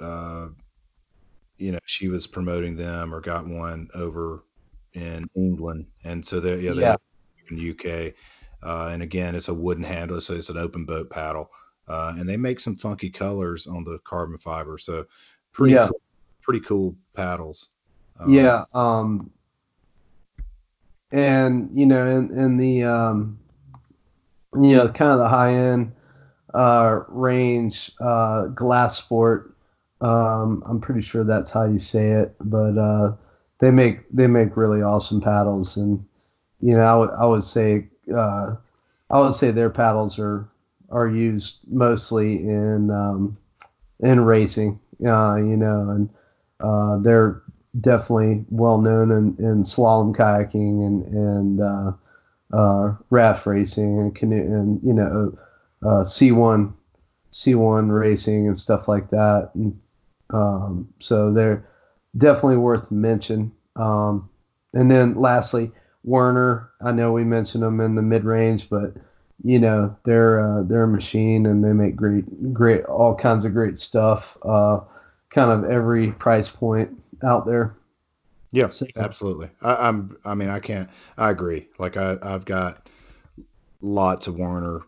[0.00, 0.48] uh,
[1.56, 4.44] you know, she was promoting them or got one over
[4.92, 5.86] in England.
[6.04, 6.96] And so they're, yeah, they're Yeah.
[7.50, 8.14] in the UK.
[8.62, 11.50] Uh, and again, it's a wooden handle, so it's an open boat paddle.
[11.88, 14.76] Uh, and they make some funky colors on the carbon fiber.
[14.78, 15.06] So
[15.52, 15.88] pretty, Yeah.
[15.88, 16.00] cool,
[16.42, 17.70] pretty cool paddles.
[18.20, 19.30] Um, yeah, um,
[21.10, 23.38] and you know, in in the um,
[24.54, 25.92] you know, kind of the high end
[26.54, 29.52] uh, range, uh, Galasport.
[30.00, 33.14] Um, I'm pretty sure that's how you say it, but uh,
[33.58, 36.04] they make they make really awesome paddles, and
[36.60, 38.54] you know, I would I would say uh,
[39.10, 40.48] I would say their paddles are
[40.90, 43.36] are used mostly in um,
[44.00, 46.08] in racing, uh, you know, and
[46.60, 47.42] uh, they're
[47.80, 51.92] definitely well known in, in slalom kayaking and and uh,
[52.52, 55.36] uh, raft racing and canoe and you know
[55.82, 56.72] uh, C1
[57.32, 59.50] C1 racing and stuff like that.
[59.54, 59.78] And
[60.30, 61.66] um, so they're
[62.16, 63.52] definitely worth mention.
[63.76, 64.28] Um,
[64.74, 65.72] and then lastly,
[66.04, 66.70] Werner.
[66.80, 68.94] I know we mentioned them in the mid range, but
[69.44, 73.52] you know they're uh, they're a machine and they make great great all kinds of
[73.52, 74.36] great stuff.
[74.42, 74.80] Uh,
[75.30, 76.90] kind of every price point
[77.22, 77.74] out there.
[78.50, 79.50] Yeah, So- absolutely.
[79.60, 80.16] I, I'm.
[80.24, 80.88] I mean, I can't.
[81.18, 81.68] I agree.
[81.78, 82.88] Like I, I've got
[83.80, 84.80] lots of Werner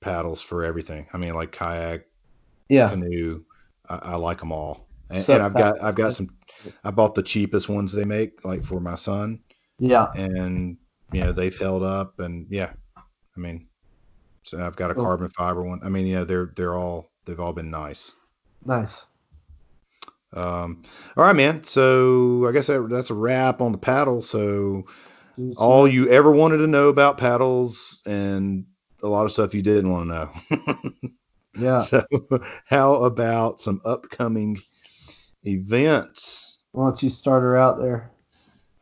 [0.00, 1.06] paddles for everything.
[1.12, 2.02] I mean, like kayak,
[2.68, 3.42] Yeah, canoe.
[3.88, 4.88] I, I like them all.
[5.10, 6.28] And, So and I've got, I've got some.
[6.84, 9.40] I bought the cheapest ones they make, like for my son,
[9.78, 10.76] yeah, and
[11.12, 12.20] you know they've held up.
[12.20, 12.72] And yeah,
[13.36, 13.68] I mean,
[14.44, 15.04] so I've got a Cool.
[15.04, 15.80] carbon fiber one.
[15.84, 18.14] I mean, yeah, they're they're all they've all been nice.
[18.64, 19.04] nice.
[20.32, 20.82] Um,
[21.16, 21.64] all right, man.
[21.64, 24.22] So I guess that, that's a wrap on the paddle.
[24.22, 24.84] So
[25.56, 28.66] all you ever wanted to know about paddles and
[29.02, 31.10] a lot of stuff you didn't want to know.
[31.58, 31.78] yeah.
[31.80, 32.04] so
[32.66, 34.60] how about some upcoming
[35.44, 36.58] events?
[36.72, 38.10] Why don't you start her out there?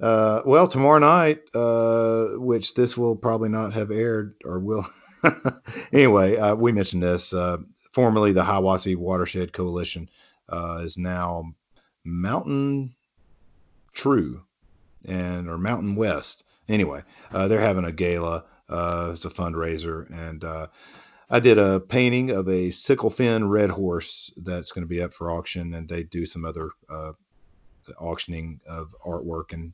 [0.01, 4.86] Uh, well, tomorrow night, uh, which this will probably not have aired or will.
[5.93, 7.32] anyway, uh, we mentioned this.
[7.32, 7.59] Uh,
[7.93, 10.09] formerly the Hiwassee Watershed Coalition
[10.49, 11.53] uh, is now
[12.05, 12.95] Mountain
[13.93, 14.43] True
[15.05, 16.45] and or Mountain West.
[16.69, 18.45] Anyway, uh, they're having a gala.
[18.69, 20.66] Uh, it's a fundraiser, and uh,
[21.31, 25.74] I did a painting of a sicklefin redhorse that's going to be up for auction,
[25.74, 27.12] and they do some other uh,
[27.99, 29.73] auctioning of artwork and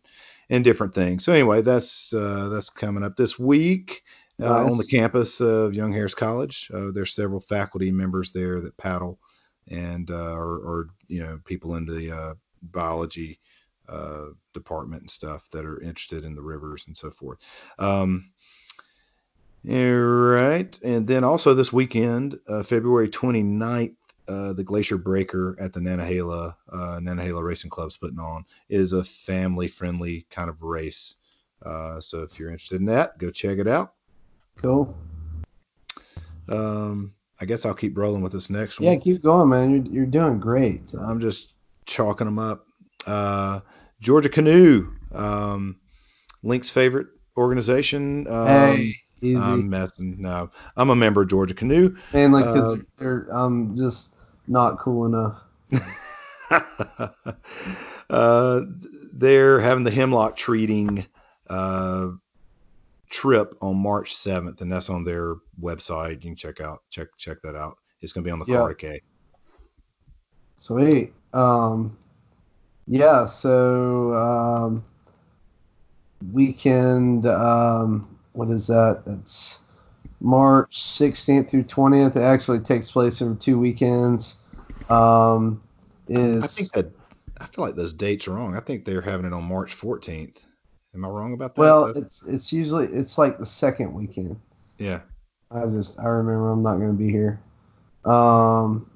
[0.50, 1.24] and different things.
[1.24, 4.02] So anyway, that's uh, that's coming up this week
[4.42, 6.70] uh, on the campus of Young Harris College.
[6.72, 9.18] Uh, there's several faculty members there that paddle,
[9.68, 13.38] and uh, or, or you know people in the uh, biology
[13.88, 17.38] uh, department and stuff that are interested in the rivers and so forth.
[17.78, 18.30] Um,
[19.68, 23.94] all right, and then also this weekend, uh, February 29th,
[24.28, 29.04] uh, the Glacier Breaker at the Nantahala uh, Nantahala Racing Club's putting on is a
[29.04, 31.16] family-friendly kind of race.
[31.64, 33.94] Uh, so if you're interested in that, go check it out.
[34.56, 34.96] Cool.
[36.48, 38.92] Um, I guess I'll keep rolling with this next one.
[38.92, 39.70] Yeah, keep going, man.
[39.70, 40.94] You're, you're doing great.
[40.94, 41.52] I'm just
[41.86, 42.66] chalking them up.
[43.06, 43.60] Uh,
[44.00, 45.76] Georgia Canoe, um,
[46.42, 48.26] Link's favorite organization.
[48.28, 49.36] Um, hey, easy.
[49.36, 50.20] I'm messing.
[50.20, 51.96] No, I'm a member of Georgia Canoe.
[52.12, 54.16] Mainly because uh, they're um just
[54.46, 55.40] not cool enough.
[58.10, 58.60] uh,
[59.12, 61.06] they're having the hemlock treating
[61.48, 62.08] uh,
[63.10, 66.14] trip on March 7th, and that's on their website.
[66.14, 67.76] You can check out check check that out.
[68.00, 68.58] It's going to be on the Yeah.
[68.58, 69.02] Cardiac.
[70.56, 71.12] Sweet.
[71.32, 71.96] Um,
[72.86, 73.24] yeah.
[73.24, 74.84] So um,
[76.32, 77.26] weekend.
[77.26, 79.02] Um, what is that?
[79.06, 79.61] It's
[80.20, 82.16] March 16th through 20th.
[82.16, 84.39] It actually takes place over two weekends.
[84.90, 85.62] Um,
[86.09, 86.90] is I think that
[87.40, 88.55] I feel like those dates are wrong.
[88.56, 90.36] I think they're having it on March 14th.
[90.94, 91.61] Am I wrong about that?
[91.61, 94.39] well, it's it's usually it's like the second weekend.
[94.78, 95.01] yeah.
[95.51, 97.40] I just I remember I'm not going to be here.
[98.05, 98.90] Um,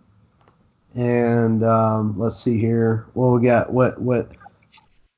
[0.95, 3.07] and um, let's see here.
[3.15, 4.31] Well, we got what what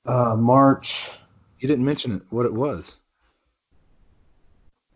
[0.06, 1.10] uh, March.
[1.58, 2.22] You didn't mention it.
[2.30, 2.96] What it was?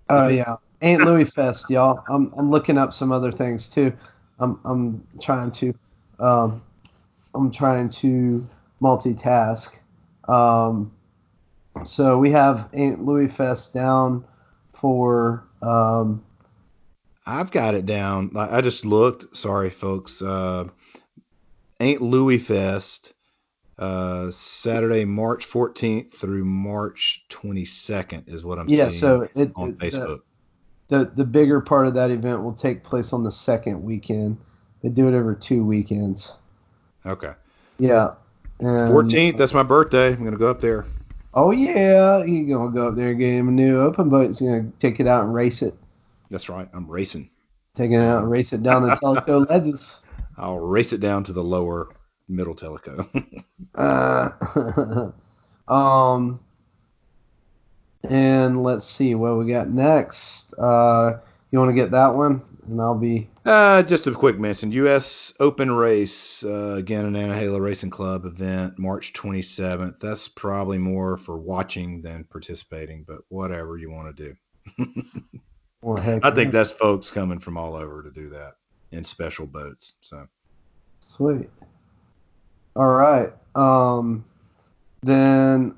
[0.09, 2.03] Oh yeah, Aunt Louis Fest, y'all.
[2.09, 3.93] I'm I'm looking up some other things too.
[4.39, 5.75] I'm I'm trying to
[6.19, 6.63] um,
[7.35, 8.47] I'm trying to
[8.83, 9.77] multitask.
[10.29, 10.93] Um,
[11.85, 14.25] so we have Aunt Louis Fest down
[14.73, 16.23] for um,
[17.27, 18.33] I've got it down.
[18.37, 19.37] I just looked.
[19.37, 20.21] Sorry, folks.
[20.21, 20.69] Uh,
[21.81, 23.14] Ain't Louis Fest,
[23.79, 29.71] uh, Saturday, March 14th through March 22nd is what I'm yeah, seeing so it, on
[29.71, 30.21] it- Facebook.
[30.89, 34.39] the, the the bigger part of that event will take place on the second weekend.
[34.83, 36.37] They do it over two weekends.
[37.07, 37.33] okay.
[37.79, 38.15] Yeah.
[38.61, 40.13] And, 14th, that's my birthday.
[40.13, 40.87] I'm going to go up there.
[41.37, 44.29] Oh yeah, you gonna go up there and get him a new open boat.
[44.29, 45.75] He's gonna take it out and race it.
[46.31, 46.69] That's right.
[46.73, 47.29] I'm racing.
[47.75, 50.01] Take it out and race it down the Tellico ledges.
[50.37, 51.89] I'll race it down to the lower
[52.29, 53.09] middle Tellico.
[53.75, 55.11] Uh,
[55.73, 56.39] um,
[58.09, 60.53] and let's see what we got next.
[60.55, 61.19] Uh,
[61.51, 63.29] you want to get that one, and I'll be.
[63.45, 65.35] uh, just a quick mention U.S.
[65.41, 69.99] Open Race, uh, again, a Nantahala Racing Club event, March 27th.
[69.99, 74.35] That's probably more for watching than participating, but whatever you want to
[74.79, 74.95] do.
[75.83, 78.53] Well, heck, I think that's folks coming from all over to do that
[78.93, 79.95] in special boats.
[80.01, 80.27] So
[81.01, 81.51] Sweet.
[82.77, 83.33] All right.
[83.55, 84.25] Um,
[85.03, 85.75] then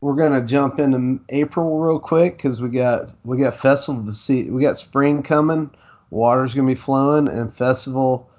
[0.00, 4.62] we're gonna jump into April real quick because we got we got festival see we
[4.62, 5.70] got spring coming.
[6.10, 8.30] Water's gonna be flowing, and festival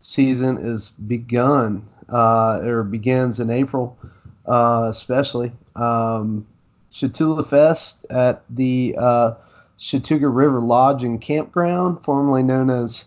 [0.00, 3.98] season is begun uh, or begins in April,
[4.46, 5.52] uh, especially.
[5.76, 6.46] Um,
[6.92, 9.34] Chatula Fest at the uh,
[9.78, 13.06] Chattooga River Lodge and Campground, formerly known as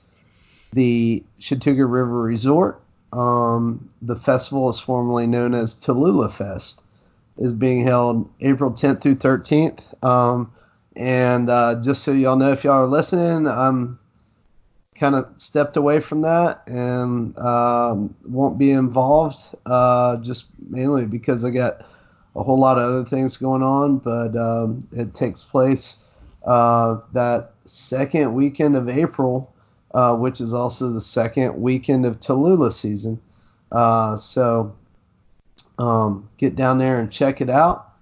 [0.74, 2.82] the Chattooga River Resort.
[3.16, 6.82] Um, the festival is formerly known as Tallulah Fest.
[7.38, 10.04] Is being held April 10th through 13th.
[10.04, 10.54] Um,
[10.96, 14.00] and uh, just so y'all know, if y'all are listening, I'm
[14.96, 19.40] kind of stepped away from that and um, won't be involved.
[19.66, 21.86] Uh, just mainly because I got
[22.38, 23.98] a whole lot of other things going on.
[23.98, 26.04] But um, it takes place
[26.46, 29.54] uh, that second weekend of April
[29.96, 33.20] uh, which is also the second weekend of Tallulah season.
[33.72, 34.76] Uh, so
[35.80, 37.94] um, get down there and check it out.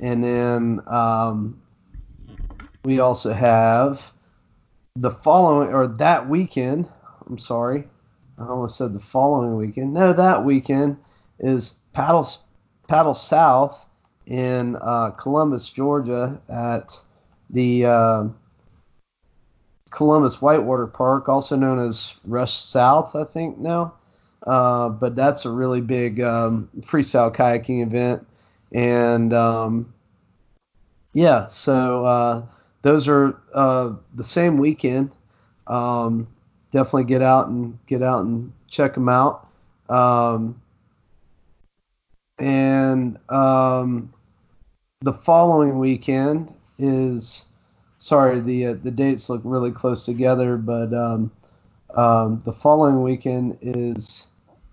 [0.00, 1.60] And then um,
[2.84, 4.12] we also have
[4.96, 6.88] the following, or that weekend,
[7.28, 7.86] I'm sorry,
[8.38, 9.92] I almost said the following weekend.
[9.92, 10.96] No, that weekend
[11.38, 12.26] is Paddle,
[12.88, 13.86] Paddle South
[14.26, 16.98] in uh, Columbus, Georgia at
[17.50, 17.84] the.
[19.92, 23.94] Columbus Whitewater Park, also known as Rush South, I think now.
[24.44, 28.26] Uh, but that's a really big um, freestyle kayaking event,
[28.72, 29.94] and um,
[31.12, 32.42] yeah, so uh,
[32.82, 35.12] those are uh, the same weekend.
[35.68, 36.26] Um,
[36.72, 39.46] definitely get out and get out and check them out.
[39.88, 40.60] Um,
[42.38, 44.12] and um,
[45.02, 47.46] the following weekend is
[48.02, 51.30] sorry, the uh, the dates look really close together, but um,
[51.94, 54.26] um, the following weekend is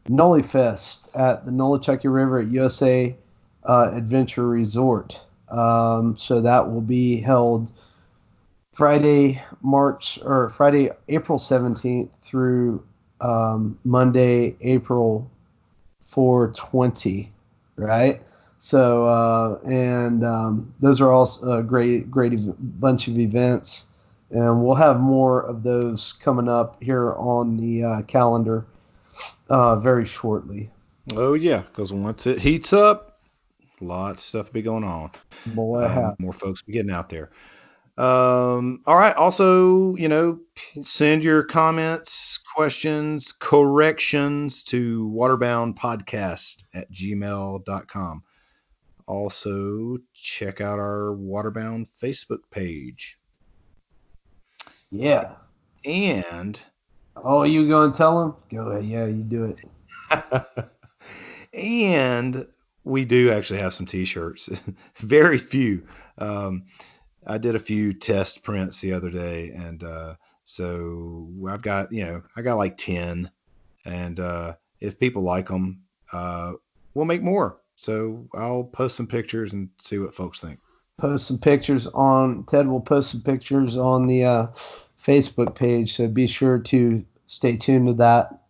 [0.08, 3.16] Noli Fest at the Nolichucky River at USA
[3.64, 5.22] uh, Adventure Resort.
[5.48, 7.72] Um, so that will be held
[8.74, 12.84] Friday, March or Friday, April 17th through
[13.22, 15.30] um, Monday, April
[16.02, 17.32] 420,
[17.76, 18.22] right?
[18.60, 22.34] So uh, and um, those are all a great, great
[22.80, 23.88] bunch of events,
[24.32, 28.66] and we'll have more of those coming up here on the uh, calendar
[29.50, 30.70] uh, very shortly.
[31.16, 33.22] Oh yeah, because once it heats up,
[33.80, 35.12] lots of stuff be going on.
[35.46, 37.32] Boy, Um, more folks be getting out there.
[37.98, 39.16] Um, all right.
[39.16, 40.40] Also, you know,
[40.84, 48.24] send your comments, questions, corrections to waterboundpodcast at gmail.com.
[49.10, 53.18] Also, check out our Waterbound Facebook page.
[54.92, 55.32] yeah.
[55.84, 56.60] And
[57.16, 58.36] Oh, you go and tell them?
[58.52, 58.86] Go ahead.
[58.86, 59.62] Yeah, you do it.
[61.54, 62.48] and
[62.84, 64.50] we do actually have some t-shirts
[64.98, 65.82] very few
[66.20, 66.64] um,
[67.26, 70.14] i did a few test prints the other day and uh,
[70.44, 73.30] so i've got you know i got like 10
[73.86, 75.82] and uh, if people like them
[76.14, 76.54] uh,
[76.94, 80.60] we'll make more so i'll post some pictures and see what folks think
[80.98, 84.48] Post some pictures on Ted will post some pictures on the uh,
[85.02, 88.42] Facebook page, so be sure to stay tuned to that.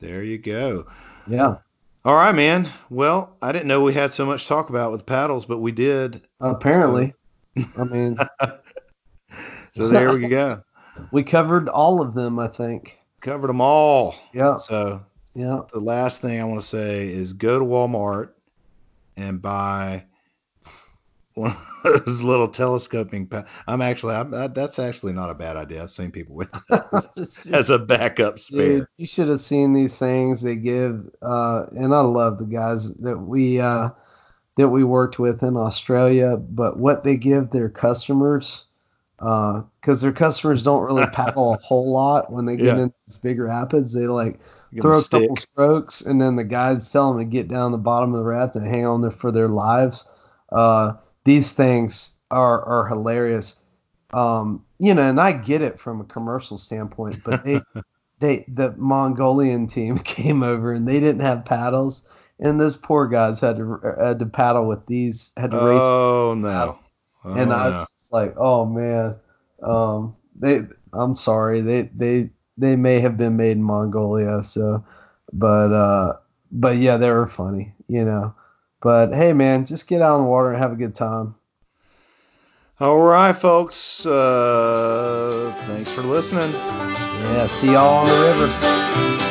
[0.00, 0.86] there you go
[1.28, 1.58] Yeah.
[2.04, 5.06] all right man well i didn't know we had so much to talk about with
[5.06, 7.14] paddles but we did Apparently,
[7.78, 8.16] I mean,
[9.72, 10.60] so there we go
[11.12, 12.40] we covered all of them.
[12.40, 12.98] I think.
[13.20, 14.56] covered them all Yeah.
[14.56, 15.00] so
[15.38, 15.62] Yeah.
[15.72, 18.30] the last thing I want to say is go to Walmart
[19.16, 20.04] and buy
[21.34, 23.28] one of those little telescoping.
[23.28, 25.82] Pa- I'm actually, I'm, I, that's actually not a bad idea.
[25.82, 28.78] I've seen people with those as a backup spare.
[28.80, 32.92] Dude, you should have seen these things they give, uh, and I love the guys
[32.94, 33.90] that we uh,
[34.56, 36.36] that we worked with in Australia.
[36.36, 38.64] But what they give their customers,
[39.18, 42.82] because uh, their customers don't really paddle a whole lot when they get Yeah.
[42.82, 44.40] into these big rapids, they like
[44.76, 48.14] throw a couple strokes, and then the guys tell them to get down the bottom
[48.14, 50.06] of the raft and hang on there for their lives.
[50.50, 53.60] Uh, these things are are hilarious.
[54.12, 57.60] Um, you know, and I get it from a commercial standpoint, but they
[58.20, 62.08] they the Mongolian team came over and they didn't have paddles,
[62.38, 65.82] and those poor guys had to had to paddle with these had to race.
[65.82, 66.78] Oh with no!
[67.24, 67.76] Oh, and I no.
[67.76, 69.16] was just like, oh man,
[69.62, 70.62] um, they.
[70.90, 74.84] I'm sorry, they they they may have been made in Mongolia, so,
[75.32, 76.16] but uh,
[76.50, 78.34] but yeah, they were funny, you know.
[78.80, 81.34] But hey, man, just get out in the water and have a good time.
[82.80, 84.06] All right, folks.
[84.06, 86.52] Uh, thanks for listening.
[86.52, 89.27] Yeah, see y'all on the river.